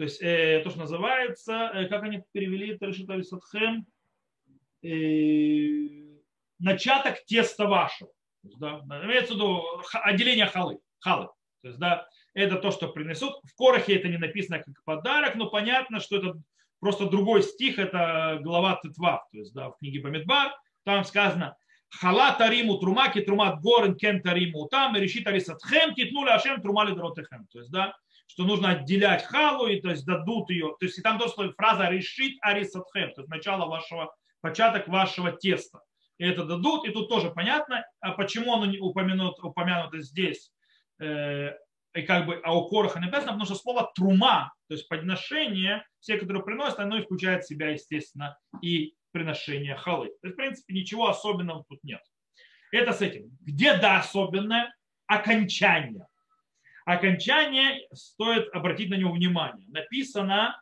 То 0.00 0.04
есть 0.04 0.22
э, 0.22 0.62
то, 0.64 0.70
что 0.70 0.78
называется, 0.78 1.72
э, 1.74 1.86
как 1.88 2.02
они 2.04 2.22
перевели 2.32 2.74
это 2.74 2.86
решит 2.86 3.10
арисатхем, 3.10 3.84
э, 4.82 6.16
начаток 6.58 7.22
теста 7.26 7.66
вашего. 7.66 8.10
да, 8.42 8.78
имеется 9.04 9.34
в 9.34 9.36
виду 9.36 9.62
отделение 9.92 10.46
халы. 10.46 10.78
халы. 11.00 11.26
То 11.60 11.68
есть, 11.68 11.78
да, 11.78 12.08
это 12.32 12.56
то, 12.56 12.70
что 12.70 12.88
принесут. 12.88 13.34
В 13.44 13.54
Корохе 13.54 13.94
это 13.94 14.08
не 14.08 14.16
написано 14.16 14.60
как 14.60 14.82
подарок, 14.84 15.34
но 15.34 15.50
понятно, 15.50 16.00
что 16.00 16.16
это 16.16 16.40
просто 16.78 17.04
другой 17.04 17.42
стих, 17.42 17.78
это 17.78 18.38
глава 18.40 18.80
Тетва, 18.82 19.28
то 19.30 19.36
есть 19.36 19.52
да, 19.52 19.68
в 19.68 19.76
книге 19.80 20.00
Бамидбар, 20.00 20.54
там 20.84 21.04
сказано 21.04 21.58
Хала 21.90 22.32
тариму 22.38 22.78
трума, 22.78 23.10
ки 23.10 23.20
трума 23.20 23.54
горен 23.56 23.96
кен 23.96 24.22
тариму 24.22 24.66
там, 24.68 24.96
решит 24.96 25.26
арисатхем, 25.26 25.92
китнули 25.94 26.30
ашем 26.30 26.62
трума 26.62 26.84
лидротехем. 26.84 27.46
То 27.48 27.58
есть, 27.58 27.70
да, 27.70 27.94
что 28.30 28.44
нужно 28.44 28.70
отделять 28.70 29.24
халу, 29.24 29.66
и 29.66 29.80
то 29.80 29.90
есть 29.90 30.06
дадут 30.06 30.50
ее. 30.50 30.76
То 30.78 30.86
есть 30.86 30.98
и 30.98 31.02
там 31.02 31.18
тоже 31.18 31.52
фраза 31.52 31.88
решит 31.88 32.38
арисатхем, 32.42 33.12
то 33.12 33.22
есть 33.22 33.28
начало 33.28 33.66
вашего 33.68 34.14
початок 34.40 34.86
вашего 34.86 35.32
теста. 35.32 35.80
И 36.18 36.24
это 36.24 36.44
дадут, 36.44 36.86
и 36.86 36.92
тут 36.92 37.08
тоже 37.08 37.30
понятно, 37.30 37.84
а 38.00 38.12
почему 38.12 38.54
оно 38.54 38.72
упомянуто, 38.80 39.42
упомянуто 39.42 40.00
здесь, 40.00 40.52
э, 41.00 41.50
и 41.94 42.02
как 42.02 42.26
бы, 42.26 42.40
а 42.44 42.56
у 42.56 42.68
Короха 42.68 43.00
написано, 43.00 43.32
потому 43.32 43.46
что 43.46 43.56
слово 43.56 43.90
трума, 43.96 44.52
то 44.68 44.74
есть 44.74 44.88
подношение, 44.88 45.84
все, 45.98 46.16
которые 46.16 46.44
приносят, 46.44 46.78
оно 46.78 46.98
и 46.98 47.02
включает 47.02 47.42
в 47.42 47.48
себя, 47.48 47.70
естественно, 47.70 48.38
и 48.62 48.94
приношение 49.10 49.74
халы. 49.74 50.10
То 50.22 50.28
есть, 50.28 50.34
в 50.34 50.36
принципе, 50.36 50.74
ничего 50.74 51.08
особенного 51.08 51.64
тут 51.68 51.82
нет. 51.82 52.00
Это 52.70 52.92
с 52.92 53.00
этим. 53.00 53.36
Где 53.40 53.76
да 53.76 53.98
особенное? 53.98 54.72
Окончание. 55.08 56.06
Окончание 56.90 57.86
стоит 57.92 58.48
обратить 58.52 58.90
на 58.90 58.94
него 58.94 59.12
внимание. 59.12 59.66
Написано 59.68 60.60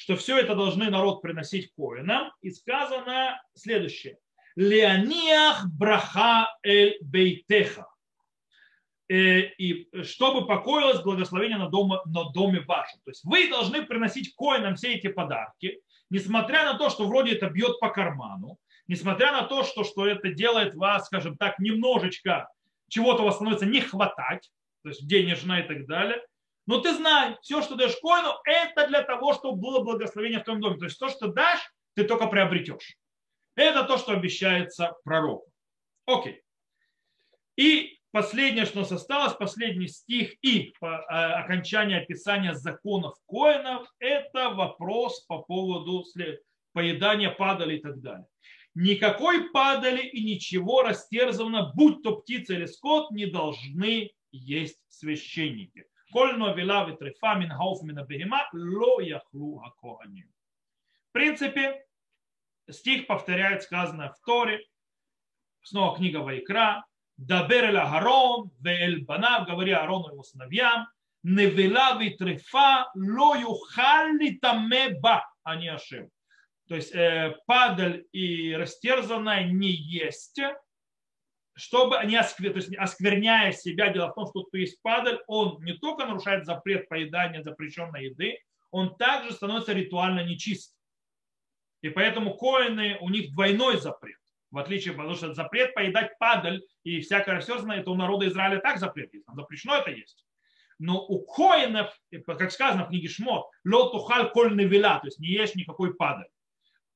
что 0.00 0.16
все 0.16 0.38
это 0.38 0.54
должны 0.54 0.88
народ 0.88 1.20
приносить 1.20 1.74
коинам. 1.74 2.32
И 2.40 2.50
сказано 2.50 3.38
следующее. 3.54 4.16
Леониах 4.56 5.66
браха 5.66 6.56
эль 6.62 6.96
бейтеха. 7.02 7.86
Э, 9.10 9.40
и 9.42 9.90
чтобы 10.02 10.46
покоилось 10.46 11.02
благословение 11.02 11.58
на, 11.58 11.68
дома, 11.68 12.00
на 12.06 12.30
доме 12.30 12.60
вашем. 12.60 12.98
То 13.04 13.10
есть 13.10 13.22
вы 13.24 13.50
должны 13.50 13.84
приносить 13.84 14.34
коинам 14.34 14.76
все 14.76 14.94
эти 14.94 15.08
подарки, 15.08 15.82
несмотря 16.08 16.64
на 16.64 16.78
то, 16.78 16.88
что 16.88 17.06
вроде 17.06 17.34
это 17.34 17.50
бьет 17.50 17.78
по 17.78 17.90
карману, 17.90 18.56
несмотря 18.88 19.32
на 19.32 19.42
то, 19.42 19.64
что, 19.64 19.84
что 19.84 20.06
это 20.06 20.32
делает 20.32 20.74
вас, 20.74 21.06
скажем 21.06 21.36
так, 21.36 21.58
немножечко 21.58 22.48
чего-то 22.88 23.22
у 23.22 23.26
вас 23.26 23.34
становится 23.34 23.66
не 23.66 23.82
хватать, 23.82 24.50
то 24.82 24.88
есть 24.90 25.06
денежно 25.06 25.60
и 25.60 25.62
так 25.62 25.86
далее, 25.86 26.22
но 26.66 26.80
ты 26.80 26.94
знай, 26.94 27.36
все, 27.42 27.62
что 27.62 27.74
даешь 27.74 27.96
коину, 28.00 28.30
это 28.44 28.86
для 28.86 29.02
того, 29.02 29.34
чтобы 29.34 29.60
было 29.60 29.82
благословение 29.82 30.40
в 30.40 30.44
твоем 30.44 30.60
доме. 30.60 30.78
То 30.78 30.84
есть 30.84 30.98
то, 30.98 31.08
что 31.08 31.28
дашь, 31.28 31.60
ты 31.94 32.04
только 32.04 32.26
приобретешь. 32.26 32.96
Это 33.56 33.82
то, 33.84 33.98
что 33.98 34.12
обещается 34.12 34.94
пророку. 35.02 35.50
Окей. 36.06 36.42
И 37.56 37.98
последнее, 38.12 38.66
что 38.66 38.78
у 38.78 38.82
нас 38.82 38.92
осталось, 38.92 39.34
последний 39.34 39.88
стих 39.88 40.34
и 40.42 40.72
а, 40.80 41.40
окончание 41.40 42.02
описания 42.02 42.54
законов 42.54 43.16
коинов, 43.26 43.88
это 43.98 44.50
вопрос 44.50 45.24
по 45.26 45.38
поводу 45.38 46.04
поедания 46.72 47.30
падали 47.30 47.78
и 47.78 47.80
так 47.80 48.00
далее. 48.00 48.26
Никакой 48.74 49.50
падали 49.50 50.02
и 50.02 50.22
ничего 50.22 50.82
растерзанного, 50.82 51.72
будь 51.74 52.02
то 52.02 52.16
птица 52.16 52.54
или 52.54 52.66
скот, 52.66 53.10
не 53.10 53.26
должны 53.26 54.12
есть 54.32 54.80
священники. 54.88 55.86
Кольно 56.12 56.54
вела 56.54 56.84
витрифа 56.84 57.34
мин 57.34 57.50
хауфмина 57.50 58.04
бегема 58.04 58.48
ло 58.52 59.00
яхлу 59.00 59.62
акоани. 59.62 60.26
В 61.08 61.12
принципе, 61.12 61.84
стих 62.68 63.06
повторяет 63.06 63.62
сказанное 63.62 64.10
в 64.10 64.20
Торе, 64.24 64.64
снова 65.62 65.96
книга 65.96 66.18
Вайкра, 66.18 66.84
Дабер 67.16 67.64
эль 67.64 67.76
Агарон, 67.76 68.50
ве 68.60 69.04
банав, 69.04 69.46
говори 69.46 69.72
Арону 69.72 70.08
и 70.08 70.12
его 70.12 70.22
сыновьям, 70.22 70.88
невела 71.22 72.00
витрифа 72.00 72.90
ло 72.94 73.36
юхали 73.36 74.38
тамеба, 74.40 75.30
а 75.42 75.56
не 75.56 75.68
ашим. 75.68 76.10
То 76.66 76.76
есть 76.76 76.94
э, 76.94 77.36
падаль 77.46 78.06
и 78.12 78.54
растерзанная 78.54 79.44
не 79.44 79.70
есть 79.70 80.40
чтобы 81.60 82.00
не 82.06 82.16
осквер... 82.16 82.52
то 82.52 82.58
есть, 82.58 82.74
оскверняя 82.76 83.52
себя, 83.52 83.92
дело 83.92 84.10
в 84.10 84.14
том, 84.14 84.26
что 84.26 84.44
кто 84.44 84.56
есть 84.56 84.80
падаль, 84.82 85.20
он 85.26 85.62
не 85.62 85.74
только 85.74 86.06
нарушает 86.06 86.46
запрет 86.46 86.88
поедания 86.88 87.42
запрещенной 87.42 88.06
еды, 88.06 88.38
он 88.70 88.96
также 88.96 89.32
становится 89.32 89.72
ритуально 89.72 90.24
нечист. 90.24 90.76
И 91.82 91.88
поэтому 91.88 92.34
коины, 92.34 92.98
у 93.00 93.08
них 93.08 93.32
двойной 93.32 93.78
запрет. 93.78 94.16
В 94.50 94.58
отличие, 94.58 94.94
потому 94.94 95.14
что 95.14 95.32
запрет 95.32 95.74
поедать 95.74 96.18
падаль 96.18 96.62
и 96.82 97.00
всякое 97.00 97.36
растерзанное, 97.36 97.80
это 97.80 97.90
у 97.90 97.94
народа 97.94 98.26
Израиля 98.28 98.58
так 98.60 98.78
запрет 98.78 99.12
есть. 99.14 99.26
Запрещено 99.32 99.76
это 99.76 99.90
есть. 99.90 100.26
Но 100.78 101.04
у 101.06 101.24
коинов, 101.24 101.94
как 102.26 102.50
сказано 102.50 102.84
в 102.84 102.88
книге 102.88 103.08
Шмот, 103.08 103.46
лотухаль 103.64 104.30
коль 104.30 104.56
невела, 104.56 104.98
то 104.98 105.06
есть 105.06 105.20
не 105.20 105.28
ешь 105.28 105.54
никакой 105.54 105.94
падаль. 105.94 106.28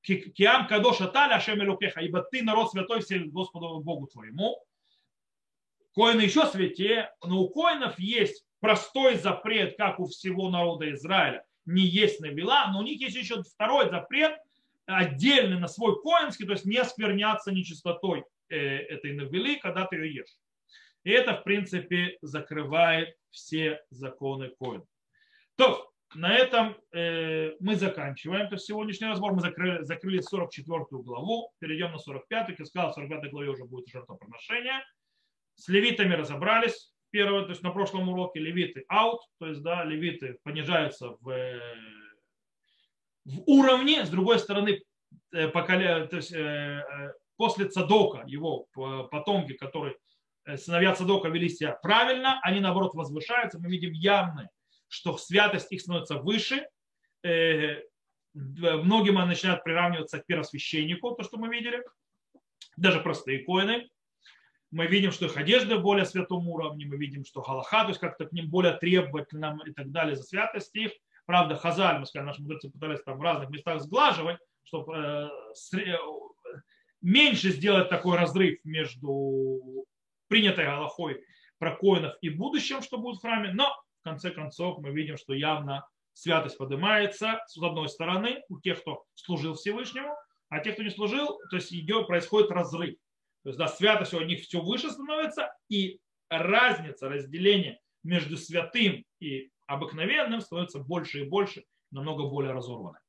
Киам 0.04 0.66
кадош 0.66 1.00
аталя 1.00 1.36
Ашем 1.36 1.62
Элукеха, 1.62 2.00
ибо 2.00 2.22
ты 2.22 2.42
народ 2.42 2.70
святой 2.70 3.00
все 3.00 3.18
Господу 3.20 3.80
Богу 3.80 4.06
твоему. 4.06 4.62
Коины 5.94 6.20
еще 6.22 6.46
святее, 6.46 7.10
но 7.24 7.40
у 7.40 7.48
коинов 7.48 7.98
есть 7.98 8.44
простой 8.60 9.16
запрет, 9.16 9.76
как 9.78 10.00
у 10.00 10.06
всего 10.06 10.50
народа 10.50 10.92
Израиля, 10.92 11.46
не 11.64 11.82
есть 11.82 12.20
навела, 12.20 12.70
но 12.72 12.80
у 12.80 12.82
них 12.82 13.00
есть 13.00 13.16
еще 13.16 13.42
второй 13.42 13.88
запрет, 13.88 14.38
отдельный 14.86 15.58
на 15.58 15.68
свой 15.68 16.00
коинский, 16.02 16.46
то 16.46 16.52
есть 16.52 16.66
не 16.66 16.76
оскверняться 16.76 17.52
нечистотой 17.52 18.24
э, 18.50 18.56
этой 18.56 19.14
навели, 19.14 19.56
когда 19.56 19.86
ты 19.86 19.96
ее 19.96 20.16
ешь. 20.16 20.36
И 21.04 21.10
это, 21.10 21.34
в 21.36 21.44
принципе, 21.44 22.18
закрывает 22.20 23.16
все 23.30 23.80
законы 23.90 24.50
коина. 24.58 24.84
То, 25.56 25.93
на 26.14 26.34
этом 26.34 26.76
э, 26.92 27.52
мы 27.60 27.76
заканчиваем. 27.76 28.48
То 28.48 28.54
есть 28.54 28.66
сегодняшний 28.66 29.06
разбор 29.06 29.32
мы 29.32 29.40
закрыли, 29.40 29.82
закрыли 29.82 30.20
44 30.20 30.84
главу, 30.90 31.52
перейдем 31.58 31.92
на 31.92 31.98
45, 31.98 32.46
как 32.46 32.58
я 32.58 32.64
сказал, 32.64 32.90
в 32.92 32.94
45 32.94 33.30
главе 33.30 33.50
уже 33.50 33.64
будет 33.64 33.88
жертвоприношение. 33.88 34.84
С 35.56 35.68
левитами 35.68 36.14
разобрались. 36.14 36.92
Первое, 37.10 37.42
то 37.42 37.50
есть 37.50 37.62
на 37.62 37.70
прошлом 37.70 38.08
уроке 38.08 38.40
левиты 38.40 38.84
out, 38.90 39.18
то 39.38 39.46
есть 39.46 39.62
да, 39.62 39.84
левиты 39.84 40.38
понижаются 40.42 41.10
в, 41.20 41.60
в 43.24 43.42
уровне, 43.46 44.04
с 44.04 44.10
другой 44.10 44.40
стороны 44.40 44.82
поколе... 45.52 46.06
то 46.06 46.16
есть, 46.16 46.34
после 47.36 47.68
Цадока, 47.68 48.24
его 48.26 48.66
потомки, 49.12 49.52
которые 49.52 49.94
сыновья 50.56 50.92
Цадока 50.92 51.28
вели 51.28 51.48
себя 51.48 51.78
правильно, 51.82 52.40
они 52.42 52.58
наоборот 52.58 52.94
возвышаются. 52.94 53.60
Мы 53.60 53.68
видим 53.68 53.92
явно, 53.92 54.48
что 54.94 55.16
святость 55.18 55.72
их 55.72 55.80
становится 55.80 56.18
выше. 56.18 56.68
Многим 58.32 59.18
они 59.18 59.28
начинают 59.28 59.64
приравниваться 59.64 60.20
к 60.20 60.26
первосвященнику, 60.26 61.12
то, 61.12 61.22
что 61.22 61.36
мы 61.36 61.48
видели. 61.48 61.84
Даже 62.76 63.00
простые 63.00 63.44
коины 63.44 63.88
мы 64.74 64.86
видим, 64.86 65.12
что 65.12 65.26
их 65.26 65.36
одежда 65.36 65.78
более 65.78 66.04
святом 66.04 66.48
уровне, 66.48 66.84
мы 66.84 66.96
видим, 66.96 67.24
что 67.24 67.42
галаха, 67.42 67.82
то 67.82 67.90
есть 67.90 68.00
как-то 68.00 68.26
к 68.26 68.32
ним 68.32 68.50
более 68.50 68.72
требовательным 68.72 69.60
и 69.60 69.72
так 69.72 69.92
далее 69.92 70.16
за 70.16 70.24
святость 70.24 70.74
их. 70.74 70.90
Правда, 71.26 71.54
хазаль, 71.54 72.00
мы 72.00 72.06
сказали, 72.06 72.26
наши 72.26 72.42
мудрецы 72.42 72.70
пытались 72.70 73.00
там 73.02 73.18
в 73.18 73.22
разных 73.22 73.50
местах 73.50 73.80
сглаживать, 73.80 74.38
чтобы 74.64 75.30
э, 75.72 75.78
э, 75.78 75.96
меньше 77.00 77.50
сделать 77.50 77.88
такой 77.88 78.18
разрыв 78.18 78.58
между 78.64 79.86
принятой 80.26 80.64
галахой 80.64 81.22
про 81.58 81.76
коинов 81.76 82.16
и 82.20 82.28
будущем, 82.28 82.82
что 82.82 82.98
будет 82.98 83.18
в 83.18 83.22
храме, 83.22 83.52
но 83.52 83.72
конце 84.04 84.30
концов 84.30 84.78
мы 84.78 84.90
видим, 84.90 85.16
что 85.16 85.34
явно 85.34 85.86
святость 86.12 86.58
поднимается 86.58 87.42
с 87.46 87.60
одной 87.60 87.88
стороны 87.88 88.42
у 88.48 88.60
тех, 88.60 88.80
кто 88.80 89.04
служил 89.14 89.54
Всевышнему, 89.54 90.14
а 90.48 90.60
тех, 90.60 90.74
кто 90.74 90.84
не 90.84 90.90
служил, 90.90 91.40
то 91.50 91.56
есть 91.56 91.72
идет, 91.72 92.06
происходит 92.06 92.50
разрыв. 92.50 92.94
То 93.42 93.48
есть 93.48 93.58
да, 93.58 93.66
святость 93.66 94.14
у 94.14 94.20
них 94.20 94.42
все 94.42 94.60
выше 94.60 94.90
становится, 94.90 95.52
и 95.68 95.98
разница, 96.30 97.08
разделение 97.08 97.80
между 98.02 98.36
святым 98.36 99.04
и 99.20 99.50
обыкновенным 99.66 100.40
становится 100.40 100.78
больше 100.78 101.22
и 101.22 101.28
больше, 101.28 101.64
намного 101.90 102.28
более 102.28 102.52
разорванной. 102.52 103.00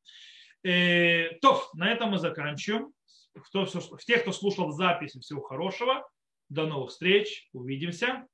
Э, 0.64 1.36
то, 1.42 1.70
на 1.74 1.92
этом 1.92 2.12
мы 2.12 2.18
заканчиваем. 2.18 2.92
В 3.36 4.04
тех, 4.06 4.22
кто 4.22 4.32
слушал 4.32 4.72
записи, 4.72 5.20
всего 5.20 5.42
хорошего. 5.42 6.08
До 6.50 6.66
новых 6.66 6.92
встреч. 6.92 7.50
Увидимся. 7.54 8.28